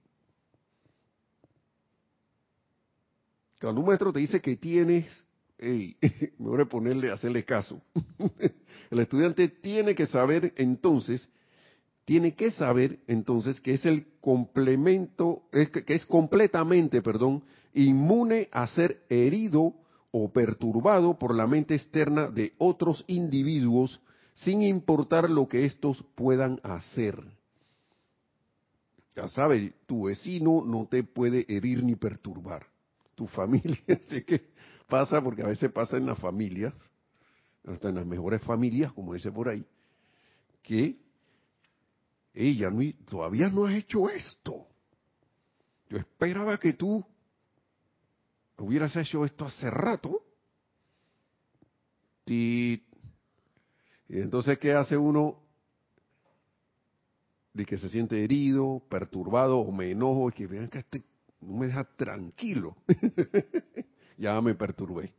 Cuando 3.60 3.80
un 3.80 3.86
maestro 3.86 4.12
te 4.12 4.20
dice 4.20 4.40
que 4.40 4.56
tienes, 4.56 5.06
hey, 5.58 5.96
me 6.38 6.48
voy 6.48 6.60
a 6.60 6.64
ponerle, 6.66 7.10
hacerle 7.10 7.44
caso. 7.44 7.80
el 8.90 9.00
estudiante 9.00 9.48
tiene 9.48 9.94
que 9.94 10.06
saber 10.06 10.52
entonces, 10.56 11.28
tiene 12.04 12.34
que 12.34 12.50
saber 12.50 13.00
entonces 13.06 13.60
que 13.60 13.72
es 13.72 13.84
el 13.84 14.06
complemento, 14.20 15.42
que 15.50 15.94
es 15.94 16.06
completamente, 16.06 17.02
perdón, 17.02 17.42
inmune 17.74 18.48
a 18.52 18.66
ser 18.68 19.02
herido 19.08 19.74
o 20.12 20.32
perturbado 20.32 21.18
por 21.18 21.34
la 21.34 21.46
mente 21.46 21.74
externa 21.74 22.28
de 22.28 22.54
otros 22.58 23.04
individuos 23.06 24.00
sin 24.34 24.62
importar 24.62 25.28
lo 25.28 25.48
que 25.48 25.64
estos 25.64 26.02
puedan 26.14 26.60
hacer. 26.62 27.22
Ya 29.14 29.28
sabes, 29.28 29.72
tu 29.86 30.04
vecino 30.04 30.62
no 30.64 30.86
te 30.86 31.02
puede 31.02 31.46
herir 31.48 31.82
ni 31.82 31.96
perturbar 31.96 32.66
tu 33.14 33.26
familia. 33.26 33.80
Así 33.88 34.22
que 34.22 34.50
pasa, 34.86 35.22
porque 35.22 35.42
a 35.42 35.46
veces 35.46 35.70
pasa 35.72 35.96
en 35.96 36.06
las 36.06 36.18
familias, 36.18 36.74
hasta 37.64 37.88
en 37.88 37.96
las 37.96 38.06
mejores 38.06 38.42
familias, 38.42 38.92
como 38.92 39.14
dice 39.14 39.30
por 39.30 39.48
ahí, 39.48 39.64
que 40.62 40.96
ella 42.34 42.70
no, 42.70 42.82
todavía 43.06 43.48
no 43.48 43.66
has 43.66 43.74
hecho 43.74 44.08
esto. 44.08 44.66
Yo 45.88 45.98
esperaba 45.98 46.58
que 46.58 46.72
tú 46.72 47.04
hubieras 48.58 48.94
hecho 48.96 49.24
esto 49.24 49.46
hace 49.46 49.70
rato. 49.70 50.22
Y, 52.26 52.82
entonces, 54.08 54.58
¿qué 54.58 54.72
hace 54.72 54.96
uno? 54.96 55.42
De 57.52 57.64
que 57.64 57.78
se 57.78 57.88
siente 57.88 58.22
herido, 58.22 58.82
perturbado 58.90 59.58
o 59.58 59.72
me 59.72 59.90
enojo 59.90 60.28
y 60.28 60.32
que 60.32 60.46
vean 60.46 60.68
que 60.68 60.80
este 60.80 61.04
no 61.40 61.58
me 61.58 61.66
deja 61.66 61.84
tranquilo. 61.84 62.76
ya 64.16 64.40
me 64.40 64.54
perturbé. 64.54 65.12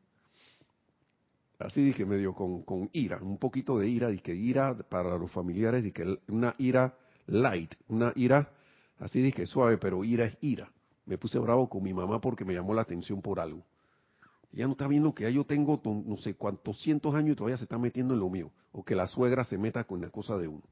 Así 1.60 1.82
dije 1.82 2.06
medio 2.06 2.34
con, 2.34 2.62
con 2.64 2.90
ira, 2.94 3.18
un 3.22 3.38
poquito 3.38 3.80
de 3.80 3.88
ira, 3.88 4.10
dije 4.10 4.36
ira 4.36 4.78
para 4.78 5.18
los 5.18 5.32
familiares, 5.32 5.84
dije 5.84 6.04
una 6.28 6.54
ira 6.60 6.96
light, 7.26 7.74
una 7.88 8.14
ira, 8.16 8.52
así 9.00 9.22
dije 9.22 9.46
suave, 9.46 9.78
pero 9.78 10.04
ira 10.04 10.26
es 10.26 10.38
ira. 10.42 10.72
Me 11.06 11.18
puse 11.18 11.40
bravo 11.40 11.68
con 11.70 11.82
mi 11.84 11.94
mamá 11.94 12.22
porque 12.22 12.46
me 12.46 12.54
llamó 12.54 12.74
la 12.74 12.82
atención 12.82 13.22
por 13.22 13.40
algo. 13.40 13.64
Ya 14.52 14.66
no 14.66 14.74
está 14.74 14.88
viendo 14.88 15.14
que 15.14 15.24
ya 15.24 15.30
yo 15.30 15.46
tengo 15.46 15.82
no 15.84 16.18
sé 16.18 16.36
cuántos 16.36 16.82
cientos 16.82 17.16
años 17.16 17.34
y 17.34 17.36
todavía 17.36 17.58
se 17.58 17.64
está 17.64 17.78
metiendo 17.78 18.14
en 18.14 18.20
lo 18.20 18.30
mío. 18.30 18.52
O 18.72 18.84
que 18.84 18.96
la 18.96 19.08
suegra 19.08 19.44
se 19.44 19.58
meta 19.58 19.84
con 19.84 20.02
la 20.02 20.10
cosa 20.10 20.38
de 20.38 20.48
uno. 20.48 20.64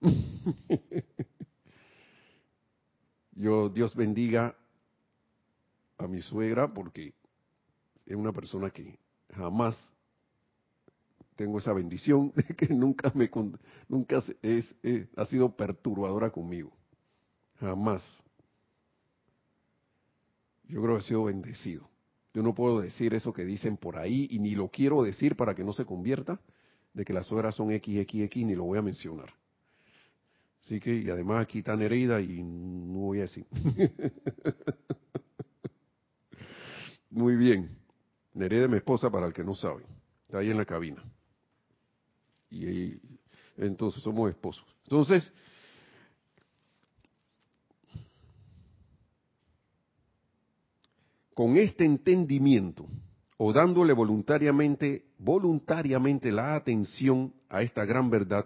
Yo, 3.32 3.68
Dios 3.68 3.94
bendiga 3.94 4.56
mi 6.08 6.22
suegra 6.22 6.72
porque 6.72 7.14
es 8.06 8.16
una 8.16 8.32
persona 8.32 8.70
que 8.70 8.98
jamás 9.30 9.76
tengo 11.36 11.58
esa 11.58 11.72
bendición 11.72 12.32
que 12.56 12.66
nunca 12.68 13.12
me 13.14 13.30
nunca 13.88 14.22
es, 14.42 14.74
ha 15.16 15.24
sido 15.26 15.54
perturbadora 15.56 16.30
conmigo. 16.30 16.72
Jamás. 17.60 18.02
Yo 20.64 20.82
creo 20.82 20.96
que 20.96 21.00
he 21.00 21.06
sido 21.06 21.24
bendecido. 21.24 21.88
Yo 22.34 22.42
no 22.42 22.54
puedo 22.54 22.80
decir 22.80 23.14
eso 23.14 23.32
que 23.32 23.44
dicen 23.44 23.76
por 23.76 23.98
ahí 23.98 24.28
y 24.30 24.38
ni 24.38 24.54
lo 24.54 24.68
quiero 24.68 25.02
decir 25.02 25.34
para 25.36 25.54
que 25.54 25.64
no 25.64 25.72
se 25.72 25.84
convierta 25.84 26.40
de 26.92 27.04
que 27.04 27.12
las 27.12 27.26
suegras 27.26 27.54
son 27.54 27.70
x 27.70 27.96
x 27.98 28.22
x 28.22 28.46
ni 28.46 28.54
lo 28.54 28.64
voy 28.64 28.78
a 28.78 28.82
mencionar. 28.82 29.32
Así 30.62 30.80
que, 30.80 30.94
y 30.94 31.08
además 31.08 31.42
aquí 31.42 31.60
está 31.60 31.76
Nereida 31.76 32.20
y 32.20 32.42
no 32.42 32.98
voy 32.98 33.18
a 33.18 33.22
decir. 33.22 33.46
Muy 37.10 37.36
bien. 37.36 37.76
Nereida 38.34 38.68
mi 38.68 38.76
esposa 38.76 39.10
para 39.10 39.26
el 39.26 39.32
que 39.32 39.44
no 39.44 39.54
sabe. 39.54 39.84
Está 40.26 40.38
ahí 40.38 40.50
en 40.50 40.58
la 40.58 40.64
cabina. 40.64 41.02
Y 42.50 43.00
entonces 43.56 44.02
somos 44.02 44.30
esposos. 44.30 44.64
Entonces, 44.84 45.32
con 51.34 51.56
este 51.56 51.84
entendimiento 51.84 52.86
o 53.36 53.52
dándole 53.52 53.92
voluntariamente, 53.92 55.04
voluntariamente 55.18 56.32
la 56.32 56.56
atención 56.56 57.32
a 57.48 57.62
esta 57.62 57.84
gran 57.84 58.10
verdad, 58.10 58.44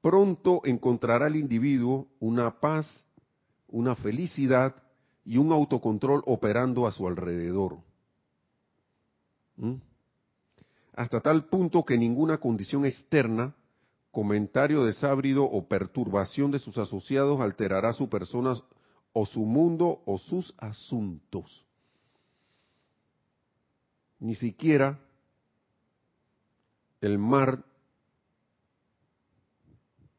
pronto 0.00 0.62
encontrará 0.64 1.26
el 1.26 1.36
individuo 1.36 2.08
una 2.20 2.58
paz, 2.58 3.06
una 3.68 3.94
felicidad 3.94 4.74
y 5.26 5.38
un 5.38 5.52
autocontrol 5.52 6.22
operando 6.24 6.86
a 6.86 6.92
su 6.92 7.06
alrededor. 7.06 7.78
¿Mm? 9.56 9.74
Hasta 10.94 11.20
tal 11.20 11.46
punto 11.46 11.84
que 11.84 11.98
ninguna 11.98 12.38
condición 12.38 12.86
externa, 12.86 13.54
comentario 14.12 14.84
desábrido 14.84 15.44
o 15.44 15.66
perturbación 15.66 16.52
de 16.52 16.60
sus 16.60 16.78
asociados 16.78 17.40
alterará 17.40 17.92
su 17.92 18.08
persona 18.08 18.54
o 19.12 19.26
su 19.26 19.44
mundo 19.44 20.00
o 20.06 20.16
sus 20.16 20.54
asuntos. 20.58 21.66
Ni 24.20 24.36
siquiera 24.36 25.00
el 27.00 27.18
mar 27.18 27.64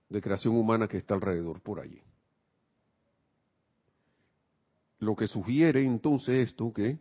de 0.10 0.22
creación 0.22 0.56
humana 0.56 0.88
que 0.88 0.98
está 0.98 1.14
alrededor 1.16 1.62
por 1.62 1.80
allí. 1.80 2.02
Lo 5.00 5.16
que 5.16 5.28
sugiere 5.28 5.84
entonces 5.84 6.50
esto 6.50 6.74
que 6.74 6.98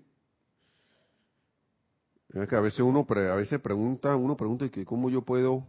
a 2.57 2.61
veces 2.61 2.81
uno 2.81 3.07
a 3.09 3.37
veces 3.37 3.61
pregunta, 3.61 4.15
uno 4.15 4.37
pregunta 4.37 4.69
que 4.69 4.85
cómo 4.85 5.09
yo 5.09 5.23
puedo 5.23 5.67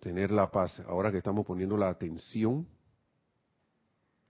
tener 0.00 0.30
la 0.30 0.50
paz 0.50 0.78
ahora 0.86 1.10
que 1.10 1.18
estamos 1.18 1.44
poniendo 1.44 1.76
la 1.76 1.88
atención 1.88 2.68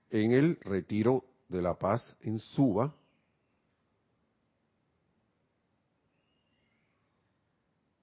en 0.09 0.33
el 0.33 0.59
retiro 0.62 1.24
de 1.49 1.61
la 1.61 1.74
paz 1.79 2.16
en 2.20 2.39
Suba 2.39 2.95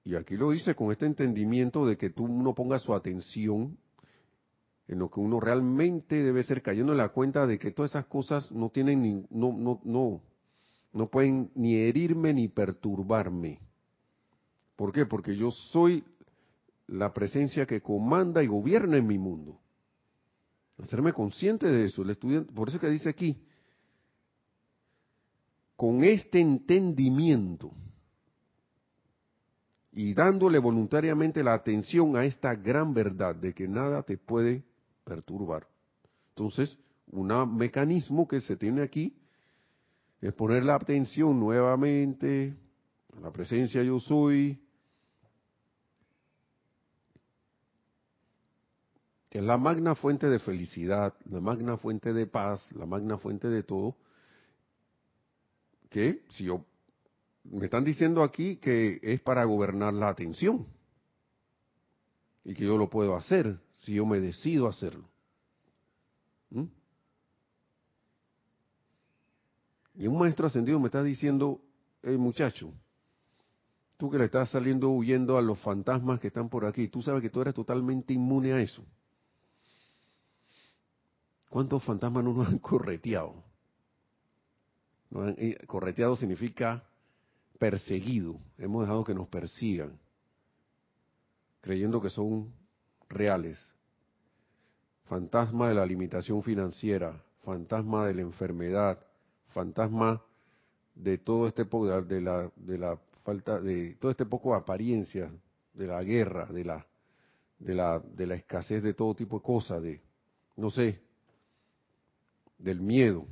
y 0.03 0.15
aquí 0.15 0.35
lo 0.35 0.51
dice 0.51 0.75
con 0.75 0.91
este 0.91 1.05
entendimiento 1.05 1.85
de 1.85 1.97
que 1.97 2.11
tú 2.11 2.27
no 2.27 2.53
pongas 2.53 2.83
su 2.83 2.93
atención 2.93 3.77
en 4.87 4.99
lo 4.99 5.09
que 5.09 5.19
uno 5.19 5.39
realmente 5.39 6.21
debe 6.21 6.43
ser 6.43 6.61
cayendo 6.61 6.91
en 6.91 6.97
la 6.97 7.09
cuenta 7.09 7.47
de 7.47 7.57
que 7.57 7.71
todas 7.71 7.91
esas 7.91 8.05
cosas 8.05 8.51
no 8.51 8.69
tienen 8.69 9.01
ni, 9.01 9.25
no, 9.29 9.53
no, 9.53 9.79
no, 9.83 10.21
no 10.91 11.07
pueden 11.07 11.51
ni 11.55 11.75
herirme 11.75 12.33
ni 12.33 12.47
perturbarme. 12.49 13.59
¿Por 14.75 14.91
qué? 14.91 15.05
Porque 15.05 15.35
yo 15.35 15.51
soy 15.51 16.03
la 16.87 17.13
presencia 17.13 17.65
que 17.65 17.81
comanda 17.81 18.43
y 18.43 18.47
gobierna 18.47 18.97
en 18.97 19.07
mi 19.07 19.17
mundo. 19.17 19.59
Hacerme 20.77 21.13
consciente 21.13 21.67
de 21.67 21.85
eso. 21.85 22.01
El 22.01 22.09
estudiante, 22.09 22.51
por 22.51 22.67
eso 22.67 22.79
que 22.79 22.89
dice 22.89 23.09
aquí, 23.09 23.37
con 25.75 26.03
este 26.03 26.39
entendimiento 26.39 27.71
y 29.91 30.13
dándole 30.13 30.59
voluntariamente 30.59 31.43
la 31.43 31.53
atención 31.53 32.15
a 32.15 32.25
esta 32.25 32.55
gran 32.55 32.93
verdad 32.93 33.35
de 33.35 33.53
que 33.53 33.67
nada 33.67 34.03
te 34.03 34.17
puede 34.17 34.63
perturbar. 35.03 35.67
Entonces, 36.29 36.77
un 37.11 37.57
mecanismo 37.57 38.27
que 38.27 38.41
se 38.41 38.55
tiene 38.55 38.81
aquí 38.81 39.15
es 40.21 40.33
poner 40.33 40.63
la 40.63 40.75
atención 40.75 41.39
nuevamente 41.39 42.55
a 43.15 43.19
la 43.19 43.31
presencia 43.31 43.83
yo 43.83 43.99
soy, 43.99 44.59
que 49.29 49.39
es 49.39 49.43
la 49.43 49.57
magna 49.57 49.95
fuente 49.95 50.29
de 50.29 50.39
felicidad, 50.39 51.13
la 51.25 51.39
magna 51.39 51.77
fuente 51.77 52.13
de 52.13 52.25
paz, 52.27 52.71
la 52.73 52.85
magna 52.85 53.17
fuente 53.17 53.49
de 53.49 53.63
todo, 53.63 53.97
que 55.89 56.23
si 56.29 56.45
yo 56.45 56.65
me 57.43 57.65
están 57.65 57.83
diciendo 57.83 58.23
aquí 58.23 58.57
que 58.57 58.99
es 59.03 59.19
para 59.21 59.43
gobernar 59.43 59.93
la 59.93 60.09
atención 60.09 60.65
y 62.43 62.53
que 62.53 62.63
yo 62.65 62.77
lo 62.77 62.89
puedo 62.89 63.15
hacer 63.15 63.59
si 63.83 63.93
yo 63.93 64.05
me 64.05 64.19
decido 64.19 64.67
hacerlo. 64.67 65.07
¿Mm? 66.49 66.65
Y 69.95 70.07
un 70.07 70.17
maestro 70.17 70.47
ascendido 70.47 70.79
me 70.79 70.87
está 70.87 71.03
diciendo, 71.03 71.61
hey 72.01 72.17
muchacho, 72.17 72.73
tú 73.97 74.09
que 74.09 74.17
le 74.17 74.25
estás 74.25 74.49
saliendo 74.49 74.89
huyendo 74.89 75.37
a 75.37 75.41
los 75.41 75.59
fantasmas 75.59 76.19
que 76.19 76.27
están 76.27 76.49
por 76.49 76.65
aquí, 76.65 76.87
tú 76.87 77.01
sabes 77.01 77.21
que 77.21 77.29
tú 77.29 77.41
eres 77.41 77.53
totalmente 77.53 78.13
inmune 78.13 78.53
a 78.53 78.61
eso. 78.61 78.83
¿Cuántos 81.49 81.83
fantasmas 81.83 82.23
no 82.23 82.33
nos 82.33 82.47
han 82.47 82.59
correteado? 82.59 83.43
Eh, 85.37 85.57
correteado 85.67 86.15
significa 86.15 86.83
perseguido. 87.59 88.39
Hemos 88.57 88.81
dejado 88.81 89.03
que 89.03 89.13
nos 89.13 89.27
persigan, 89.27 89.99
creyendo 91.61 92.01
que 92.01 92.09
son 92.09 92.51
reales. 93.13 93.73
Fantasma 95.05 95.69
de 95.69 95.75
la 95.75 95.85
limitación 95.85 96.43
financiera, 96.43 97.21
fantasma 97.43 98.07
de 98.07 98.15
la 98.15 98.21
enfermedad, 98.21 98.99
fantasma 99.49 100.23
de 100.95 101.17
todo 101.17 101.47
este 101.47 101.65
poco 101.65 102.01
de 102.01 102.21
la, 102.21 102.51
de 102.55 102.77
la 102.77 102.97
falta 103.23 103.59
de 103.59 103.95
todo 103.95 104.11
este 104.11 104.25
poco 104.25 104.51
de 104.51 104.57
apariencia, 104.57 105.31
de 105.73 105.87
la 105.87 106.03
guerra, 106.03 106.45
de 106.45 106.63
la 106.63 106.85
de 107.59 107.73
la 107.73 107.99
de 107.99 108.27
la 108.27 108.35
escasez 108.35 108.83
de 108.83 108.93
todo 108.93 109.15
tipo 109.15 109.37
de 109.37 109.43
cosas, 109.43 109.81
de 109.81 110.01
no 110.55 110.69
sé, 110.69 111.01
del 112.57 112.81
miedo. 112.81 113.25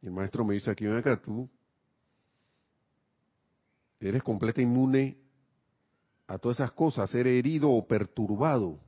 Y 0.00 0.06
el 0.06 0.12
maestro 0.12 0.44
me 0.44 0.54
dice 0.54 0.70
aquí, 0.70 0.86
ven 0.86 0.96
acá, 0.96 1.20
tú 1.20 1.48
eres 4.00 4.22
completa 4.22 4.62
inmune 4.62 5.18
a 6.28 6.38
todas 6.38 6.58
esas 6.58 6.72
cosas, 6.72 7.10
ser 7.10 7.26
herido 7.26 7.70
o 7.70 7.86
perturbado. 7.86 8.78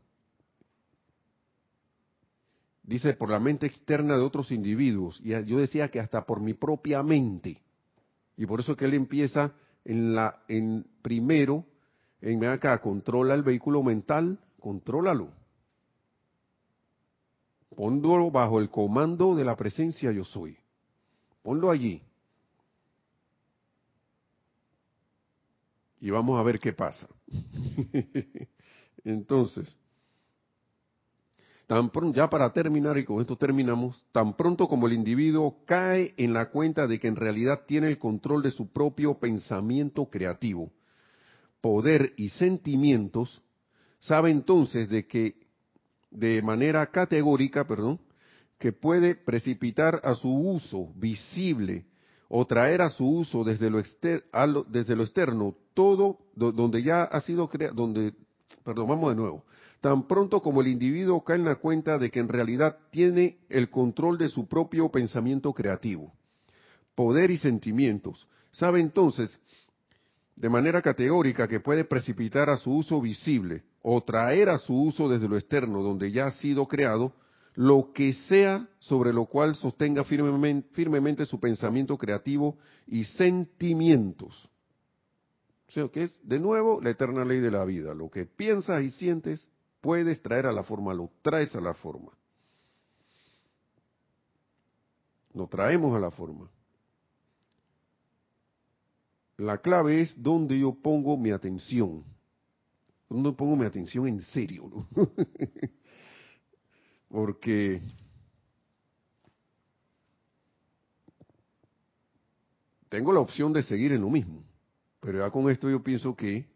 Dice, 2.82 3.14
por 3.14 3.30
la 3.30 3.41
mente 3.41 3.66
externa 3.66 4.16
de 4.16 4.22
otros 4.22 4.53
individuos. 4.53 5.20
Y 5.24 5.30
yo 5.47 5.59
decía 5.59 5.91
que 5.91 6.01
hasta 6.01 6.26
por 6.26 6.41
mi 6.41 6.55
propia 6.55 7.03
mente. 7.03 7.62
Y 8.36 8.47
por 8.47 8.61
eso 8.61 8.76
que 8.76 8.84
él 8.84 8.95
empieza 8.95 9.53
en 9.84 10.14
la, 10.14 10.43
en 10.49 10.86
primero, 11.01 11.64
en 12.20 12.45
acá, 12.45 12.80
controla 12.80 13.34
el 13.34 13.43
vehículo 13.43 13.82
mental, 13.82 14.38
contrólalo. 14.61 15.30
Ponlo 17.74 18.30
bajo 18.30 18.61
el 18.61 18.68
comando 18.68 19.34
de 19.34 19.45
la 19.45 19.57
presencia 19.57 20.12
yo 20.12 20.24
soy. 20.24 20.59
Ponlo 21.43 21.70
allí. 21.70 22.03
Y 26.01 26.11
vamos 26.11 26.40
a 26.40 26.42
ver 26.42 26.59
qué 26.59 26.72
pasa. 26.72 27.07
Entonces, 29.05 29.76
tan 31.66 31.90
pronto, 31.90 32.16
ya 32.16 32.28
para 32.28 32.53
terminar, 32.53 32.98
y 32.98 33.05
con 33.05 33.20
esto 33.20 33.36
terminamos, 33.36 34.03
tan 34.12 34.36
pronto 34.36 34.66
como 34.66 34.86
el 34.86 34.94
individuo 34.94 35.59
cae 35.66 36.14
en 36.16 36.32
la 36.32 36.51
cuenta 36.51 36.86
de 36.86 36.98
que 36.98 37.09
en 37.09 37.16
realidad 37.16 37.62
tiene 37.66 37.88
el 37.88 37.98
control 37.98 38.42
de 38.42 38.51
su 38.51 38.72
propio 38.72 39.18
pensamiento 39.18 40.07
creativo, 40.07 40.72
poder 41.61 42.14
y 42.16 42.30
sentimientos, 42.30 43.42
sabe 44.01 44.30
entonces 44.30 44.88
de 44.88 45.07
que 45.07 45.46
de 46.11 46.42
manera 46.42 46.90
categórica, 46.90 47.66
perdón, 47.66 48.01
que 48.59 48.72
puede 48.72 49.14
precipitar 49.14 50.01
a 50.05 50.14
su 50.14 50.28
uso 50.28 50.92
visible 50.96 51.86
o 52.28 52.46
traer 52.46 52.82
a 52.82 52.90
su 52.90 53.05
uso 53.05 53.44
desde 53.44 53.70
lo, 53.70 53.82
desde 54.64 54.96
lo 54.96 55.03
externo 55.03 55.57
todo 55.80 56.18
donde 56.34 56.82
ya 56.82 57.04
ha 57.04 57.22
sido 57.22 57.48
creado, 57.48 57.74
donde, 57.74 58.12
perdón, 58.62 58.86
vamos 58.86 59.12
de 59.12 59.16
nuevo, 59.16 59.46
tan 59.80 60.06
pronto 60.06 60.42
como 60.42 60.60
el 60.60 60.68
individuo 60.68 61.24
cae 61.24 61.36
en 61.36 61.46
la 61.46 61.54
cuenta 61.54 61.96
de 61.96 62.10
que 62.10 62.20
en 62.20 62.28
realidad 62.28 62.76
tiene 62.90 63.38
el 63.48 63.70
control 63.70 64.18
de 64.18 64.28
su 64.28 64.46
propio 64.46 64.90
pensamiento 64.90 65.54
creativo, 65.54 66.12
poder 66.94 67.30
y 67.30 67.38
sentimientos, 67.38 68.28
sabe 68.50 68.80
entonces 68.80 69.40
de 70.36 70.50
manera 70.50 70.82
categórica 70.82 71.48
que 71.48 71.60
puede 71.60 71.84
precipitar 71.84 72.50
a 72.50 72.58
su 72.58 72.76
uso 72.76 73.00
visible 73.00 73.62
o 73.80 74.02
traer 74.02 74.50
a 74.50 74.58
su 74.58 74.74
uso 74.74 75.08
desde 75.08 75.28
lo 75.28 75.38
externo, 75.38 75.82
donde 75.82 76.12
ya 76.12 76.26
ha 76.26 76.32
sido 76.32 76.68
creado, 76.68 77.14
lo 77.54 77.90
que 77.94 78.12
sea 78.12 78.68
sobre 78.80 79.14
lo 79.14 79.24
cual 79.24 79.54
sostenga 79.54 80.04
firmemente, 80.04 81.24
su 81.24 81.40
pensamiento 81.40 81.96
creativo 81.96 82.58
y 82.86 83.04
sentimientos. 83.04 84.49
O 85.70 85.72
sea, 85.72 85.88
que 85.88 86.02
es, 86.02 86.18
de 86.24 86.40
nuevo, 86.40 86.80
la 86.80 86.90
eterna 86.90 87.24
ley 87.24 87.38
de 87.38 87.52
la 87.52 87.64
vida. 87.64 87.94
Lo 87.94 88.10
que 88.10 88.26
piensas 88.26 88.82
y 88.82 88.90
sientes, 88.90 89.48
puedes 89.80 90.20
traer 90.20 90.46
a 90.46 90.52
la 90.52 90.64
forma, 90.64 90.92
lo 90.92 91.12
traes 91.22 91.54
a 91.54 91.60
la 91.60 91.74
forma. 91.74 92.10
Lo 95.32 95.46
traemos 95.46 95.96
a 95.96 96.00
la 96.00 96.10
forma. 96.10 96.50
La 99.36 99.58
clave 99.58 100.00
es 100.00 100.12
donde 100.20 100.58
yo 100.58 100.74
pongo 100.74 101.16
mi 101.16 101.30
atención. 101.30 102.02
Donde 103.08 103.30
pongo 103.30 103.54
mi 103.54 103.64
atención 103.64 104.08
en 104.08 104.18
serio. 104.22 104.68
¿no? 104.68 104.88
Porque 107.08 107.80
tengo 112.88 113.12
la 113.12 113.20
opción 113.20 113.52
de 113.52 113.62
seguir 113.62 113.92
en 113.92 114.00
lo 114.00 114.10
mismo. 114.10 114.49
Pero 115.01 115.18
ya 115.18 115.30
con 115.30 115.51
esto 115.51 115.70
yo 115.70 115.82
pienso 115.82 116.14
que 116.14 116.46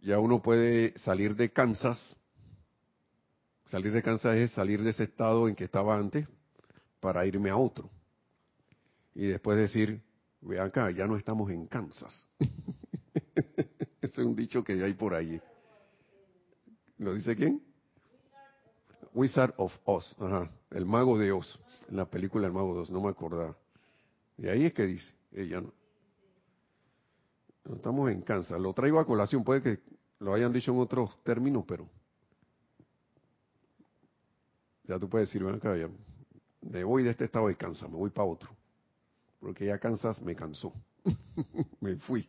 ya 0.00 0.18
uno 0.18 0.42
puede 0.42 0.96
salir 0.98 1.36
de 1.36 1.50
Kansas. 1.50 2.18
Salir 3.66 3.92
de 3.92 4.02
Kansas 4.02 4.36
es 4.36 4.50
salir 4.52 4.82
de 4.82 4.90
ese 4.90 5.04
estado 5.04 5.48
en 5.48 5.54
que 5.54 5.64
estaba 5.64 5.96
antes 5.96 6.26
para 7.00 7.26
irme 7.26 7.50
a 7.50 7.56
otro. 7.56 7.90
Y 9.14 9.26
después 9.26 9.58
decir, 9.58 10.02
Ve 10.40 10.60
acá, 10.60 10.90
ya 10.90 11.06
no 11.06 11.16
estamos 11.16 11.50
en 11.50 11.66
Kansas. 11.66 12.26
Ese 14.00 14.20
es 14.20 14.26
un 14.26 14.36
dicho 14.36 14.62
que 14.62 14.82
hay 14.82 14.94
por 14.94 15.14
ahí. 15.14 15.40
¿Lo 16.98 17.14
dice 17.14 17.34
quién? 17.34 17.62
Wizard 19.14 19.54
of 19.56 19.76
Oz, 19.84 20.14
ajá, 20.20 20.50
el 20.70 20.86
mago 20.86 21.18
de 21.18 21.32
Oz, 21.32 21.58
en 21.88 21.96
la 21.96 22.04
película 22.04 22.46
El 22.46 22.52
mago 22.52 22.74
de 22.74 22.80
Oz, 22.80 22.90
no 22.90 23.00
me 23.00 23.08
acordaba. 23.08 23.56
Y 24.36 24.46
ahí 24.48 24.66
es 24.66 24.72
que 24.72 24.86
dice, 24.86 25.12
ella 25.32 25.60
no. 25.60 25.72
Estamos 27.74 28.10
en 28.10 28.22
Kansas, 28.22 28.60
lo 28.60 28.72
traigo 28.72 28.98
a 28.98 29.06
colación, 29.06 29.44
puede 29.44 29.62
que 29.62 29.78
lo 30.20 30.34
hayan 30.34 30.52
dicho 30.52 30.72
en 30.72 30.78
otros 30.78 31.22
términos, 31.22 31.64
pero 31.66 31.88
ya 34.84 34.98
tú 34.98 35.08
puedes 35.08 35.28
decir, 35.28 35.44
ven 35.44 35.56
acá, 35.56 35.74
me 36.62 36.84
voy 36.84 37.02
de 37.02 37.10
este 37.10 37.26
estado 37.26 37.48
de 37.48 37.56
Kansas, 37.56 37.90
me 37.90 37.96
voy 37.96 38.10
para 38.10 38.26
otro 38.26 38.58
porque 39.40 39.66
ya 39.66 39.78
Kansas 39.78 40.20
me 40.22 40.34
cansó. 40.34 40.72
me 41.80 41.96
fui. 41.96 42.28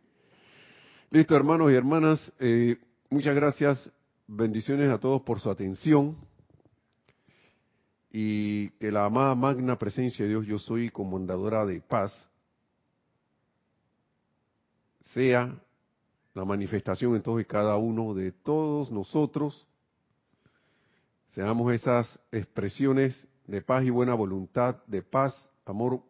Listo, 1.10 1.36
hermanos 1.36 1.72
y 1.72 1.76
hermanas, 1.76 2.34
eh, 2.40 2.78
muchas 3.10 3.36
gracias. 3.36 3.90
Bendiciones 4.28 4.92
a 4.92 5.00
todos 5.00 5.22
por 5.24 5.40
su 5.40 5.50
atención. 5.50 6.18
Y 8.12 8.70
que 8.72 8.92
la 8.92 9.06
amada 9.06 9.36
magna 9.36 9.78
presencia 9.78 10.26
de 10.26 10.30
Dios, 10.30 10.46
yo 10.46 10.60
soy 10.60 10.90
comandadora 10.90 11.66
de 11.66 11.80
paz, 11.80 12.29
sea 15.14 15.60
la 16.34 16.46
manifestación 16.46 17.16
en 17.16 17.22
todos 17.22 17.42
y 17.42 17.46
cada 17.46 17.78
uno 17.78 18.14
de 18.14 18.32
todos 18.32 18.92
nosotros. 18.92 19.68
Seamos 21.30 21.74
esas 21.74 22.20
expresiones 22.32 23.28
de 23.48 23.62
paz 23.62 23.84
y 23.84 23.90
buena 23.90 24.14
voluntad, 24.14 24.78
de 24.88 25.02
paz, 25.02 25.34
amor, 25.66 26.02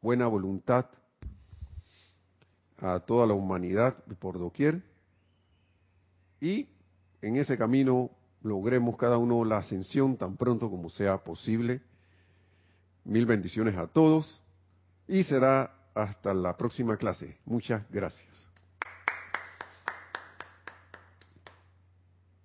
buena 0.00 0.26
voluntad 0.26 0.86
a 2.78 3.00
toda 3.00 3.26
la 3.26 3.34
humanidad 3.34 3.96
por 4.18 4.38
doquier. 4.38 4.82
Y 6.40 6.68
en 7.20 7.36
ese 7.36 7.56
camino 7.56 8.10
logremos 8.42 8.96
cada 8.96 9.18
uno 9.18 9.44
la 9.44 9.58
ascensión 9.58 10.16
tan 10.16 10.36
pronto 10.36 10.68
como 10.68 10.90
sea 10.90 11.18
posible. 11.18 11.80
Mil 13.04 13.26
bendiciones 13.26 13.76
a 13.76 13.86
todos 13.86 14.40
y 15.06 15.24
será 15.24 15.81
hasta 15.94 16.34
la 16.34 16.56
próxima 16.56 16.96
clase. 16.96 17.38
Muchas 17.44 17.82
gracias. 17.90 18.51